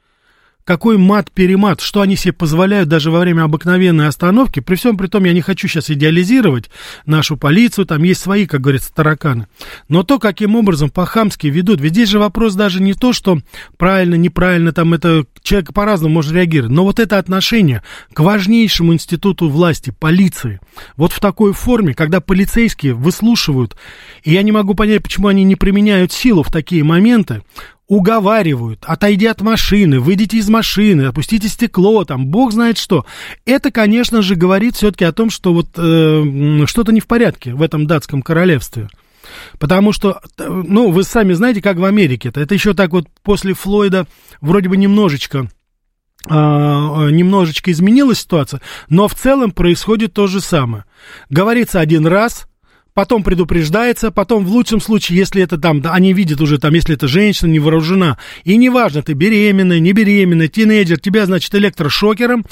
какой 0.69 0.99
мат-перемат, 0.99 1.81
что 1.81 2.01
они 2.01 2.15
себе 2.15 2.31
позволяют 2.31 2.89
даже 2.89 3.09
во 3.09 3.21
время 3.21 3.41
обыкновенной 3.41 4.07
остановки. 4.07 4.59
При 4.59 4.75
всем 4.75 4.97
при 4.97 5.07
том, 5.07 5.23
я 5.23 5.33
не 5.33 5.41
хочу 5.41 5.67
сейчас 5.67 5.89
идеализировать 5.89 6.69
нашу 7.07 7.37
полицию, 7.37 7.87
там 7.87 8.03
есть 8.03 8.21
свои, 8.21 8.45
как 8.45 8.61
говорится, 8.61 8.93
тараканы. 8.93 9.47
Но 9.87 10.03
то, 10.03 10.19
каким 10.19 10.55
образом 10.55 10.91
по-хамски 10.91 11.47
ведут, 11.47 11.81
ведь 11.81 11.93
здесь 11.93 12.09
же 12.09 12.19
вопрос 12.19 12.53
даже 12.53 12.83
не 12.83 12.93
то, 12.93 13.13
что 13.13 13.39
правильно, 13.77 14.13
неправильно, 14.13 14.71
там 14.71 14.93
это 14.93 15.25
человек 15.41 15.73
по-разному 15.73 16.13
может 16.13 16.33
реагировать, 16.33 16.71
но 16.71 16.83
вот 16.83 16.99
это 16.99 17.17
отношение 17.17 17.81
к 18.13 18.19
важнейшему 18.19 18.93
институту 18.93 19.49
власти, 19.49 19.91
полиции, 19.99 20.59
вот 20.97 21.13
в 21.13 21.19
такой 21.19 21.53
форме, 21.53 21.95
когда 21.95 22.21
полицейские 22.21 22.93
выслушивают, 22.93 23.75
и 24.23 24.33
я 24.33 24.43
не 24.43 24.51
могу 24.51 24.75
понять, 24.75 25.01
почему 25.01 25.29
они 25.29 25.43
не 25.45 25.55
применяют 25.55 26.11
силу 26.11 26.43
в 26.43 26.51
такие 26.51 26.83
моменты, 26.83 27.41
уговаривают, 27.89 28.85
отойди 28.85 29.25
от 29.25 29.41
машины, 29.41 29.99
выйдите 29.99 30.37
из 30.37 30.47
машины, 30.47 31.03
опустите 31.03 31.49
стекло, 31.49 32.05
там, 32.05 32.27
бог 32.27 32.53
знает 32.53 32.77
что. 32.77 33.05
Это, 33.45 33.71
конечно 33.71 34.21
же, 34.21 34.35
говорит 34.35 34.75
все-таки 34.75 35.03
о 35.03 35.11
том, 35.11 35.31
что 35.31 35.53
вот 35.53 35.69
э, 35.75 36.65
что-то 36.67 36.93
не 36.93 37.01
в 37.01 37.07
порядке 37.07 37.53
в 37.53 37.63
этом 37.63 37.87
датском 37.87 38.21
королевстве. 38.21 38.89
Потому 39.57 39.91
что, 39.91 40.21
ну, 40.37 40.91
вы 40.91 41.03
сами 41.03 41.33
знаете, 41.33 41.61
как 41.61 41.77
в 41.77 41.83
Америке-то. 41.83 42.39
Это 42.39 42.53
еще 42.53 42.73
так 42.73 42.91
вот 42.91 43.07
после 43.23 43.53
Флойда 43.53 44.07
вроде 44.39 44.69
бы 44.69 44.77
немножечко 44.77 45.49
а, 46.27 47.07
немножечко 47.09 47.71
изменилась 47.71 48.19
ситуация, 48.19 48.61
но 48.89 49.07
в 49.07 49.15
целом 49.15 49.51
происходит 49.51 50.13
то 50.13 50.27
же 50.27 50.41
самое. 50.41 50.83
Говорится 51.29 51.79
один 51.79 52.05
раз, 52.05 52.48
потом 52.93 53.23
предупреждается, 53.23 54.11
потом 54.11 54.45
в 54.45 54.51
лучшем 54.51 54.81
случае, 54.81 55.17
если 55.19 55.41
это 55.41 55.57
там, 55.57 55.81
да, 55.81 55.93
они 55.93 56.13
видят 56.13 56.41
уже 56.41 56.57
там, 56.57 56.73
если 56.73 56.95
это 56.95 57.07
женщина 57.07 57.49
не 57.49 57.59
вооружена, 57.59 58.17
и 58.43 58.57
неважно, 58.57 59.01
ты 59.01 59.13
беременная, 59.13 59.79
не 59.79 59.93
беременная, 59.93 60.47
тинейджер, 60.47 60.99
тебя, 60.99 61.25
значит, 61.25 61.53
электрошокером, 61.55 62.45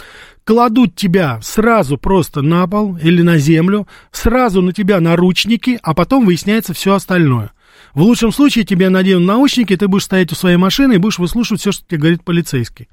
кладут 0.43 0.95
тебя 0.95 1.39
сразу 1.41 1.97
просто 1.97 2.41
на 2.41 2.67
пол 2.67 2.97
или 2.97 3.21
на 3.21 3.37
землю, 3.37 3.87
сразу 4.11 4.61
на 4.61 4.73
тебя 4.73 4.99
наручники, 4.99 5.79
а 5.83 5.93
потом 5.93 6.25
выясняется 6.25 6.73
все 6.73 6.93
остальное. 6.93 7.51
В 7.93 8.01
лучшем 8.01 8.31
случае 8.31 8.63
тебе 8.63 8.89
наденут 8.89 9.27
наушники, 9.27 9.75
ты 9.75 9.87
будешь 9.87 10.03
стоять 10.03 10.31
у 10.31 10.35
своей 10.35 10.57
машины 10.57 10.93
и 10.93 10.97
будешь 10.97 11.19
выслушивать 11.19 11.61
все, 11.61 11.71
что 11.71 11.83
тебе 11.85 11.97
говорит 11.97 12.23
полицейский. 12.23 12.87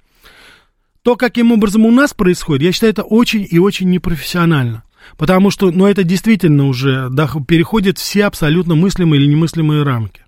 То, 1.02 1.16
каким 1.16 1.52
образом 1.52 1.84
у 1.84 1.90
нас 1.90 2.14
происходит, 2.14 2.62
я 2.62 2.72
считаю, 2.72 2.92
это 2.92 3.02
очень 3.02 3.46
и 3.48 3.58
очень 3.58 3.90
непрофессионально. 3.90 4.82
Потому 5.16 5.50
что, 5.50 5.70
ну, 5.70 5.86
это 5.86 6.04
действительно 6.04 6.66
уже 6.66 7.08
переходит 7.46 7.98
все 7.98 8.24
абсолютно 8.24 8.74
мыслимые 8.74 9.20
или 9.20 9.30
немыслимые 9.30 9.82
рамки. 9.82 10.23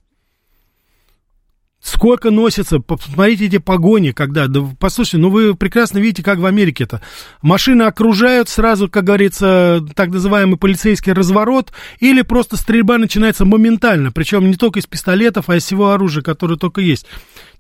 Сколько 1.87 2.33
носится, 2.33 2.81
посмотрите 2.81 3.46
эти 3.46 3.59
погони, 3.59 4.11
когда, 4.11 4.49
да, 4.49 4.61
послушайте, 4.81 5.18
ну 5.18 5.31
вы 5.31 5.55
прекрасно 5.55 5.99
видите, 5.99 6.25
как 6.25 6.40
в 6.40 6.44
Америке 6.44 6.83
это. 6.83 7.01
Машины 7.42 7.83
окружают 7.83 8.49
сразу, 8.49 8.88
как 8.88 9.05
говорится, 9.05 9.81
так 9.94 10.09
называемый 10.09 10.59
полицейский 10.59 11.12
разворот, 11.12 11.72
или 12.01 12.22
просто 12.22 12.57
стрельба 12.57 12.99
начинается 12.99 13.44
моментально, 13.44 14.11
причем 14.11 14.51
не 14.51 14.57
только 14.57 14.81
из 14.81 14.87
пистолетов, 14.87 15.49
а 15.49 15.55
из 15.55 15.64
всего 15.64 15.92
оружия, 15.92 16.25
которое 16.25 16.57
только 16.57 16.81
есть. 16.81 17.07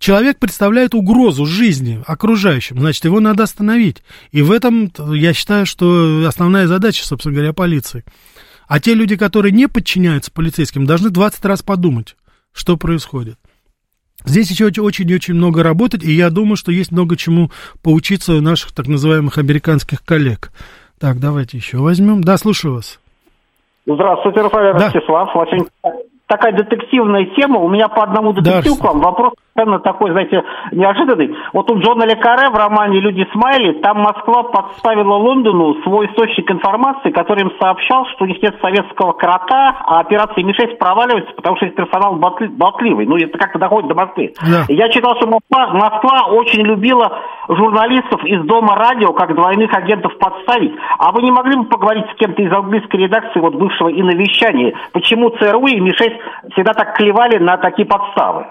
Человек 0.00 0.40
представляет 0.40 0.96
угрозу 0.96 1.46
жизни 1.46 2.02
окружающим, 2.04 2.80
значит, 2.80 3.04
его 3.04 3.20
надо 3.20 3.44
остановить. 3.44 4.02
И 4.32 4.42
в 4.42 4.50
этом, 4.50 4.90
я 5.14 5.34
считаю, 5.34 5.66
что 5.66 6.24
основная 6.26 6.66
задача, 6.66 7.06
собственно 7.06 7.32
говоря, 7.32 7.52
полиции. 7.52 8.04
А 8.66 8.80
те 8.80 8.94
люди, 8.94 9.14
которые 9.14 9.52
не 9.52 9.68
подчиняются 9.68 10.32
полицейским, 10.32 10.84
должны 10.84 11.10
20 11.10 11.44
раз 11.44 11.62
подумать, 11.62 12.16
что 12.52 12.76
происходит. 12.76 13.38
Здесь 14.26 14.50
еще 14.50 14.66
очень-очень 14.66 15.34
много 15.34 15.62
работать, 15.62 16.02
и 16.02 16.10
я 16.10 16.30
думаю, 16.30 16.56
что 16.56 16.72
есть 16.72 16.90
много 16.90 17.16
чему 17.16 17.50
поучиться 17.82 18.34
у 18.34 18.40
наших 18.40 18.72
так 18.72 18.88
называемых 18.88 19.38
американских 19.38 20.04
коллег. 20.04 20.50
Так, 21.00 21.20
давайте 21.20 21.56
еще 21.56 21.78
возьмем. 21.78 22.22
Да, 22.22 22.36
слушаю 22.36 22.74
вас. 22.74 22.98
Здравствуйте, 23.86 24.40
Рафаэль 24.40 24.76
да. 24.76 24.86
Ростислав. 24.86 25.36
Очень 25.36 25.66
такая 26.26 26.52
детективная 26.56 27.26
тема. 27.36 27.60
У 27.60 27.68
меня 27.68 27.88
по 27.88 28.02
одному 28.02 28.32
детективу 28.32 28.76
к 28.76 28.84
вам 28.84 29.00
вопрос 29.00 29.32
совершенно 29.56 29.80
такой, 29.80 30.10
знаете, 30.10 30.44
неожиданный. 30.72 31.34
Вот 31.52 31.70
у 31.70 31.78
Джона 31.80 32.04
Лекаре 32.04 32.50
в 32.50 32.54
романе 32.54 33.00
«Люди 33.00 33.26
Смайли» 33.32 33.80
там 33.80 34.00
Москва 34.00 34.44
подставила 34.44 35.14
Лондону 35.14 35.74
свой 35.82 36.06
источник 36.06 36.50
информации, 36.50 37.10
который 37.10 37.42
им 37.42 37.52
сообщал, 37.60 38.06
что 38.14 38.24
у 38.24 38.28
них 38.28 38.42
нет 38.42 38.56
советского 38.60 39.12
крота, 39.12 39.76
а 39.86 40.00
операция 40.00 40.44
Ми-6 40.44 40.76
проваливается, 40.76 41.32
потому 41.34 41.56
что 41.56 41.66
есть 41.66 41.76
персонал 41.76 42.16
болтливый. 42.16 43.06
Ну, 43.06 43.16
это 43.16 43.38
как-то 43.38 43.58
доходит 43.58 43.88
до 43.88 43.94
Москвы. 43.94 44.32
Да. 44.40 44.64
Я 44.68 44.88
читал, 44.90 45.16
что 45.16 45.26
Москва, 45.26 45.72
Москва 45.72 46.26
очень 46.30 46.62
любила 46.62 47.18
журналистов 47.48 48.24
из 48.24 48.44
Дома 48.44 48.76
радио, 48.76 49.12
как 49.12 49.34
двойных 49.34 49.72
агентов 49.72 50.16
подставить. 50.18 50.72
А 50.98 51.12
вы 51.12 51.22
не 51.22 51.30
могли 51.30 51.56
бы 51.56 51.64
поговорить 51.64 52.06
с 52.12 52.18
кем-то 52.18 52.42
из 52.42 52.52
английской 52.52 52.96
редакции, 52.96 53.40
вот 53.40 53.54
бывшего 53.54 53.88
и 53.88 54.02
на 54.02 54.14
вещании, 54.14 54.76
почему 54.92 55.30
ЦРУ 55.30 55.66
и 55.66 55.80
Ми-6 55.80 56.12
всегда 56.52 56.72
так 56.72 56.96
клевали 56.96 57.38
на 57.38 57.56
такие 57.56 57.86
подставы? 57.86 58.46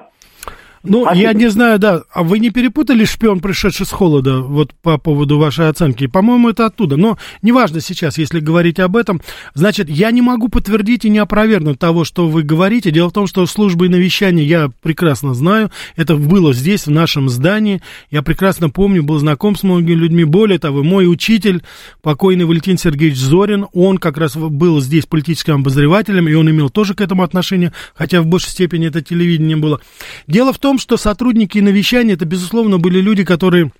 Ну, 0.85 1.03
Спасибо. 1.03 1.23
я 1.23 1.33
не 1.33 1.49
знаю, 1.49 1.79
да. 1.79 2.03
А 2.11 2.23
вы 2.23 2.39
не 2.39 2.49
перепутали 2.49 3.05
шпион, 3.05 3.39
пришедший 3.39 3.85
с 3.85 3.91
холода, 3.91 4.41
вот 4.41 4.73
по 4.81 4.97
поводу 4.97 5.37
вашей 5.37 5.69
оценки? 5.69 6.07
По-моему, 6.07 6.49
это 6.49 6.65
оттуда. 6.65 6.97
Но 6.97 7.17
неважно 7.41 7.81
сейчас, 7.81 8.17
если 8.17 8.39
говорить 8.39 8.79
об 8.79 8.95
этом. 8.95 9.21
Значит, 9.53 9.89
я 9.89 10.11
не 10.11 10.21
могу 10.21 10.47
подтвердить 10.49 11.05
и 11.05 11.09
не 11.09 11.19
опровергнуть 11.19 11.79
того, 11.79 12.03
что 12.03 12.27
вы 12.27 12.43
говорите. 12.43 12.91
Дело 12.91 13.09
в 13.09 13.13
том, 13.13 13.27
что 13.27 13.45
службы 13.45 13.89
навещания 13.89 14.43
я 14.43 14.71
прекрасно 14.81 15.33
знаю. 15.33 15.71
Это 15.95 16.15
было 16.15 16.53
здесь, 16.53 16.85
в 16.85 16.91
нашем 16.91 17.29
здании. 17.29 17.81
Я 18.11 18.21
прекрасно 18.21 18.69
помню, 18.69 19.03
был 19.03 19.19
знаком 19.19 19.55
с 19.55 19.63
многими 19.63 19.95
людьми. 19.95 20.23
Более 20.23 20.59
того, 20.59 20.83
мой 20.83 21.11
учитель, 21.11 21.63
покойный 22.01 22.45
Валентин 22.45 22.77
Сергеевич 22.77 23.17
Зорин, 23.17 23.67
он 23.73 23.97
как 23.97 24.17
раз 24.17 24.35
был 24.35 24.81
здесь 24.81 25.05
политическим 25.05 25.55
обозревателем, 25.55 26.27
и 26.27 26.33
он 26.33 26.49
имел 26.49 26.69
тоже 26.69 26.93
к 26.93 27.01
этому 27.01 27.23
отношение, 27.23 27.73
хотя 27.95 28.21
в 28.21 28.25
большей 28.25 28.49
степени 28.49 28.87
это 28.87 29.01
телевидение 29.01 29.57
было. 29.57 29.81
Дело 30.27 30.53
в 30.53 30.59
том, 30.59 30.74
том, 30.75 30.79
что 30.79 30.97
сотрудники 30.97 31.57
навещания, 31.59 32.15
это, 32.15 32.25
безусловно, 32.25 32.79
были 32.79 32.99
люди, 32.99 33.23
которые 33.23 33.71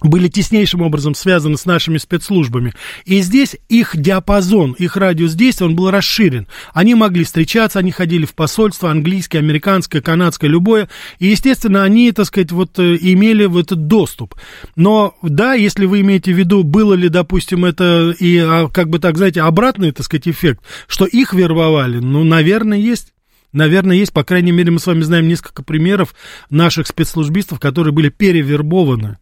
были 0.00 0.28
теснейшим 0.28 0.80
образом 0.80 1.14
связаны 1.14 1.58
с 1.58 1.66
нашими 1.66 1.98
спецслужбами. 1.98 2.72
И 3.04 3.20
здесь 3.20 3.54
их 3.68 3.94
диапазон, 3.94 4.72
их 4.72 4.96
радиус 4.96 5.34
действия, 5.34 5.66
он 5.66 5.76
был 5.76 5.90
расширен. 5.90 6.48
Они 6.72 6.94
могли 6.94 7.24
встречаться, 7.24 7.80
они 7.80 7.90
ходили 7.90 8.24
в 8.24 8.34
посольство, 8.34 8.90
английское, 8.90 9.38
американское, 9.40 10.00
канадское, 10.00 10.50
любое. 10.50 10.88
И, 11.18 11.26
естественно, 11.26 11.84
они, 11.84 12.10
так 12.12 12.24
сказать, 12.26 12.50
вот 12.50 12.78
э, 12.78 12.96
имели 12.98 13.44
в 13.44 13.58
этот 13.58 13.86
доступ. 13.86 14.34
Но, 14.74 15.14
да, 15.22 15.52
если 15.52 15.84
вы 15.84 16.00
имеете 16.00 16.32
в 16.32 16.38
виду, 16.38 16.64
было 16.64 16.94
ли, 16.94 17.10
допустим, 17.10 17.66
это 17.66 18.14
и, 18.18 18.38
а, 18.38 18.68
как 18.68 18.88
бы 18.88 18.98
так, 18.98 19.18
знаете, 19.18 19.42
обратный, 19.42 19.92
так 19.92 20.06
сказать, 20.06 20.26
эффект, 20.26 20.64
что 20.88 21.04
их 21.04 21.34
вербовали, 21.34 21.98
ну, 21.98 22.24
наверное, 22.24 22.78
есть. 22.78 23.12
Наверное, 23.52 23.96
есть, 23.96 24.12
по 24.12 24.24
крайней 24.24 24.52
мере, 24.52 24.70
мы 24.70 24.78
с 24.78 24.86
вами 24.86 25.02
знаем 25.02 25.28
несколько 25.28 25.62
примеров 25.62 26.14
наших 26.50 26.86
спецслужбистов, 26.86 27.60
которые 27.60 27.92
были 27.92 28.08
перевербованы. 28.08 29.18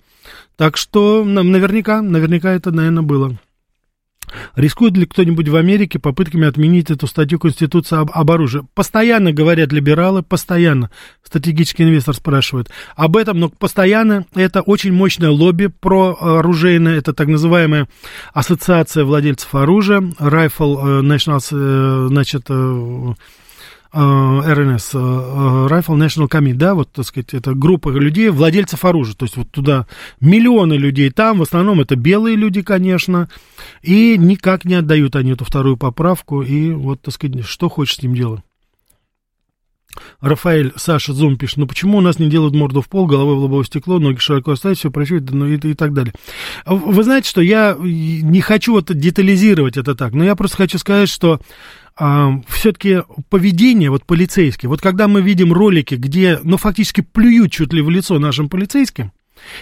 Так 0.57 0.77
что 0.77 1.25
наверняка, 1.25 2.03
наверняка 2.03 2.53
это, 2.53 2.71
наверное, 2.71 3.03
было. 3.03 3.38
Рискует 4.55 4.97
ли 4.97 5.07
кто-нибудь 5.07 5.49
в 5.49 5.57
Америке 5.57 5.99
попытками 5.99 6.47
отменить 6.47 6.90
эту 6.90 7.07
статью 7.07 7.38
Конституции 7.38 7.99
об, 7.99 8.11
об 8.12 8.31
оружии? 8.31 8.66
Постоянно 8.75 9.33
говорят 9.33 9.73
либералы, 9.73 10.23
постоянно. 10.23 10.90
Стратегический 11.25 11.85
инвестор 11.85 12.14
спрашивает 12.14 12.71
об 12.95 13.16
этом, 13.16 13.40
но 13.40 13.49
постоянно 13.49 14.27
это 14.35 14.61
очень 14.62 14.93
мощное 14.93 15.31
лобби 15.31 15.66
про 15.66 16.16
оружейное, 16.21 16.97
это 16.97 17.12
так 17.12 17.29
называемая 17.29 17.88
ассоциация 18.33 19.05
владельцев 19.05 19.55
оружия, 19.55 20.01
Rifle 20.01 21.01
э, 21.01 21.03
National, 21.03 21.40
э, 21.51 22.07
значит, 22.09 22.45
э, 22.49 23.14
РНС, 23.92 24.94
Rifle 24.94 25.96
National 25.96 26.29
Committee, 26.29 26.55
да, 26.55 26.74
вот, 26.74 26.92
так 26.92 27.05
сказать, 27.05 27.35
это 27.35 27.55
группа 27.55 27.88
людей, 27.90 28.29
владельцев 28.29 28.85
оружия, 28.85 29.16
то 29.16 29.24
есть 29.24 29.37
вот 29.37 29.50
туда 29.50 29.87
миллионы 30.20 30.74
людей 30.74 31.11
там, 31.11 31.38
в 31.38 31.42
основном 31.42 31.81
это 31.81 31.96
белые 31.96 32.37
люди, 32.37 32.62
конечно, 32.62 33.29
и 33.83 34.16
никак 34.16 34.64
не 34.64 34.74
отдают 34.74 35.16
они 35.16 35.33
эту 35.33 35.44
вторую 35.44 35.76
поправку, 35.76 36.42
и 36.42 36.70
вот, 36.70 37.03
так 37.03 37.14
сказать, 37.14 37.44
что 37.44 37.68
хочешь 37.68 37.96
с 37.96 38.03
ним 38.03 38.14
делать. 38.14 38.42
Рафаэль 40.20 40.72
Саша 40.76 41.12
Зум 41.12 41.37
пишет, 41.37 41.57
ну 41.57 41.66
почему 41.66 41.98
у 41.98 42.00
нас 42.00 42.20
не 42.20 42.29
делают 42.29 42.55
морду 42.55 42.81
в 42.81 42.88
пол, 42.88 43.07
головой 43.07 43.35
в 43.35 43.38
лобовое 43.38 43.64
стекло, 43.64 43.98
ноги 43.98 44.18
широко 44.18 44.53
оставить, 44.53 44.79
все 44.79 44.90
прощают, 44.90 45.31
ну 45.31 45.46
и, 45.46 45.57
и 45.57 45.74
так 45.74 45.92
далее. 45.92 46.14
Вы 46.64 47.03
знаете, 47.03 47.29
что 47.29 47.40
я 47.40 47.76
не 47.81 48.40
хочу 48.40 48.72
вот 48.72 48.94
детализировать 48.94 49.76
это 49.76 49.96
так, 49.96 50.12
но 50.12 50.22
я 50.22 50.37
просто 50.37 50.59
хочу 50.59 50.79
сказать, 50.79 51.09
что 51.09 51.40
все-таки 52.48 53.02
поведение 53.28 53.90
вот 53.90 54.06
полицейское, 54.06 54.68
вот 54.68 54.80
когда 54.80 55.06
мы 55.06 55.20
видим 55.20 55.52
ролики, 55.52 55.96
где, 55.96 56.40
ну, 56.42 56.56
фактически 56.56 57.02
плюют 57.02 57.52
чуть 57.52 57.74
ли 57.74 57.82
в 57.82 57.90
лицо 57.90 58.18
нашим 58.18 58.48
полицейским, 58.48 59.12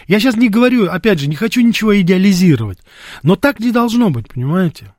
я 0.07 0.21
сейчас 0.21 0.37
не 0.37 0.49
говорю, 0.49 0.87
опять 0.89 1.19
же, 1.19 1.29
не 1.29 1.35
хочу 1.35 1.61
ничего 1.61 2.01
идеализировать, 2.01 2.79
но 3.23 3.35
так 3.35 3.59
не 3.59 3.73
должно 3.73 4.11
быть, 4.11 4.29
понимаете? 4.29 4.95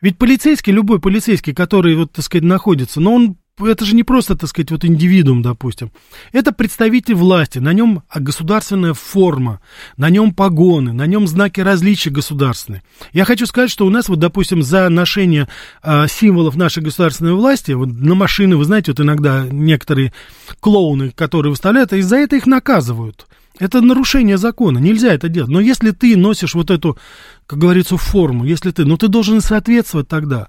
Ведь 0.00 0.18
полицейский, 0.18 0.72
любой 0.72 1.00
полицейский, 1.00 1.54
который, 1.54 1.94
вот, 1.94 2.12
так 2.12 2.24
сказать, 2.24 2.44
находится, 2.44 3.00
но 3.00 3.14
он 3.14 3.36
это 3.60 3.84
же 3.84 3.94
не 3.94 4.02
просто, 4.02 4.36
так 4.36 4.48
сказать, 4.48 4.70
вот 4.70 4.84
индивидуум, 4.84 5.42
допустим. 5.42 5.92
Это 6.32 6.52
представитель 6.52 7.14
власти, 7.14 7.60
на 7.60 7.72
нем 7.72 8.02
государственная 8.12 8.94
форма, 8.94 9.60
на 9.96 10.10
нем 10.10 10.34
погоны, 10.34 10.92
на 10.92 11.06
нем 11.06 11.28
знаки 11.28 11.60
различия 11.60 12.10
государственные. 12.10 12.82
Я 13.12 13.24
хочу 13.24 13.46
сказать, 13.46 13.70
что 13.70 13.86
у 13.86 13.90
нас, 13.90 14.08
вот, 14.08 14.18
допустим, 14.18 14.62
за 14.62 14.88
ношение 14.88 15.48
э, 15.82 16.06
символов 16.08 16.56
нашей 16.56 16.82
государственной 16.82 17.34
власти, 17.34 17.72
вот 17.72 17.88
на 17.88 18.14
машины, 18.14 18.56
вы 18.56 18.64
знаете, 18.64 18.90
вот 18.90 19.00
иногда 19.00 19.46
некоторые 19.50 20.12
клоуны, 20.60 21.10
которые 21.10 21.50
выставляют, 21.50 21.92
и 21.92 22.00
за 22.00 22.16
это 22.16 22.36
их 22.36 22.46
наказывают. 22.46 23.26
Это 23.60 23.80
нарушение 23.80 24.36
закона, 24.36 24.78
нельзя 24.78 25.14
это 25.14 25.28
делать. 25.28 25.50
Но 25.50 25.60
если 25.60 25.92
ты 25.92 26.16
носишь 26.16 26.54
вот 26.54 26.72
эту, 26.72 26.98
как 27.46 27.60
говорится, 27.60 27.96
форму, 27.96 28.44
если 28.44 28.72
ты, 28.72 28.84
ну 28.84 28.96
ты 28.96 29.06
должен 29.06 29.40
соответствовать 29.40 30.08
тогда 30.08 30.48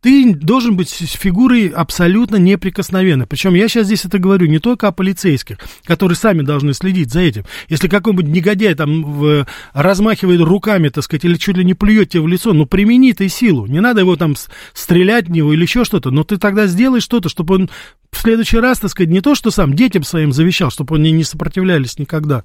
ты 0.00 0.32
должен 0.32 0.76
быть 0.76 0.90
фигурой 0.90 1.68
абсолютно 1.68 2.36
неприкосновенной. 2.36 3.26
Причем 3.26 3.54
я 3.54 3.68
сейчас 3.68 3.86
здесь 3.86 4.04
это 4.04 4.18
говорю 4.18 4.46
не 4.46 4.60
только 4.60 4.88
о 4.88 4.92
полицейских, 4.92 5.58
которые 5.84 6.16
сами 6.16 6.42
должны 6.42 6.72
следить 6.72 7.12
за 7.12 7.20
этим. 7.20 7.44
Если 7.68 7.88
какой-нибудь 7.88 8.26
негодяй 8.26 8.74
там 8.74 9.02
в, 9.02 9.46
размахивает 9.72 10.40
руками, 10.40 10.88
так 10.88 11.02
сказать, 11.02 11.24
или 11.24 11.34
чуть 11.34 11.56
ли 11.56 11.64
не 11.64 11.74
плюет 11.74 12.10
тебе 12.10 12.22
в 12.22 12.28
лицо, 12.28 12.52
ну 12.52 12.66
примени 12.66 13.12
ты 13.12 13.28
силу. 13.28 13.66
Не 13.66 13.80
надо 13.80 14.00
его 14.00 14.14
там 14.16 14.34
стрелять 14.72 15.26
в 15.26 15.30
него 15.32 15.52
или 15.52 15.62
еще 15.62 15.84
что-то, 15.84 16.10
но 16.10 16.22
ты 16.22 16.38
тогда 16.38 16.66
сделай 16.66 17.00
что-то, 17.00 17.28
чтобы 17.28 17.56
он 17.56 17.70
в 18.12 18.20
следующий 18.20 18.58
раз, 18.58 18.78
так 18.78 18.90
сказать, 18.90 19.10
не 19.10 19.20
то, 19.20 19.34
что 19.34 19.50
сам 19.50 19.74
детям 19.74 20.04
своим 20.04 20.32
завещал, 20.32 20.70
чтобы 20.70 20.96
они 20.96 21.10
не 21.10 21.24
сопротивлялись 21.24 21.98
никогда. 21.98 22.44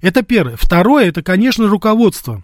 Это 0.00 0.22
первое. 0.22 0.56
Второе, 0.56 1.06
это, 1.06 1.22
конечно, 1.22 1.68
руководство. 1.68 2.42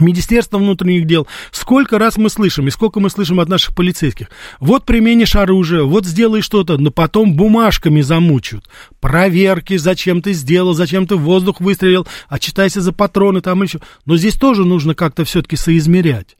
Министерство 0.00 0.58
внутренних 0.58 1.06
дел. 1.06 1.26
Сколько 1.50 1.98
раз 1.98 2.16
мы 2.16 2.30
слышим, 2.30 2.68
и 2.68 2.70
сколько 2.70 3.00
мы 3.00 3.10
слышим 3.10 3.40
от 3.40 3.48
наших 3.48 3.74
полицейских. 3.74 4.28
Вот 4.60 4.84
применишь 4.84 5.36
оружие, 5.36 5.84
вот 5.84 6.06
сделай 6.06 6.40
что-то, 6.40 6.78
но 6.78 6.90
потом 6.90 7.34
бумажками 7.34 8.00
замучают. 8.00 8.64
Проверки, 9.00 9.76
зачем 9.76 10.22
ты 10.22 10.32
сделал, 10.32 10.74
зачем 10.74 11.06
ты 11.06 11.16
в 11.16 11.20
воздух 11.20 11.60
выстрелил, 11.60 12.06
отчитайся 12.28 12.80
за 12.80 12.92
патроны 12.92 13.40
там 13.40 13.62
еще. 13.62 13.80
Но 14.06 14.16
здесь 14.16 14.34
тоже 14.34 14.64
нужно 14.64 14.94
как-то 14.94 15.24
все-таки 15.24 15.56
соизмерять. 15.56 16.37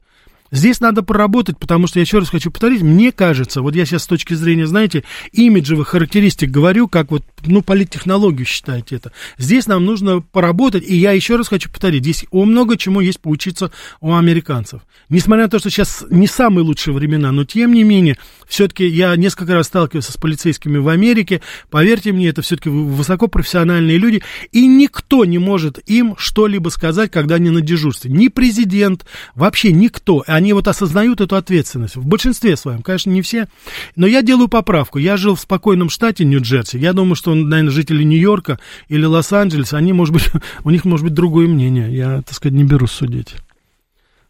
Здесь 0.51 0.79
надо 0.79 1.03
поработать, 1.03 1.57
потому 1.59 1.87
что, 1.87 1.99
я 1.99 2.01
еще 2.01 2.19
раз 2.19 2.29
хочу 2.29 2.51
повторить, 2.51 2.81
мне 2.81 3.11
кажется, 3.11 3.61
вот 3.61 3.75
я 3.75 3.85
сейчас 3.85 4.03
с 4.03 4.07
точки 4.07 4.33
зрения, 4.33 4.65
знаете, 4.65 5.03
имиджевых 5.31 5.89
характеристик 5.89 6.49
говорю, 6.49 6.87
как 6.87 7.11
вот, 7.11 7.23
ну, 7.45 7.61
политтехнологию 7.61 8.45
считаете 8.45 8.95
это. 8.95 9.11
Здесь 9.37 9.67
нам 9.67 9.85
нужно 9.85 10.21
поработать, 10.21 10.83
и 10.87 10.95
я 10.95 11.11
еще 11.11 11.35
раз 11.35 11.47
хочу 11.47 11.69
повторить, 11.69 12.03
здесь 12.03 12.25
о 12.31 12.45
много 12.45 12.77
чему 12.77 12.99
есть 12.99 13.19
поучиться 13.19 13.71
у 14.01 14.13
американцев. 14.13 14.81
Несмотря 15.09 15.43
на 15.45 15.49
то, 15.49 15.59
что 15.59 15.69
сейчас 15.69 16.03
не 16.09 16.27
самые 16.27 16.63
лучшие 16.63 16.93
времена, 16.93 17.31
но 17.31 17.45
тем 17.45 17.73
не 17.73 17.83
менее, 17.83 18.17
все-таки 18.47 18.87
я 18.87 19.15
несколько 19.15 19.53
раз 19.53 19.67
сталкивался 19.67 20.11
с 20.11 20.17
полицейскими 20.17 20.77
в 20.77 20.87
Америке, 20.87 21.41
поверьте 21.69 22.11
мне, 22.11 22.29
это 22.29 22.41
все-таки 22.41 22.69
высокопрофессиональные 22.69 23.97
люди, 23.97 24.23
и 24.51 24.65
никто 24.65 25.25
не 25.25 25.37
может 25.37 25.79
им 25.87 26.15
что-либо 26.17 26.69
сказать, 26.69 27.11
когда 27.11 27.35
они 27.35 27.49
на 27.49 27.61
дежурстве. 27.61 28.11
Ни 28.11 28.27
президент, 28.27 29.05
вообще 29.35 29.71
никто 29.71 30.23
они 30.39 30.53
вот 30.53 30.67
осознают 30.67 31.19
эту 31.21 31.35
ответственность. 31.35 31.97
В 31.97 32.05
большинстве 32.05 32.55
своем, 32.55 32.81
конечно, 32.81 33.11
не 33.11 33.21
все. 33.21 33.47
Но 33.95 34.07
я 34.07 34.21
делаю 34.21 34.47
поправку. 34.47 34.97
Я 34.97 35.17
жил 35.17 35.35
в 35.35 35.39
спокойном 35.39 35.89
штате 35.89 36.23
Нью-Джерси. 36.23 36.77
Я 36.77 36.93
думаю, 36.93 37.15
что, 37.15 37.35
наверное, 37.35 37.71
жители 37.71 38.03
Нью-Йорка 38.03 38.57
или 38.87 39.05
Лос-Анджелеса, 39.05 39.77
они, 39.77 39.91
может 39.91 40.13
быть, 40.13 40.29
у 40.63 40.69
них 40.69 40.85
может 40.85 41.03
быть 41.03 41.13
другое 41.13 41.47
мнение. 41.47 41.93
Я, 41.93 42.21
так 42.21 42.33
сказать, 42.33 42.57
не 42.57 42.63
берусь 42.63 42.91
судить. 42.91 43.35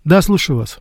Да, 0.04 0.22
слушаю 0.22 0.58
вас. 0.58 0.80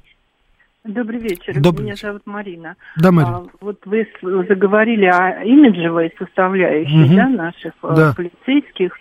Добрый 0.88 1.20
вечер. 1.20 1.60
Добрый 1.60 1.82
Меня 1.82 1.92
вечер. 1.92 2.08
зовут 2.08 2.22
Марина. 2.24 2.76
Да, 2.96 3.12
Марина. 3.12 3.36
А, 3.36 3.44
вот 3.60 3.76
вы 3.84 4.08
заговорили 4.22 5.04
о 5.04 5.44
имиджевой 5.44 6.14
составляющей 6.18 7.04
угу. 7.04 7.14
да, 7.14 7.28
наших 7.28 7.74
э, 7.82 7.94
да. 7.94 8.14
полицейских. 8.16 8.92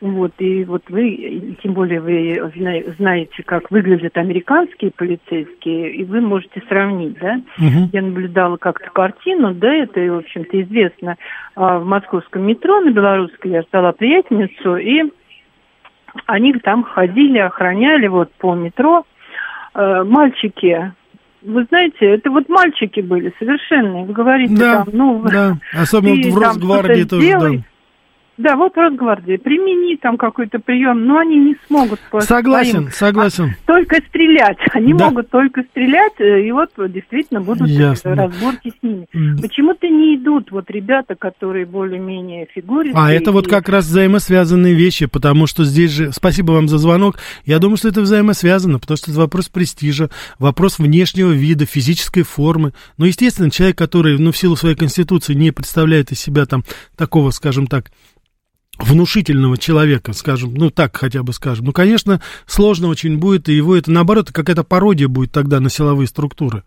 Вот, 0.00 0.32
и 0.38 0.62
вот 0.62 0.84
вы, 0.88 1.56
тем 1.60 1.74
более 1.74 2.00
вы 2.00 2.94
знаете, 2.96 3.42
как 3.42 3.72
выглядят 3.72 4.16
американские 4.16 4.92
полицейские, 4.92 5.96
и 5.96 6.04
вы 6.04 6.20
можете 6.20 6.62
сравнить, 6.68 7.18
да? 7.18 7.40
Угу. 7.58 7.90
Я 7.92 8.02
наблюдала 8.02 8.56
как-то 8.56 8.88
картину, 8.90 9.52
да, 9.52 9.74
это, 9.74 9.98
в 9.98 10.18
общем-то, 10.18 10.62
известно. 10.62 11.16
А, 11.56 11.80
в 11.80 11.84
московском 11.84 12.46
метро 12.46 12.80
на 12.80 12.92
Белорусской 12.92 13.50
я 13.50 13.62
ждала 13.62 13.90
приятельницу, 13.90 14.76
и 14.76 15.10
они 16.26 16.52
там 16.52 16.84
ходили, 16.84 17.38
охраняли 17.38 18.06
вот 18.06 18.32
по 18.34 18.54
метро. 18.54 19.04
Э, 19.74 20.04
мальчики 20.04 20.92
вы 21.44 21.64
знаете, 21.64 22.06
это 22.06 22.30
вот 22.30 22.48
мальчики 22.48 23.00
были 23.00 23.32
совершенные. 23.38 24.04
Вы 24.04 24.12
говорите 24.12 24.54
да, 24.54 24.84
там, 24.84 24.88
ну, 24.92 25.22
да. 25.30 25.58
особенно 25.72 26.20
ты, 26.22 26.30
в 26.30 26.38
Росгвардии 26.38 27.04
тоже. 27.04 27.26
Сделай, 27.26 27.56
да. 27.58 27.64
Да, 28.42 28.56
вот 28.56 28.76
Росгвардия, 28.76 29.38
примени 29.38 29.96
там 29.96 30.16
какой-то 30.16 30.58
прием, 30.58 31.06
но 31.06 31.18
они 31.18 31.38
не 31.38 31.56
смогут 31.68 32.00
Согласен, 32.20 32.72
своим, 32.72 32.90
согласен. 32.90 33.54
А, 33.64 33.72
только 33.72 34.02
стрелять. 34.08 34.58
Они 34.72 34.92
да. 34.94 35.06
могут 35.06 35.30
только 35.30 35.62
стрелять, 35.62 36.14
э, 36.18 36.42
и 36.42 36.50
вот 36.50 36.70
действительно 36.88 37.40
будут 37.40 37.68
Ясно. 37.68 38.16
разборки 38.16 38.72
с 38.76 38.82
ними. 38.82 39.06
Почему-то 39.40 39.88
не 39.88 40.16
идут 40.16 40.50
вот 40.50 40.68
ребята, 40.72 41.14
которые 41.14 41.66
более-менее 41.66 42.48
фигуристые. 42.52 43.00
А 43.00 43.12
это 43.12 43.30
вот 43.30 43.46
как 43.46 43.68
раз 43.68 43.86
взаимосвязанные 43.86 44.74
вещи, 44.74 45.06
потому 45.06 45.46
что 45.46 45.62
здесь 45.62 45.92
же... 45.92 46.10
Спасибо 46.10 46.50
вам 46.50 46.66
за 46.66 46.78
звонок. 46.78 47.18
Я 47.44 47.60
думаю, 47.60 47.76
что 47.76 47.88
это 47.88 48.00
взаимосвязано, 48.00 48.80
потому 48.80 48.96
что 48.96 49.12
это 49.12 49.20
вопрос 49.20 49.48
престижа, 49.50 50.10
вопрос 50.40 50.80
внешнего 50.80 51.30
вида, 51.30 51.64
физической 51.64 52.22
формы. 52.22 52.72
Ну, 52.98 53.04
естественно, 53.04 53.52
человек, 53.52 53.78
который, 53.78 54.18
ну, 54.18 54.32
в 54.32 54.36
силу 54.36 54.56
своей 54.56 54.74
конституции 54.74 55.34
не 55.34 55.52
представляет 55.52 56.10
из 56.10 56.18
себя 56.18 56.44
там 56.44 56.64
такого, 56.96 57.30
скажем 57.30 57.68
так, 57.68 57.92
внушительного 58.82 59.56
человека, 59.56 60.12
скажем, 60.12 60.54
ну 60.54 60.70
так 60.70 60.96
хотя 60.96 61.22
бы 61.22 61.32
скажем, 61.32 61.66
ну, 61.66 61.72
конечно, 61.72 62.20
сложно 62.46 62.88
очень 62.88 63.18
будет, 63.18 63.48
и 63.48 63.56
его 63.56 63.76
это, 63.76 63.90
наоборот, 63.90 64.30
какая-то 64.32 64.64
пародия 64.64 65.08
будет 65.08 65.32
тогда 65.32 65.60
на 65.60 65.70
силовые 65.70 66.08
структуры. 66.08 66.64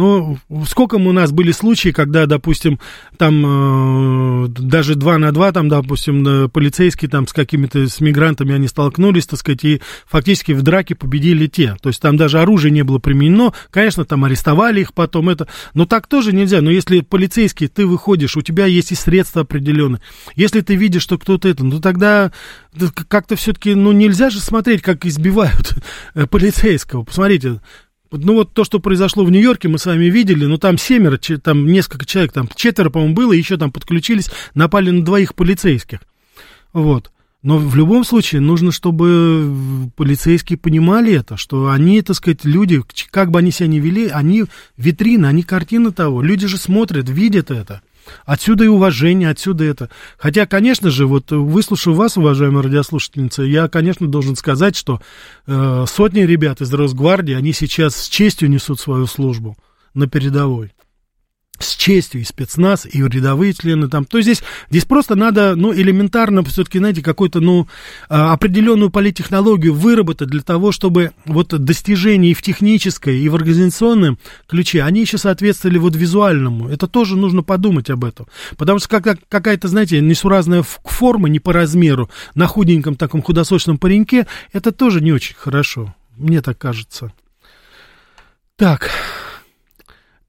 Ну, 0.00 0.38
сколько 0.66 0.94
у 0.94 1.12
нас 1.12 1.30
были 1.30 1.52
случаи, 1.52 1.90
когда, 1.90 2.24
допустим, 2.24 2.80
там 3.18 4.46
э, 4.46 4.48
даже 4.48 4.94
два 4.94 5.18
на 5.18 5.30
два, 5.30 5.52
там, 5.52 5.68
допустим, 5.68 6.48
полицейские 6.48 7.10
там 7.10 7.26
с 7.26 7.34
какими-то, 7.34 7.86
с 7.86 8.00
мигрантами 8.00 8.54
они 8.54 8.66
столкнулись, 8.66 9.26
так 9.26 9.38
сказать, 9.38 9.62
и 9.62 9.82
фактически 10.06 10.52
в 10.52 10.62
драке 10.62 10.94
победили 10.94 11.48
те. 11.48 11.76
То 11.82 11.90
есть 11.90 12.00
там 12.00 12.16
даже 12.16 12.40
оружие 12.40 12.72
не 12.72 12.82
было 12.82 12.98
применено, 12.98 13.52
конечно, 13.70 14.06
там 14.06 14.24
арестовали 14.24 14.80
их 14.80 14.94
потом, 14.94 15.28
это, 15.28 15.48
но 15.74 15.84
так 15.84 16.06
тоже 16.06 16.32
нельзя. 16.32 16.62
Но 16.62 16.70
если 16.70 17.00
полицейский, 17.00 17.68
ты 17.68 17.84
выходишь, 17.84 18.38
у 18.38 18.40
тебя 18.40 18.64
есть 18.64 18.92
и 18.92 18.94
средства 18.94 19.42
определенные, 19.42 20.00
если 20.34 20.62
ты 20.62 20.76
видишь, 20.76 21.02
что 21.02 21.18
кто-то 21.18 21.46
это, 21.46 21.62
ну 21.62 21.78
тогда 21.78 22.32
как-то 23.06 23.36
все-таки, 23.36 23.74
ну 23.74 23.92
нельзя 23.92 24.30
же 24.30 24.40
смотреть, 24.40 24.80
как 24.80 25.04
избивают 25.04 25.74
полицейского. 26.30 27.02
Посмотрите, 27.02 27.60
ну 28.12 28.34
вот 28.34 28.52
то, 28.52 28.64
что 28.64 28.80
произошло 28.80 29.24
в 29.24 29.30
Нью-Йорке, 29.30 29.68
мы 29.68 29.78
с 29.78 29.86
вами 29.86 30.06
видели, 30.06 30.44
ну 30.44 30.58
там 30.58 30.78
семеро, 30.78 31.18
там 31.42 31.66
несколько 31.66 32.04
человек, 32.06 32.32
там 32.32 32.48
четверо, 32.54 32.90
по-моему, 32.90 33.14
было, 33.14 33.32
еще 33.32 33.56
там 33.56 33.70
подключились, 33.70 34.30
напали 34.54 34.90
на 34.90 35.04
двоих 35.04 35.34
полицейских. 35.34 36.00
Вот. 36.72 37.10
Но 37.42 37.56
в 37.56 37.74
любом 37.74 38.04
случае 38.04 38.42
нужно, 38.42 38.70
чтобы 38.70 39.90
полицейские 39.96 40.58
понимали 40.58 41.14
это, 41.14 41.38
что 41.38 41.70
они, 41.70 42.02
так 42.02 42.16
сказать, 42.16 42.44
люди, 42.44 42.82
как 43.10 43.30
бы 43.30 43.38
они 43.38 43.50
себя 43.50 43.66
ни 43.68 43.78
вели, 43.78 44.08
они 44.08 44.44
витрина, 44.76 45.28
они 45.28 45.42
картина 45.42 45.90
того. 45.90 46.20
Люди 46.20 46.46
же 46.46 46.58
смотрят, 46.58 47.08
видят 47.08 47.50
это. 47.50 47.80
Отсюда 48.24 48.64
и 48.64 48.68
уважение, 48.68 49.30
отсюда 49.30 49.64
это. 49.64 49.90
Хотя, 50.18 50.46
конечно 50.46 50.90
же, 50.90 51.06
вот 51.06 51.30
выслушав 51.30 51.96
вас, 51.96 52.16
уважаемая 52.16 52.62
радиослушательница, 52.62 53.42
я, 53.42 53.68
конечно, 53.68 54.06
должен 54.08 54.36
сказать, 54.36 54.76
что 54.76 55.00
э, 55.46 55.84
сотни 55.88 56.20
ребят 56.20 56.60
из 56.60 56.72
Росгвардии, 56.72 57.34
они 57.34 57.52
сейчас 57.52 57.96
с 57.96 58.08
честью 58.08 58.50
несут 58.50 58.80
свою 58.80 59.06
службу 59.06 59.56
на 59.94 60.06
передовой 60.06 60.72
с 61.62 61.76
честью 61.76 62.20
и 62.20 62.24
спецназ, 62.24 62.86
и 62.90 63.02
рядовые 63.02 63.52
члены 63.52 63.88
там. 63.88 64.04
То 64.04 64.18
есть 64.18 64.28
здесь, 64.28 64.42
здесь 64.70 64.84
просто 64.84 65.14
надо, 65.14 65.54
ну, 65.56 65.74
элементарно 65.74 66.42
все-таки, 66.44 66.78
знаете, 66.78 67.02
какую-то, 67.02 67.40
ну, 67.40 67.68
а, 68.08 68.32
определенную 68.32 68.90
политтехнологию 68.90 69.74
выработать 69.74 70.28
для 70.28 70.40
того, 70.40 70.72
чтобы 70.72 71.12
вот 71.26 71.48
достижения 71.48 72.30
и 72.30 72.34
в 72.34 72.42
технической, 72.42 73.18
и 73.18 73.28
в 73.28 73.34
организационном 73.34 74.18
ключе, 74.48 74.82
они 74.82 75.00
еще 75.00 75.18
соответствовали 75.18 75.78
вот 75.78 75.96
визуальному. 75.96 76.68
Это 76.68 76.86
тоже 76.86 77.16
нужно 77.16 77.42
подумать 77.42 77.90
об 77.90 78.04
этом. 78.04 78.26
Потому 78.56 78.78
что 78.78 78.88
как, 78.88 79.18
какая-то, 79.28 79.68
знаете, 79.68 80.00
несуразная 80.00 80.62
форма 80.62 81.28
не 81.28 81.40
по 81.40 81.52
размеру 81.52 82.10
на 82.34 82.46
худеньком 82.46 82.96
таком 82.96 83.22
худосочном 83.22 83.78
пареньке, 83.78 84.26
это 84.52 84.72
тоже 84.72 85.00
не 85.00 85.12
очень 85.12 85.34
хорошо. 85.36 85.94
Мне 86.16 86.42
так 86.42 86.58
кажется. 86.58 87.12
Так, 88.56 88.90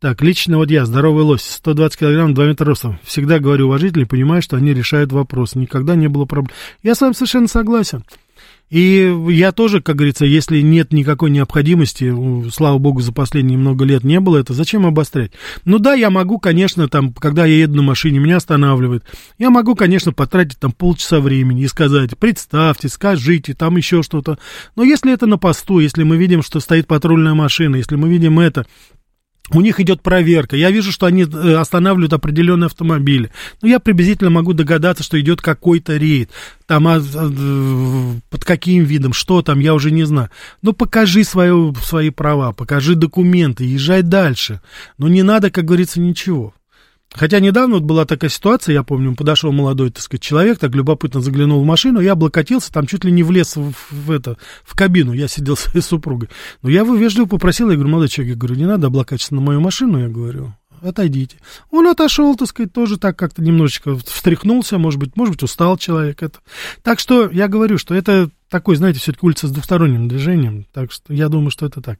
так, 0.01 0.23
лично 0.23 0.57
вот 0.57 0.71
я, 0.71 0.85
здоровый 0.87 1.23
лось, 1.23 1.43
120 1.43 1.99
килограмм, 1.99 2.33
2 2.33 2.45
метра 2.47 2.65
ростом. 2.65 2.99
Всегда 3.03 3.37
говорю 3.37 3.67
уважительно 3.67 4.01
и 4.01 4.07
понимаю, 4.07 4.41
что 4.41 4.57
они 4.57 4.73
решают 4.73 5.11
вопрос. 5.11 5.53
Никогда 5.53 5.93
не 5.93 6.07
было 6.07 6.25
проблем. 6.25 6.49
Я 6.81 6.95
с 6.95 7.01
вами 7.01 7.13
совершенно 7.13 7.47
согласен. 7.47 8.03
И 8.71 9.13
я 9.29 9.51
тоже, 9.51 9.79
как 9.79 9.97
говорится, 9.97 10.25
если 10.25 10.61
нет 10.61 10.91
никакой 10.91 11.29
необходимости, 11.29 12.11
слава 12.49 12.79
богу, 12.79 13.01
за 13.01 13.11
последние 13.11 13.59
много 13.59 13.85
лет 13.85 14.03
не 14.03 14.19
было 14.19 14.37
это, 14.37 14.53
зачем 14.53 14.87
обострять? 14.87 15.33
Ну 15.65 15.77
да, 15.77 15.93
я 15.93 16.09
могу, 16.09 16.39
конечно, 16.39 16.87
там, 16.87 17.13
когда 17.13 17.45
я 17.45 17.57
еду 17.57 17.75
на 17.75 17.81
машине, 17.83 18.17
меня 18.17 18.37
останавливает, 18.37 19.03
я 19.37 19.51
могу, 19.51 19.75
конечно, 19.75 20.13
потратить 20.13 20.57
там 20.57 20.71
полчаса 20.71 21.19
времени 21.19 21.63
и 21.63 21.67
сказать, 21.67 22.17
представьте, 22.17 22.87
скажите, 22.89 23.53
там 23.53 23.77
еще 23.77 24.01
что-то. 24.01 24.39
Но 24.75 24.83
если 24.83 25.13
это 25.13 25.27
на 25.27 25.37
посту, 25.37 25.79
если 25.79 26.03
мы 26.03 26.17
видим, 26.17 26.41
что 26.41 26.59
стоит 26.59 26.87
патрульная 26.87 27.33
машина, 27.33 27.75
если 27.75 27.97
мы 27.97 28.09
видим 28.09 28.39
это, 28.39 28.65
у 29.53 29.61
них 29.61 29.79
идет 29.79 30.01
проверка. 30.01 30.55
Я 30.55 30.71
вижу, 30.71 30.91
что 30.91 31.05
они 31.05 31.23
э, 31.23 31.55
останавливают 31.55 32.13
определенные 32.13 32.67
автомобили. 32.67 33.31
Ну, 33.61 33.67
я 33.67 33.79
приблизительно 33.79 34.29
могу 34.29 34.53
догадаться, 34.53 35.03
что 35.03 35.19
идет 35.19 35.41
какой-то 35.41 35.97
рейд. 35.97 36.29
Там 36.67 36.87
а, 36.87 36.97
а, 36.97 38.15
под 38.29 38.45
каким 38.45 38.83
видом, 38.83 39.13
что 39.13 39.41
там, 39.41 39.59
я 39.59 39.73
уже 39.73 39.91
не 39.91 40.03
знаю. 40.03 40.29
Ну, 40.61 40.73
покажи 40.73 41.23
свое, 41.23 41.73
свои 41.83 42.09
права, 42.09 42.53
покажи 42.53 42.95
документы, 42.95 43.63
езжай 43.63 44.01
дальше. 44.01 44.61
Но 44.97 45.07
не 45.07 45.23
надо, 45.23 45.51
как 45.51 45.65
говорится, 45.65 45.99
ничего. 45.99 46.53
Хотя 47.13 47.39
недавно 47.39 47.75
вот 47.75 47.83
была 47.83 48.05
такая 48.05 48.29
ситуация, 48.29 48.73
я 48.73 48.83
помню, 48.83 49.15
подошел 49.15 49.51
молодой, 49.51 49.91
так 49.91 50.01
сказать, 50.01 50.21
человек, 50.21 50.59
так 50.59 50.73
любопытно 50.73 51.19
заглянул 51.19 51.61
в 51.61 51.65
машину, 51.65 51.99
я 51.99 52.13
облокотился, 52.13 52.71
там 52.71 52.87
чуть 52.87 53.03
ли 53.03 53.11
не 53.11 53.23
влез 53.23 53.57
в, 53.57 53.73
в, 53.89 54.11
это, 54.11 54.37
в 54.63 54.75
кабину, 54.75 55.11
я 55.11 55.27
сидел 55.27 55.55
с 55.57 55.61
своей 55.61 55.83
супругой. 55.83 56.29
Но 56.61 56.69
я 56.69 56.81
его 56.81 56.95
вежливо 56.95 57.25
попросил, 57.25 57.69
я 57.69 57.75
говорю, 57.75 57.91
молодой 57.91 58.09
человек, 58.09 58.35
я 58.35 58.39
говорю, 58.39 58.55
не 58.55 58.65
надо 58.65 58.87
облокачиваться 58.87 59.35
на 59.35 59.41
мою 59.41 59.59
машину, 59.59 59.99
я 59.99 60.07
говорю, 60.07 60.53
отойдите. 60.81 61.37
Он 61.69 61.87
отошел, 61.87 62.35
так 62.35 62.47
сказать, 62.47 62.71
тоже 62.71 62.97
так 62.97 63.17
как-то 63.17 63.41
немножечко 63.41 63.97
встряхнулся, 63.97 64.77
может 64.77 64.99
быть, 64.99 65.15
может 65.15 65.33
быть, 65.35 65.43
устал 65.43 65.77
человек. 65.77 66.23
Это. 66.23 66.39
Так 66.81 66.99
что 66.99 67.29
я 67.29 67.47
говорю, 67.47 67.77
что 67.77 67.93
это 67.93 68.29
такой, 68.49 68.77
знаете, 68.77 68.99
все-таки 68.99 69.25
улица 69.25 69.47
с 69.47 69.51
двусторонним 69.51 70.07
движением, 70.07 70.65
так 70.73 70.91
что 70.91 71.13
я 71.13 71.29
думаю, 71.29 71.51
что 71.51 71.65
это 71.65 71.81
так. 71.81 71.99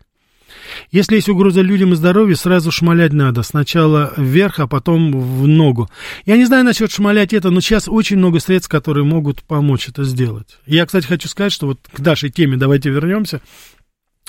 Если 0.91 1.15
есть 1.15 1.29
угроза 1.29 1.61
людям 1.61 1.93
и 1.93 1.95
здоровью, 1.95 2.35
сразу 2.35 2.71
шмалять 2.71 3.13
надо. 3.13 3.43
Сначала 3.43 4.13
вверх, 4.17 4.59
а 4.59 4.67
потом 4.67 5.11
в 5.11 5.47
ногу. 5.47 5.89
Я 6.25 6.37
не 6.37 6.45
знаю 6.45 6.63
насчет 6.65 6.91
шмалять 6.91 7.33
это, 7.33 7.49
но 7.49 7.61
сейчас 7.61 7.87
очень 7.87 8.17
много 8.17 8.39
средств, 8.39 8.69
которые 8.69 9.03
могут 9.03 9.43
помочь 9.43 9.89
это 9.89 10.03
сделать. 10.03 10.57
Я, 10.65 10.85
кстати, 10.85 11.05
хочу 11.05 11.27
сказать, 11.27 11.51
что 11.51 11.67
вот 11.67 11.79
к 11.91 11.99
нашей 11.99 12.29
теме 12.29 12.57
давайте 12.57 12.89
вернемся. 12.89 13.41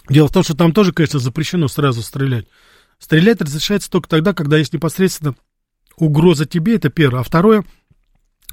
Дело 0.09 0.29
в 0.29 0.33
том, 0.33 0.43
что 0.43 0.57
там 0.57 0.73
тоже, 0.73 0.93
конечно, 0.93 1.18
запрещено 1.18 1.68
сразу 1.68 2.03
стрелять. 2.03 2.47
Стрелять 2.99 3.41
разрешается 3.41 3.91
только 3.91 4.09
тогда, 4.09 4.33
когда 4.33 4.59
есть 4.59 4.73
непосредственно 4.73 5.35
угроза 5.97 6.47
тебе, 6.47 6.77
это 6.77 6.89
первое. 6.89 7.20
А 7.20 7.25
второе, 7.25 7.64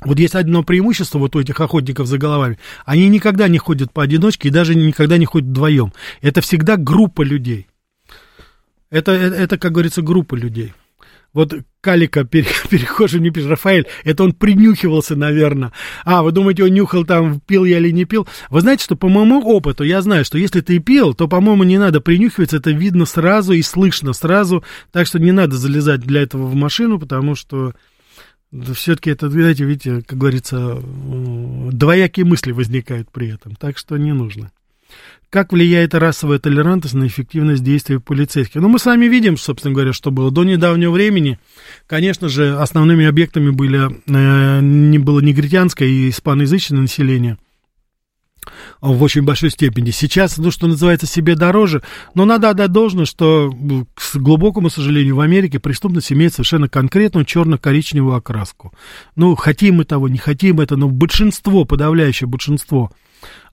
вот 0.01 0.19
есть 0.19 0.35
одно 0.35 0.63
преимущество 0.63 1.19
вот 1.19 1.35
у 1.35 1.39
этих 1.39 1.59
охотников 1.59 2.07
за 2.07 2.17
головами. 2.17 2.57
Они 2.85 3.07
никогда 3.09 3.47
не 3.47 3.57
ходят 3.57 3.91
поодиночке 3.91 4.47
и 4.47 4.51
даже 4.51 4.75
никогда 4.75 5.17
не 5.17 5.25
ходят 5.25 5.49
вдвоем. 5.49 5.93
Это 6.21 6.41
всегда 6.41 6.77
группа 6.77 7.21
людей. 7.21 7.67
Это, 8.89 9.11
это, 9.11 9.35
это 9.35 9.57
как 9.57 9.73
говорится, 9.73 10.01
группа 10.01 10.35
людей. 10.35 10.73
Вот 11.31 11.53
Калика, 11.81 12.23
перехожий 12.25 13.19
не 13.19 13.29
пишет, 13.29 13.51
Рафаэль, 13.51 13.85
это 14.03 14.23
он 14.23 14.33
принюхивался, 14.33 15.15
наверное. 15.15 15.71
А, 16.03 16.23
вы 16.23 16.31
думаете, 16.31 16.63
он 16.63 16.71
нюхал 16.71 17.05
там, 17.05 17.39
пил 17.39 17.65
я 17.65 17.77
или 17.77 17.91
не 17.91 18.05
пил? 18.05 18.27
Вы 18.49 18.61
знаете, 18.61 18.83
что 18.83 18.95
по 18.95 19.09
моему 19.09 19.41
опыту 19.41 19.83
я 19.83 20.01
знаю, 20.01 20.25
что 20.25 20.37
если 20.37 20.61
ты 20.61 20.79
пил, 20.79 21.13
то, 21.13 21.27
по-моему, 21.27 21.63
не 21.63 21.77
надо 21.77 22.01
принюхиваться, 22.01 22.57
это 22.57 22.71
видно 22.71 23.05
сразу 23.05 23.53
и 23.53 23.61
слышно 23.61 24.13
сразу, 24.13 24.63
так 24.91 25.05
что 25.05 25.19
не 25.19 25.31
надо 25.31 25.55
залезать 25.55 26.01
для 26.01 26.21
этого 26.21 26.47
в 26.47 26.55
машину, 26.55 26.99
потому 26.99 27.35
что 27.35 27.73
все-таки 28.73 29.11
это, 29.11 29.29
знаете, 29.29 29.63
видите, 29.63 30.01
как 30.05 30.17
говорится, 30.17 30.81
двоякие 30.81 32.25
мысли 32.25 32.51
возникают 32.51 33.11
при 33.11 33.29
этом, 33.29 33.55
так 33.55 33.77
что 33.77 33.97
не 33.97 34.13
нужно. 34.13 34.51
Как 35.29 35.53
влияет 35.53 35.93
расовая 35.93 36.39
толерантность 36.39 36.95
на 36.95 37.05
эффективность 37.05 37.63
действий 37.63 37.99
полицейских? 37.99 38.61
Ну, 38.61 38.67
мы 38.67 38.79
сами 38.79 39.05
видим, 39.05 39.37
собственно 39.37 39.75
говоря, 39.75 39.93
что 39.93 40.09
было. 40.09 40.31
До 40.31 40.43
недавнего 40.43 40.91
времени, 40.91 41.37
конечно 41.85 42.29
же, 42.29 42.57
основными 42.57 43.05
объектами 43.05 43.51
были, 43.51 43.91
э, 44.07 44.97
было 44.97 45.19
негритянское 45.19 45.87
и 45.87 46.09
испаноязычное 46.09 46.81
население– 46.81 47.37
в 48.81 49.01
очень 49.01 49.23
большой 49.23 49.49
степени. 49.51 49.91
Сейчас, 49.91 50.37
ну, 50.37 50.51
что 50.51 50.67
называется, 50.67 51.07
себе 51.07 51.35
дороже, 51.35 51.81
но 52.13 52.25
надо 52.25 52.49
отдать 52.49 52.71
должное, 52.71 53.05
что, 53.05 53.51
к 53.95 54.15
глубокому 54.15 54.69
сожалению, 54.69 55.15
в 55.15 55.21
Америке 55.21 55.59
преступность 55.59 56.11
имеет 56.11 56.33
совершенно 56.33 56.69
конкретную 56.69 57.25
черно-коричневую 57.25 58.15
окраску. 58.15 58.73
Ну, 59.15 59.35
хотим 59.35 59.75
мы 59.75 59.85
того, 59.85 60.07
не 60.07 60.17
хотим 60.17 60.59
это, 60.59 60.75
но 60.75 60.87
большинство, 60.89 61.65
подавляющее 61.65 62.27
большинство 62.27 62.91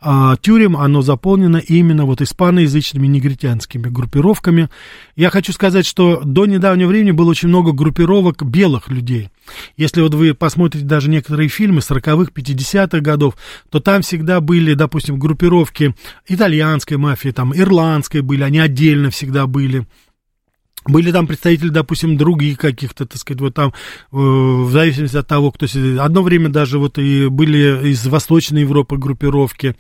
а, 0.01 0.37
тюрем, 0.37 0.77
оно 0.77 1.03
заполнено 1.03 1.57
именно 1.57 2.05
вот 2.05 2.21
испаноязычными 2.21 3.07
негритянскими 3.07 3.89
группировками. 3.89 4.69
Я 5.17 5.31
хочу 5.31 5.53
сказать, 5.53 5.87
что 5.87 6.21
до 6.25 6.47
недавнего 6.47 6.89
времени 6.89 7.11
было 7.13 7.31
очень 7.31 7.49
много 7.49 7.73
группировок 7.73 8.43
белых 8.45 8.89
людей. 8.89 9.31
Если 9.77 10.01
вот 10.01 10.15
вы 10.15 10.35
посмотрите 10.35 10.85
даже 10.85 11.09
некоторые 11.09 11.49
фильмы 11.49 11.79
40-х, 11.79 12.31
50-х 12.33 13.01
годов, 13.01 13.35
то 13.71 13.81
там 13.81 14.03
всегда 14.03 14.41
были, 14.41 14.75
допустим, 14.75 15.19
группировки 15.19 15.95
итальянской 16.29 16.97
мафии, 16.97 17.31
там 17.31 17.57
ирландской 17.57 18.21
были, 18.21 18.43
они 18.43 18.59
отдельно 18.59 19.11
всегда 19.11 19.47
были. 19.47 19.87
Были 20.89 21.11
там 21.13 21.27
представители, 21.27 21.69
допустим, 21.69 22.17
других 22.17 22.59
каких-то, 22.59 23.07
так 23.07 23.19
сказать, 23.19 23.41
вот 23.41 23.55
там, 23.55 23.71
э, 23.71 23.73
в 24.13 24.71
зависимости 24.71 25.17
от 25.17 25.27
того, 25.27 25.51
кто 25.51 25.67
сидит. 25.67 25.99
Одно 25.99 26.23
время 26.23 26.49
даже 26.49 26.79
вот 26.79 26.99
и 26.99 27.29
были 27.29 27.91
из 27.91 28.07
Восточной 28.07 28.61
Европы 28.61 28.97
группировки. 28.97 29.77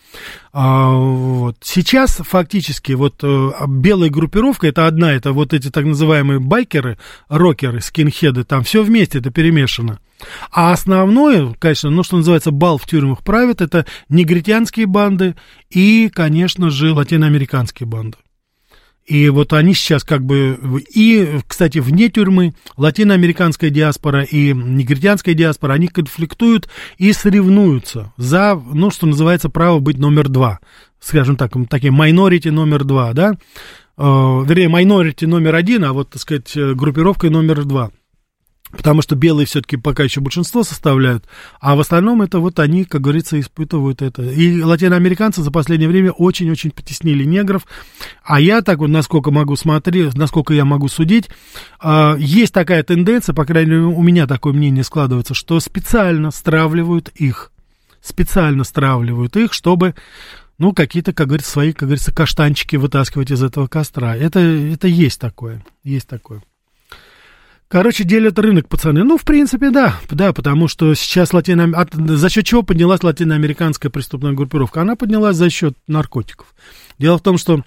А, 0.52 0.90
вот. 0.92 1.57
Сейчас 1.62 2.16
фактически 2.16 2.92
вот 2.92 3.16
э, 3.22 3.50
белая 3.68 4.11
группировка, 4.11 4.66
это 4.66 4.86
одна, 4.86 5.12
это 5.12 5.32
вот 5.32 5.52
эти 5.54 5.70
так 5.70 5.84
называемые 5.84 6.40
байкеры, 6.40 6.98
рокеры, 7.28 7.80
скинхеды, 7.80 8.44
там 8.44 8.64
все 8.64 8.82
вместе 8.82 9.18
это 9.18 9.30
перемешано. 9.30 10.00
А 10.50 10.72
основное, 10.72 11.54
конечно, 11.59 11.90
ну, 11.90 12.02
что 12.02 12.16
называется, 12.16 12.50
бал 12.50 12.78
в 12.78 12.86
тюрьмах 12.86 13.22
правит, 13.22 13.61
это 13.61 13.86
негритянские 14.09 14.86
банды 14.86 15.36
и, 15.70 16.11
конечно 16.12 16.70
же, 16.70 16.92
латиноамериканские 16.92 17.86
банды. 17.86 18.16
И 19.07 19.28
вот 19.28 19.52
они 19.52 19.72
сейчас 19.72 20.02
как 20.02 20.24
бы... 20.24 20.59
И, 20.92 21.38
кстати, 21.46 21.78
вне 21.78 22.09
тюрьмы 22.09 22.54
латиноамериканская 22.76 23.70
диаспора 23.70 24.22
и 24.22 24.52
негритянская 24.52 25.34
диаспора, 25.34 25.74
они 25.74 25.86
конфликтуют 25.86 26.68
и 26.98 27.12
соревнуются 27.12 28.12
за, 28.16 28.54
ну, 28.54 28.90
что 28.90 29.07
называется, 29.07 29.48
право 29.48 29.78
быть 29.78 29.98
номер 29.98 30.28
два. 30.28 30.59
Скажем 31.00 31.36
так, 31.36 31.52
такие 31.70 31.92
майнорити 31.92 32.48
номер 32.48 32.84
два, 32.84 33.12
да? 33.12 33.34
Э, 33.96 34.02
вернее, 34.46 34.68
майнорити 34.68 35.24
номер 35.24 35.54
один, 35.54 35.84
а 35.84 35.92
вот, 35.92 36.11
так 36.11 36.20
сказать, 36.20 36.52
группировкой 36.57 37.30
номер 37.30 37.64
два 37.64 37.92
потому 38.70 39.02
что 39.02 39.14
белые 39.14 39.46
все-таки 39.46 39.76
пока 39.76 40.02
еще 40.02 40.20
большинство 40.20 40.64
составляют, 40.64 41.24
а 41.60 41.76
в 41.76 41.80
остальном 41.80 42.22
это 42.22 42.38
вот 42.38 42.58
они, 42.58 42.84
как 42.84 43.00
говорится, 43.00 43.38
испытывают 43.38 44.02
это. 44.02 44.22
И 44.22 44.60
латиноамериканцы 44.60 45.42
за 45.42 45.50
последнее 45.50 45.88
время 45.88 46.12
очень-очень 46.12 46.70
потеснили 46.70 47.24
негров, 47.24 47.66
а 48.24 48.40
я 48.40 48.62
так 48.62 48.78
вот, 48.78 48.88
насколько 48.88 49.30
могу 49.30 49.56
смотреть, 49.56 50.14
насколько 50.14 50.52
я 50.54 50.64
могу 50.64 50.88
судить, 50.88 51.28
а, 51.78 52.16
есть 52.18 52.52
такая 52.52 52.82
тенденция, 52.82 53.34
по 53.34 53.44
крайней 53.44 53.70
мере, 53.70 53.82
у 53.82 54.02
меня 54.02 54.26
такое 54.26 54.52
мнение 54.52 54.84
складывается, 54.84 55.34
что 55.34 55.60
специально 55.60 56.30
стравливают 56.30 57.08
их, 57.14 57.52
специально 58.00 58.64
стравливают 58.64 59.36
их, 59.36 59.52
чтобы 59.52 59.94
ну, 60.58 60.72
какие-то, 60.72 61.12
как 61.12 61.28
говорится, 61.28 61.52
свои, 61.52 61.72
как 61.72 61.82
говорится, 61.82 62.14
каштанчики 62.14 62.76
вытаскивать 62.76 63.30
из 63.30 63.42
этого 63.42 63.66
костра. 63.66 64.16
Это, 64.16 64.40
это 64.40 64.88
есть 64.88 65.20
такое, 65.20 65.62
есть 65.84 66.08
такое. 66.08 66.42
Короче, 67.68 68.04
делят 68.04 68.38
рынок, 68.38 68.68
пацаны. 68.68 69.02
Ну, 69.02 69.18
в 69.18 69.24
принципе, 69.24 69.70
да, 69.70 69.96
да, 70.08 70.32
потому 70.32 70.68
что 70.68 70.94
сейчас 70.94 71.32
латино... 71.32 71.86
за 71.92 72.28
счет 72.28 72.46
чего 72.46 72.62
поднялась 72.62 73.02
латиноамериканская 73.02 73.90
преступная 73.90 74.32
группировка? 74.32 74.82
Она 74.82 74.94
поднялась 74.94 75.36
за 75.36 75.50
счет 75.50 75.74
наркотиков. 75.88 76.54
Дело 76.98 77.18
в 77.18 77.22
том, 77.22 77.38
что 77.38 77.64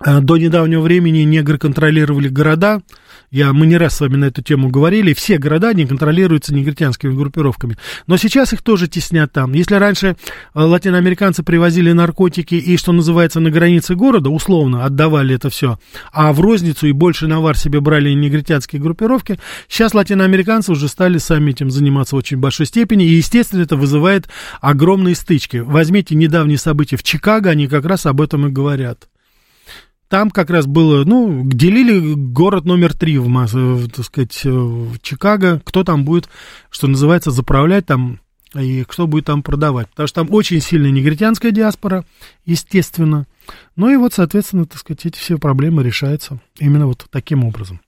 до 0.00 0.36
недавнего 0.36 0.80
времени 0.80 1.20
негры 1.20 1.58
контролировали 1.58 2.28
города, 2.28 2.80
я, 3.30 3.52
мы 3.52 3.66
не 3.66 3.76
раз 3.76 3.96
с 3.96 4.00
вами 4.00 4.16
на 4.16 4.24
эту 4.26 4.42
тему 4.42 4.70
говорили, 4.70 5.12
все 5.12 5.36
города 5.36 5.74
не 5.74 5.84
контролируются 5.84 6.54
негритянскими 6.54 7.14
группировками. 7.14 7.76
Но 8.06 8.16
сейчас 8.16 8.54
их 8.54 8.62
тоже 8.62 8.88
теснят 8.88 9.30
там. 9.30 9.52
Если 9.52 9.74
раньше 9.74 10.08
э, 10.08 10.14
латиноамериканцы 10.54 11.42
привозили 11.42 11.92
наркотики 11.92 12.54
и, 12.54 12.78
что 12.78 12.92
называется, 12.92 13.40
на 13.40 13.50
границе 13.50 13.96
города, 13.96 14.30
условно, 14.30 14.86
отдавали 14.86 15.34
это 15.34 15.50
все, 15.50 15.78
а 16.10 16.32
в 16.32 16.40
розницу 16.40 16.86
и 16.86 16.92
больше 16.92 17.26
навар 17.26 17.56
себе 17.56 17.80
брали 17.80 18.10
негритянские 18.14 18.80
группировки, 18.80 19.38
сейчас 19.68 19.92
латиноамериканцы 19.92 20.72
уже 20.72 20.88
стали 20.88 21.18
сами 21.18 21.50
этим 21.50 21.70
заниматься 21.70 22.16
в 22.16 22.18
очень 22.18 22.38
большой 22.38 22.64
степени, 22.64 23.04
и, 23.04 23.14
естественно, 23.14 23.60
это 23.60 23.76
вызывает 23.76 24.28
огромные 24.62 25.14
стычки. 25.14 25.58
Возьмите 25.58 26.14
недавние 26.14 26.56
события 26.56 26.96
в 26.96 27.02
Чикаго, 27.02 27.50
они 27.50 27.68
как 27.68 27.84
раз 27.84 28.06
об 28.06 28.22
этом 28.22 28.46
и 28.46 28.50
говорят 28.50 29.08
там 30.08 30.30
как 30.30 30.50
раз 30.50 30.66
было, 30.66 31.04
ну, 31.04 31.42
делили 31.44 32.14
город 32.14 32.64
номер 32.64 32.94
три 32.94 33.18
в, 33.18 33.28
в, 33.28 33.88
так 33.90 34.04
сказать, 34.04 34.44
в 34.44 34.98
Чикаго, 35.00 35.60
кто 35.64 35.84
там 35.84 36.04
будет, 36.04 36.28
что 36.70 36.86
называется, 36.86 37.30
заправлять 37.30 37.86
там 37.86 38.20
и 38.54 38.84
кто 38.84 39.06
будет 39.06 39.26
там 39.26 39.42
продавать. 39.42 39.88
Потому 39.90 40.06
что 40.06 40.22
там 40.22 40.34
очень 40.34 40.60
сильная 40.60 40.90
негритянская 40.90 41.52
диаспора, 41.52 42.04
естественно. 42.46 43.26
Ну 43.76 43.90
и 43.90 43.96
вот, 43.96 44.14
соответственно, 44.14 44.66
так 44.66 44.78
сказать, 44.78 45.04
эти 45.06 45.18
все 45.18 45.38
проблемы 45.38 45.82
решаются 45.82 46.40
именно 46.58 46.86
вот 46.86 47.06
таким 47.10 47.44
образом. 47.44 47.80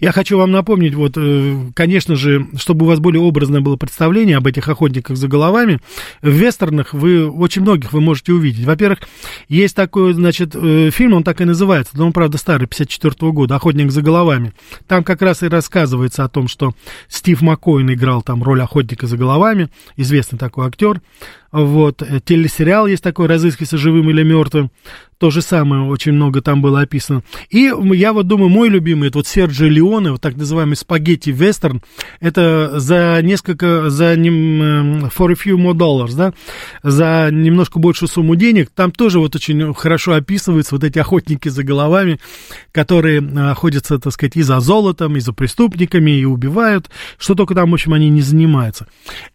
Я 0.00 0.12
хочу 0.12 0.38
вам 0.38 0.52
напомнить, 0.52 0.94
вот, 0.94 1.12
э, 1.16 1.56
конечно 1.74 2.16
же, 2.16 2.46
чтобы 2.56 2.86
у 2.86 2.88
вас 2.88 2.98
более 2.98 3.20
образное 3.20 3.60
было 3.60 3.76
представление 3.76 4.36
об 4.36 4.46
этих 4.46 4.68
охотниках 4.68 5.16
за 5.16 5.28
головами, 5.28 5.80
в 6.22 6.28
вестернах 6.28 6.94
вы, 6.94 7.28
очень 7.28 7.62
многих 7.62 7.92
вы 7.92 8.00
можете 8.00 8.32
увидеть. 8.32 8.64
Во-первых, 8.64 9.00
есть 9.48 9.76
такой, 9.76 10.12
значит, 10.12 10.54
э, 10.54 10.90
фильм, 10.90 11.14
он 11.14 11.24
так 11.24 11.40
и 11.40 11.44
называется, 11.44 11.96
но 11.96 12.06
он, 12.06 12.12
правда, 12.12 12.38
старый, 12.38 12.66
54 12.66 13.30
-го 13.30 13.32
года, 13.32 13.56
«Охотник 13.56 13.90
за 13.90 14.02
головами». 14.02 14.52
Там 14.86 15.04
как 15.04 15.22
раз 15.22 15.42
и 15.42 15.48
рассказывается 15.48 16.24
о 16.24 16.28
том, 16.28 16.48
что 16.48 16.74
Стив 17.08 17.40
Маккоин 17.42 17.92
играл 17.92 18.22
там 18.22 18.42
роль 18.42 18.62
охотника 18.62 19.06
за 19.06 19.16
головами, 19.16 19.68
известный 19.96 20.38
такой 20.38 20.66
актер. 20.66 21.00
Вот, 21.56 22.02
э, 22.02 22.20
телесериал 22.22 22.86
есть 22.86 23.02
такой, 23.02 23.28
разыскивается 23.28 23.78
живым 23.78 24.10
или 24.10 24.22
мертвым. 24.22 24.70
То 25.18 25.30
же 25.30 25.40
самое, 25.40 25.84
очень 25.84 26.12
много 26.12 26.42
там 26.42 26.60
было 26.60 26.82
описано. 26.82 27.22
И 27.48 27.72
я 27.94 28.12
вот 28.12 28.26
думаю, 28.26 28.50
мой 28.50 28.68
любимый, 28.68 29.08
это 29.08 29.16
вот 29.16 29.26
Серджио 29.26 29.66
Леоне, 29.66 30.10
вот 30.10 30.20
так 30.20 30.36
называемый 30.36 30.76
спагетти-вестерн, 30.76 31.80
это 32.20 32.78
за 32.78 33.20
несколько, 33.22 33.88
за 33.88 34.14
ним, 34.14 35.06
for 35.06 35.32
a 35.32 35.34
few 35.34 35.56
more 35.56 35.72
dollars, 35.72 36.14
да, 36.14 36.34
за 36.82 37.30
немножко 37.32 37.78
большую 37.78 38.10
сумму 38.10 38.36
денег, 38.36 38.68
там 38.74 38.90
тоже 38.90 39.18
вот 39.18 39.34
очень 39.34 39.72
хорошо 39.72 40.12
описываются 40.12 40.74
вот 40.74 40.84
эти 40.84 40.98
охотники 40.98 41.48
за 41.48 41.62
головами, 41.62 42.20
которые 42.70 43.20
охотятся, 43.50 43.98
так 43.98 44.12
сказать, 44.12 44.36
и 44.36 44.42
за 44.42 44.60
золотом, 44.60 45.16
и 45.16 45.20
за 45.20 45.32
преступниками, 45.32 46.10
и 46.10 46.26
убивают, 46.26 46.90
что 47.16 47.34
только 47.34 47.54
там, 47.54 47.70
в 47.70 47.74
общем, 47.74 47.94
они 47.94 48.10
не 48.10 48.20
занимаются. 48.20 48.86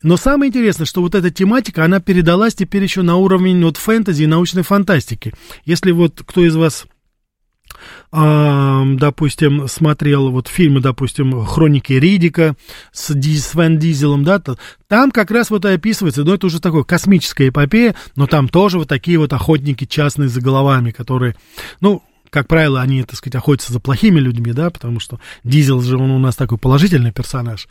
Но 0.04 0.16
самое 0.16 0.50
интересное, 0.50 0.86
что 0.86 1.02
вот 1.02 1.16
эта 1.16 1.32
тематика, 1.32 1.84
она 1.84 2.00
передалась 2.12 2.56
теперь 2.56 2.84
еще 2.84 3.04
на 3.04 3.16
уровень 3.16 3.64
вот 3.64 3.78
фэнтези 3.78 4.24
и 4.24 4.28
научной 4.28 4.64
фантастики. 4.64 5.34
Если 5.64 5.92
вот 5.92 6.22
кто 6.26 6.44
из 6.44 6.58
вас 6.58 6.86
допустим, 8.12 9.70
смотрел 9.70 10.30
вот 10.30 10.50
фильмы, 10.50 10.82
допустим, 10.82 11.46
«Хроники 11.46 11.94
Ридика» 11.94 12.58
с, 12.92 13.14
Ди, 13.14 13.38
с 13.38 13.56
Ван 13.56 13.80
Дизелом, 13.80 14.26
да, 14.26 14.40
то, 14.40 14.58
там 14.90 15.10
как 15.10 15.32
раз 15.32 15.50
вот 15.50 15.64
и 15.64 15.70
описывается, 15.70 16.26
ну, 16.26 16.34
это 16.34 16.48
уже 16.48 16.60
такое 16.60 16.84
космическая 16.84 17.48
эпопея, 17.48 17.96
но 18.18 18.28
там 18.28 18.50
тоже 18.50 18.78
вот 18.78 18.90
такие 18.90 19.18
вот 19.18 19.32
охотники 19.32 19.86
частные 19.86 20.28
за 20.28 20.42
головами, 20.42 20.92
которые, 20.92 21.38
ну, 21.80 22.04
как 22.30 22.50
правило, 22.50 22.82
они, 22.82 23.04
так 23.04 23.16
сказать, 23.16 23.36
охотятся 23.36 23.72
за 23.72 23.80
плохими 23.80 24.20
людьми, 24.20 24.52
да, 24.52 24.70
потому 24.70 25.00
что 25.00 25.22
Дизел 25.46 25.82
же, 25.82 25.96
он 25.98 26.12
у 26.12 26.20
нас 26.20 26.36
такой 26.36 26.58
положительный 26.58 27.14
персонаж. 27.14 27.70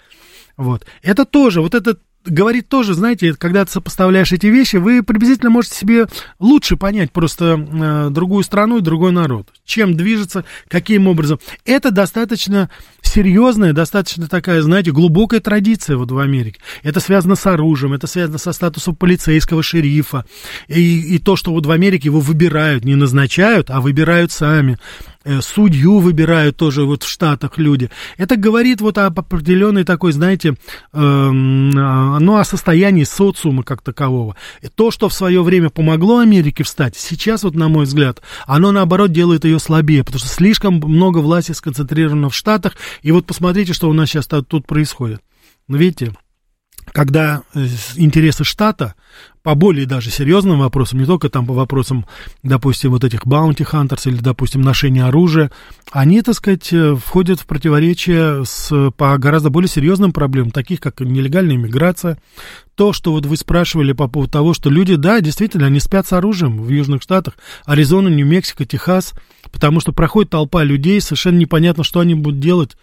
Вот. 0.57 0.87
Это 1.03 1.27
тоже, 1.27 1.61
вот 1.61 1.75
этот 1.75 2.01
говорит 2.25 2.69
тоже, 2.69 2.95
знаете, 2.95 3.35
когда 3.35 3.65
ты 3.65 3.73
сопоставляешь 3.73 4.33
эти 4.33 4.47
вещи, 4.47 4.77
вы 4.77 5.03
приблизительно 5.03 5.51
можете 5.51 5.77
себе 5.77 6.07
лучше 6.39 6.77
понять 6.77 7.13
просто 7.13 7.59
э, 7.59 8.11
другую 8.11 8.45
страну 8.45 8.79
и 8.79 8.83
другой 8.83 9.13
народ. 9.13 9.49
Чем 9.65 9.97
движется, 9.97 10.45
каким 10.69 11.07
образом. 11.07 11.39
Это 11.65 11.91
достаточно 11.91 12.71
серьезная, 13.03 13.73
достаточно 13.73 14.29
такая, 14.29 14.63
знаете, 14.63 14.93
глубокая 14.93 15.41
традиция 15.41 15.97
вот 15.97 16.11
в 16.11 16.19
Америке. 16.19 16.61
Это 16.83 17.01
связано 17.01 17.37
с 17.37 17.47
оружием, 17.47 17.93
это 17.93 18.07
связано 18.07 18.39
со 18.39 18.53
статусом 18.53 18.95
полицейского 18.95 19.63
шерифа. 19.63 20.25
И, 20.69 21.15
и 21.17 21.19
то, 21.19 21.37
что 21.37 21.53
вот 21.53 21.67
в 21.67 21.71
Америке 21.71 22.07
его 22.07 22.21
выбирают, 22.21 22.85
не 22.85 22.95
назначают, 22.95 23.71
а 23.71 23.81
выбирают 23.81 24.33
сами. 24.33 24.79
Э, 25.23 25.43
судью 25.43 25.99
выбирают 25.99 26.57
тоже 26.57 26.85
вот 26.85 27.03
в 27.03 27.09
Штатах 27.09 27.59
люди. 27.59 27.91
Это 28.17 28.37
говорит 28.37 28.81
вот 28.81 28.97
об 28.97 29.21
определенной 29.21 29.85
такой, 29.85 30.13
знаете, 30.13 30.55
э, 30.95 31.31
ну, 31.31 32.37
о 32.37 32.45
состоянии 32.45 33.05
социума 33.05 33.63
как 33.63 33.83
такового. 33.83 34.37
И 34.63 34.69
то, 34.69 34.91
что 34.91 35.11
в 35.11 35.13
свое 35.13 35.43
время 35.43 35.69
помогло 35.69 36.21
Америке 36.21 36.65
встать, 36.65 36.97
сейчас 36.97 37.43
вот, 37.43 37.55
на 37.55 37.69
мой 37.69 37.85
взгляд, 37.85 38.23
оно, 38.47 38.73
наоборот, 38.73 39.13
делает 39.13 39.45
ее 39.45 39.59
слабее, 39.59 40.05
потому 40.05 40.21
что 40.21 40.29
слишком 40.29 40.77
много 40.77 41.19
власти 41.19 41.53
сконцентрировано 41.53 42.31
в 42.31 42.35
Штатах, 42.35 42.77
и 43.03 43.13
вот 43.13 43.27
посмотрите, 43.27 43.75
что 43.75 43.91
у 43.91 43.93
нас 43.93 44.09
сейчас 44.09 44.27
тут 44.27 44.67
происходит. 44.67 45.21
Ну, 45.69 45.77
видите, 45.77 46.15
когда 46.93 47.43
э, 47.55 47.67
интересы 47.97 48.45
штата 48.45 48.95
по 49.43 49.55
более 49.55 49.87
даже 49.87 50.11
серьезным 50.11 50.59
вопросам, 50.59 50.99
не 50.99 51.07
только 51.07 51.31
там 51.31 51.47
по 51.47 51.55
вопросам, 51.55 52.07
допустим, 52.43 52.91
вот 52.91 53.05
этих 53.05 53.25
hunters 53.25 54.09
или, 54.09 54.19
допустим, 54.19 54.61
ношения 54.61 55.05
оружия, 55.05 55.51
они, 55.93 56.21
так 56.23 56.35
сказать, 56.35 56.73
э, 56.73 56.95
входят 56.95 57.41
в 57.41 57.47
противоречие 57.47 58.45
с, 58.45 58.91
по 58.97 59.17
гораздо 59.19 59.51
более 59.51 59.69
серьезным 59.69 60.13
проблемам, 60.13 60.51
таких 60.51 60.81
как 60.81 61.01
нелегальная 61.01 61.57
иммиграция, 61.57 62.19
то, 62.75 62.93
что 62.93 63.13
вот 63.13 63.27
вы 63.27 63.37
спрашивали 63.37 63.93
по 63.93 64.09
поводу 64.09 64.33
того, 64.33 64.55
что 64.55 64.71
люди, 64.71 64.97
да, 64.97 65.21
действительно, 65.21 65.67
они 65.67 65.81
спят 65.81 66.07
с 66.07 66.13
оружием 66.13 66.63
в 66.63 66.69
Южных 66.69 67.03
Штатах, 67.03 67.35
Аризона, 67.65 68.09
Нью-Мексико, 68.09 68.65
Техас, 68.65 69.15
потому 69.53 69.81
что 69.81 69.93
проходит 69.93 70.31
толпа 70.31 70.65
людей, 70.65 71.01
совершенно 71.01 71.39
непонятно, 71.39 71.85
что 71.85 72.01
они 72.01 72.15
будут 72.15 72.41
делать 72.41 72.77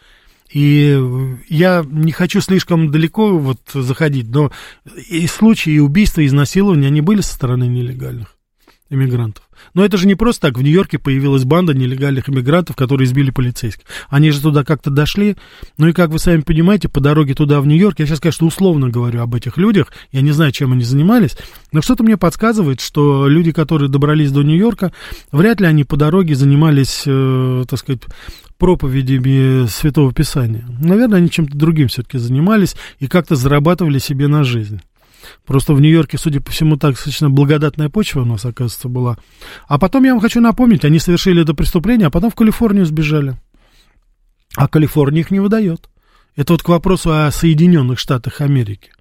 и 0.51 1.35
я 1.49 1.85
не 1.89 2.11
хочу 2.11 2.41
слишком 2.41 2.91
далеко 2.91 3.37
вот 3.37 3.59
заходить, 3.73 4.29
но 4.29 4.51
и 5.09 5.27
случаи 5.27 5.79
убийства, 5.79 6.21
и 6.21 6.27
изнасилования, 6.27 6.87
они 6.87 7.01
были 7.01 7.21
со 7.21 7.33
стороны 7.33 7.67
нелегальных 7.67 8.37
иммигрантов. 8.89 9.43
Но 9.73 9.83
это 9.83 9.97
же 9.97 10.07
не 10.07 10.15
просто 10.15 10.47
так. 10.47 10.57
В 10.57 10.61
Нью-Йорке 10.61 10.97
появилась 10.97 11.43
банда 11.43 11.73
нелегальных 11.73 12.29
иммигрантов, 12.29 12.75
которые 12.75 13.05
избили 13.05 13.31
полицейских. 13.31 13.85
Они 14.09 14.31
же 14.31 14.41
туда 14.41 14.63
как-то 14.63 14.89
дошли. 14.89 15.35
Ну 15.77 15.87
и 15.87 15.93
как 15.93 16.09
вы 16.09 16.19
сами 16.19 16.41
понимаете, 16.41 16.87
по 16.87 16.99
дороге 16.99 17.33
туда, 17.33 17.59
в 17.59 17.67
Нью-Йорк, 17.67 17.99
я 17.99 18.05
сейчас, 18.05 18.19
конечно, 18.19 18.47
условно 18.47 18.89
говорю 18.89 19.21
об 19.21 19.35
этих 19.35 19.57
людях, 19.57 19.91
я 20.11 20.21
не 20.21 20.31
знаю, 20.31 20.51
чем 20.51 20.71
они 20.71 20.83
занимались, 20.83 21.37
но 21.71 21.81
что-то 21.81 22.03
мне 22.03 22.17
подсказывает, 22.17 22.79
что 22.79 23.27
люди, 23.27 23.51
которые 23.51 23.89
добрались 23.89 24.31
до 24.31 24.43
Нью-Йорка, 24.43 24.93
вряд 25.31 25.59
ли 25.59 25.67
они 25.67 25.83
по 25.83 25.97
дороге 25.97 26.35
занимались, 26.35 27.03
э, 27.05 27.65
так 27.67 27.79
сказать, 27.79 28.03
проповедями 28.57 29.67
Святого 29.67 30.13
Писания. 30.13 30.65
Наверное, 30.79 31.19
они 31.19 31.29
чем-то 31.29 31.57
другим 31.57 31.87
все-таки 31.87 32.17
занимались 32.17 32.75
и 32.99 33.07
как-то 33.07 33.35
зарабатывали 33.35 33.99
себе 33.99 34.27
на 34.27 34.43
жизнь. 34.43 34.81
Просто 35.45 35.73
в 35.73 35.81
Нью-Йорке, 35.81 36.17
судя 36.17 36.41
по 36.41 36.51
всему, 36.51 36.77
так 36.77 36.91
достаточно 36.91 37.29
благодатная 37.29 37.89
почва 37.89 38.21
у 38.21 38.25
нас, 38.25 38.45
оказывается, 38.45 38.89
была. 38.89 39.17
А 39.67 39.77
потом, 39.77 40.03
я 40.03 40.11
вам 40.11 40.21
хочу 40.21 40.41
напомнить, 40.41 40.85
они 40.85 40.99
совершили 40.99 41.41
это 41.41 41.53
преступление, 41.53 42.07
а 42.07 42.11
потом 42.11 42.31
в 42.31 42.35
Калифорнию 42.35 42.85
сбежали. 42.85 43.37
А 44.55 44.67
Калифорния 44.67 45.21
их 45.21 45.31
не 45.31 45.39
выдает. 45.39 45.89
Это 46.35 46.53
вот 46.53 46.63
к 46.63 46.69
вопросу 46.69 47.11
о 47.11 47.31
Соединенных 47.31 47.99
Штатах 47.99 48.41
Америки. 48.41 48.91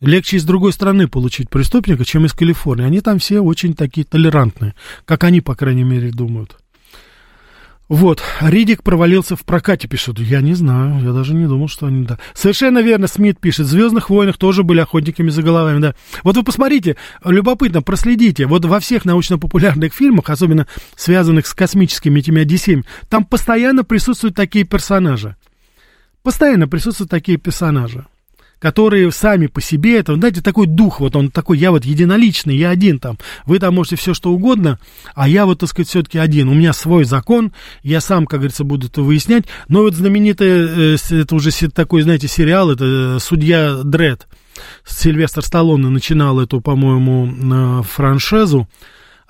Легче 0.00 0.36
из 0.36 0.44
другой 0.44 0.72
страны 0.72 1.08
получить 1.08 1.50
преступника, 1.50 2.04
чем 2.04 2.24
из 2.24 2.32
Калифорнии. 2.32 2.86
Они 2.86 3.00
там 3.00 3.18
все 3.18 3.40
очень 3.40 3.74
такие 3.74 4.06
толерантные, 4.06 4.74
как 5.04 5.24
они, 5.24 5.40
по 5.40 5.54
крайней 5.54 5.84
мере, 5.84 6.10
думают. 6.10 6.56
Вот, 7.88 8.22
Ридик 8.42 8.82
провалился 8.82 9.34
в 9.34 9.44
прокате, 9.44 9.88
пишет. 9.88 10.18
Я 10.18 10.42
не 10.42 10.52
знаю, 10.52 11.02
я 11.02 11.12
даже 11.12 11.34
не 11.34 11.46
думал, 11.46 11.68
что 11.68 11.86
они, 11.86 12.04
да. 12.04 12.18
Совершенно 12.34 12.80
верно, 12.80 13.06
Смит 13.06 13.40
пишет. 13.40 13.66
В 13.66 13.70
«Звездных 13.70 14.10
войнах» 14.10 14.36
тоже 14.36 14.62
были 14.62 14.80
охотниками 14.80 15.30
за 15.30 15.42
головами, 15.42 15.80
да. 15.80 15.94
Вот 16.22 16.36
вы 16.36 16.42
посмотрите, 16.42 16.96
любопытно, 17.24 17.80
проследите. 17.80 18.44
Вот 18.46 18.66
во 18.66 18.78
всех 18.80 19.06
научно-популярных 19.06 19.94
фильмах, 19.94 20.28
особенно 20.28 20.66
связанных 20.96 21.46
с 21.46 21.54
космическими 21.54 22.20
этими 22.20 22.42
одиссеями, 22.42 22.84
там 23.08 23.24
постоянно 23.24 23.84
присутствуют 23.84 24.36
такие 24.36 24.66
персонажи. 24.66 25.36
Постоянно 26.22 26.68
присутствуют 26.68 27.10
такие 27.10 27.38
персонажи 27.38 28.04
которые 28.58 29.10
сами 29.12 29.46
по 29.46 29.60
себе, 29.60 29.98
это, 29.98 30.14
знаете, 30.14 30.42
такой 30.42 30.66
дух, 30.66 31.00
вот 31.00 31.16
он 31.16 31.30
такой, 31.30 31.58
я 31.58 31.70
вот 31.70 31.84
единоличный, 31.84 32.56
я 32.56 32.70
один 32.70 32.98
там, 32.98 33.18
вы 33.46 33.58
там 33.58 33.74
можете 33.74 33.96
все 33.96 34.14
что 34.14 34.30
угодно, 34.32 34.78
а 35.14 35.28
я 35.28 35.46
вот, 35.46 35.60
так 35.60 35.68
сказать, 35.68 35.88
все-таки 35.88 36.18
один, 36.18 36.48
у 36.48 36.54
меня 36.54 36.72
свой 36.72 37.04
закон, 37.04 37.52
я 37.82 38.00
сам, 38.00 38.26
как 38.26 38.40
говорится, 38.40 38.64
буду 38.64 38.88
это 38.88 39.02
выяснять, 39.02 39.44
но 39.68 39.82
вот 39.82 39.94
знаменитый, 39.94 40.94
э, 40.94 40.96
это 41.10 41.34
уже 41.34 41.50
такой, 41.70 42.02
знаете, 42.02 42.28
сериал, 42.28 42.70
это 42.70 42.84
э, 42.84 43.18
«Судья 43.20 43.82
Дред», 43.84 44.26
Сильвестр 44.84 45.42
Сталлоне 45.42 45.88
начинал 45.88 46.40
эту, 46.40 46.60
по-моему, 46.60 47.80
э, 47.80 47.82
франшизу, 47.84 48.68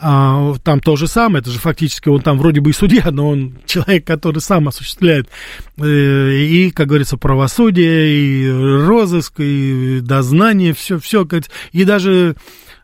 а, 0.01 0.55
там 0.63 0.79
то 0.79 0.95
же 0.95 1.09
самое, 1.09 1.41
это 1.41 1.51
же 1.51 1.59
фактически 1.59 2.09
он 2.09 2.21
там 2.21 2.39
вроде 2.39 2.61
бы 2.61 2.71
и 2.71 2.73
судья, 2.73 3.11
но 3.11 3.31
он 3.31 3.59
человек, 3.67 4.07
который 4.07 4.39
сам 4.39 4.69
осуществляет 4.69 5.29
э, 5.77 6.31
и, 6.35 6.71
как 6.71 6.87
говорится, 6.87 7.17
правосудие, 7.17 8.09
и 8.09 8.49
розыск, 8.49 9.41
и 9.41 9.99
дознание, 10.01 10.73
все, 10.73 11.01
все, 11.01 11.27
и 11.73 11.85
даже 11.85 12.37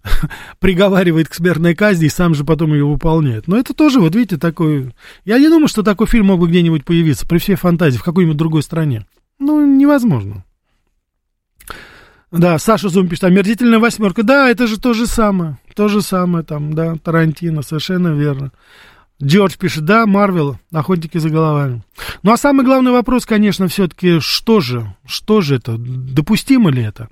приговаривает 0.59 1.29
к 1.29 1.35
смертной 1.35 1.77
казни 1.77 2.07
и 2.07 2.11
сам 2.11 2.35
же 2.35 2.43
потом 2.43 2.73
ее 2.73 2.85
выполняет. 2.85 3.47
Но 3.47 3.59
это 3.59 3.75
тоже, 3.75 4.01
вот 4.01 4.17
видите, 4.17 4.37
такой... 4.37 4.93
Я 5.25 5.39
не 5.39 5.49
думаю, 5.49 5.69
что 5.69 5.85
такой 5.85 6.09
фильм 6.09 6.27
мог 6.27 6.41
бы 6.41 6.49
где-нибудь 6.49 6.85
появиться 6.85 7.29
при 7.29 7.39
всей 7.39 7.55
фантазии 7.55 7.99
в 7.99 8.03
какой-нибудь 8.03 8.37
другой 8.37 8.65
стране. 8.65 9.07
Ну, 9.39 9.65
невозможно. 9.65 10.45
Да, 12.33 12.59
Саша 12.59 12.89
Зум 12.89 13.07
пишет, 13.07 13.25
омерзительная 13.25 13.79
восьмерка. 13.79 14.25
Да, 14.25 14.51
это 14.51 14.67
же 14.67 14.81
то 14.81 14.93
же 14.93 15.07
самое. 15.07 15.59
То 15.75 15.89
же 15.89 16.03
самое 16.03 16.45
там, 16.45 16.73
да, 16.73 16.97
Тарантино, 16.97 17.63
совершенно 17.63 18.09
верно. 18.09 18.53
Джордж 19.23 19.57
пишет, 19.57 19.85
да, 19.85 20.07
Марвел, 20.07 20.59
охотники 20.73 21.19
за 21.19 21.31
головами. 21.31 21.83
Ну, 22.23 22.33
а 22.33 22.37
самый 22.37 22.65
главный 22.65 22.91
вопрос, 22.91 23.27
конечно, 23.27 23.69
все-таки, 23.69 24.19
что 24.19 24.61
же, 24.61 24.95
что 25.07 25.41
же 25.41 25.57
это, 25.57 25.77
допустимо 25.79 26.71
ли 26.71 26.83
это? 26.83 27.09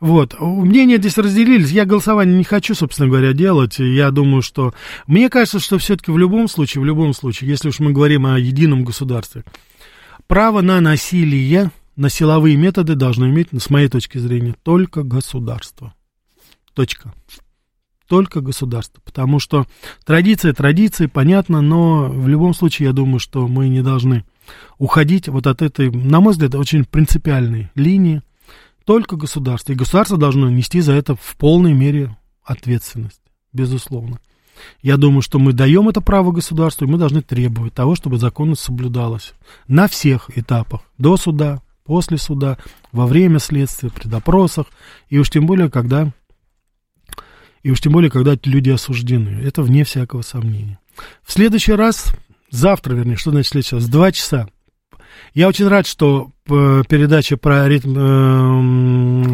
Вот, 0.00 0.38
мнения 0.40 0.96
здесь 0.98 1.16
разделились, 1.16 1.70
я 1.70 1.84
голосование 1.84 2.36
не 2.36 2.44
хочу, 2.44 2.74
собственно 2.74 3.08
говоря, 3.08 3.32
делать, 3.32 3.78
я 3.78 4.10
думаю, 4.10 4.42
что, 4.42 4.74
мне 5.06 5.30
кажется, 5.30 5.60
что 5.60 5.78
все-таки 5.78 6.10
в 6.10 6.18
любом 6.18 6.48
случае, 6.48 6.82
в 6.82 6.86
любом 6.86 7.14
случае, 7.14 7.50
если 7.50 7.68
уж 7.68 7.78
мы 7.78 7.92
говорим 7.92 8.26
о 8.26 8.38
едином 8.38 8.84
государстве, 8.84 9.44
право 10.26 10.60
на 10.60 10.80
насилие 10.80 11.70
на 11.96 12.08
силовые 12.08 12.56
методы 12.56 12.96
должно 12.96 13.28
иметь, 13.28 13.48
с 13.56 13.70
моей 13.70 13.88
точки 13.88 14.18
зрения, 14.18 14.56
только 14.64 15.04
государство. 15.04 15.94
Точка. 16.74 17.14
Только 18.08 18.40
государство. 18.40 19.00
Потому 19.04 19.38
что 19.38 19.66
традиция 20.04 20.52
традиции, 20.52 21.06
понятно, 21.06 21.60
но 21.60 22.08
в 22.08 22.28
любом 22.28 22.54
случае 22.54 22.88
я 22.88 22.92
думаю, 22.92 23.18
что 23.18 23.48
мы 23.48 23.68
не 23.68 23.82
должны 23.82 24.24
уходить 24.78 25.28
вот 25.28 25.46
от 25.46 25.62
этой, 25.62 25.90
на 25.90 26.20
мой 26.20 26.32
взгляд, 26.32 26.54
очень 26.54 26.84
принципиальной 26.84 27.70
линии, 27.74 28.22
Только 28.84 29.16
государство. 29.16 29.72
И 29.72 29.76
государство 29.76 30.18
должно 30.18 30.50
нести 30.50 30.80
за 30.80 30.92
это 30.92 31.14
в 31.14 31.36
полной 31.38 31.72
мере 31.72 32.14
ответственность, 32.44 33.22
безусловно. 33.52 34.18
Я 34.82 34.96
думаю, 34.96 35.22
что 35.22 35.38
мы 35.38 35.52
даем 35.52 35.88
это 35.88 36.00
право 36.00 36.32
государству, 36.32 36.84
и 36.84 36.88
мы 36.90 36.98
должны 36.98 37.22
требовать 37.22 37.74
того, 37.74 37.94
чтобы 37.94 38.18
законность 38.18 38.62
соблюдалась 38.62 39.32
на 39.66 39.88
всех 39.88 40.36
этапах, 40.36 40.82
до 40.98 41.16
суда, 41.16 41.62
после 41.84 42.18
суда, 42.18 42.58
во 42.92 43.06
время 43.06 43.38
следствия, 43.38 43.90
при 43.90 44.08
допросах, 44.08 44.66
и 45.08 45.18
уж 45.18 45.30
тем 45.30 45.46
более, 45.46 45.70
когда, 45.70 46.12
и 47.64 47.70
уж 47.70 47.80
тем 47.80 47.92
более, 47.92 48.10
когда 48.10 48.36
люди 48.44 48.70
осуждены. 48.70 49.40
Это 49.42 49.62
вне 49.62 49.82
всякого 49.84 50.22
сомнения. 50.22 50.78
В 51.24 51.32
следующий 51.32 51.72
раз, 51.72 52.14
завтра, 52.50 52.94
вернее, 52.94 53.16
что 53.16 53.30
значит 53.32 53.50
следующий 53.50 53.76
раз, 53.76 53.84
в 53.84 53.90
два 53.90 54.12
часа, 54.12 54.46
я 55.32 55.48
очень 55.48 55.66
рад, 55.66 55.86
что 55.86 56.30
э, 56.48 56.82
передача 56.88 57.38
про 57.38 57.66
ритм, 57.66 57.96
э, 57.96 59.32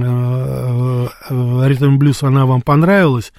э, 1.29 1.69
ритм 1.69 1.99
блюз, 1.99 2.23
она 2.23 2.47
вам 2.47 2.63
понравилась. 2.63 3.33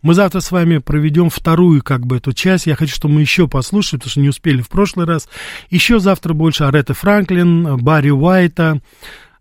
Мы 0.00 0.14
завтра 0.14 0.40
с 0.40 0.50
вами 0.50 0.78
проведем 0.78 1.28
вторую, 1.28 1.82
как 1.82 2.06
бы, 2.06 2.16
эту 2.16 2.32
часть. 2.32 2.66
Я 2.66 2.74
хочу, 2.74 2.94
чтобы 2.94 3.14
мы 3.14 3.20
еще 3.20 3.48
послушали, 3.48 3.98
потому 3.98 4.10
что 4.10 4.20
не 4.20 4.30
успели 4.30 4.62
в 4.62 4.68
прошлый 4.68 5.06
раз. 5.06 5.28
Еще 5.68 6.00
завтра 6.00 6.32
больше 6.32 6.64
Аретты 6.64 6.94
Франклин, 6.94 7.76
Барри 7.76 8.10
Уайта, 8.10 8.80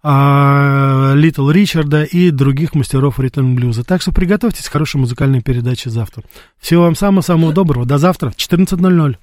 Литл 0.08 1.49
Ричарда 1.49 2.03
и 2.03 2.32
других 2.32 2.74
мастеров 2.76 3.20
ритм 3.20 3.55
блюза. 3.55 3.84
Так 3.84 4.01
что 4.01 4.14
приготовьтесь 4.14 4.70
к 4.70 4.72
хорошей 4.72 4.97
музыкальной 5.01 5.41
передаче 5.41 5.89
завтра. 5.89 6.24
Всего 6.60 6.84
вам 6.84 6.95
самого-самого 6.95 7.51
доброго. 7.51 7.86
До 7.86 7.97
завтра 7.97 8.30
в 8.30 8.38
14.00. 8.38 9.18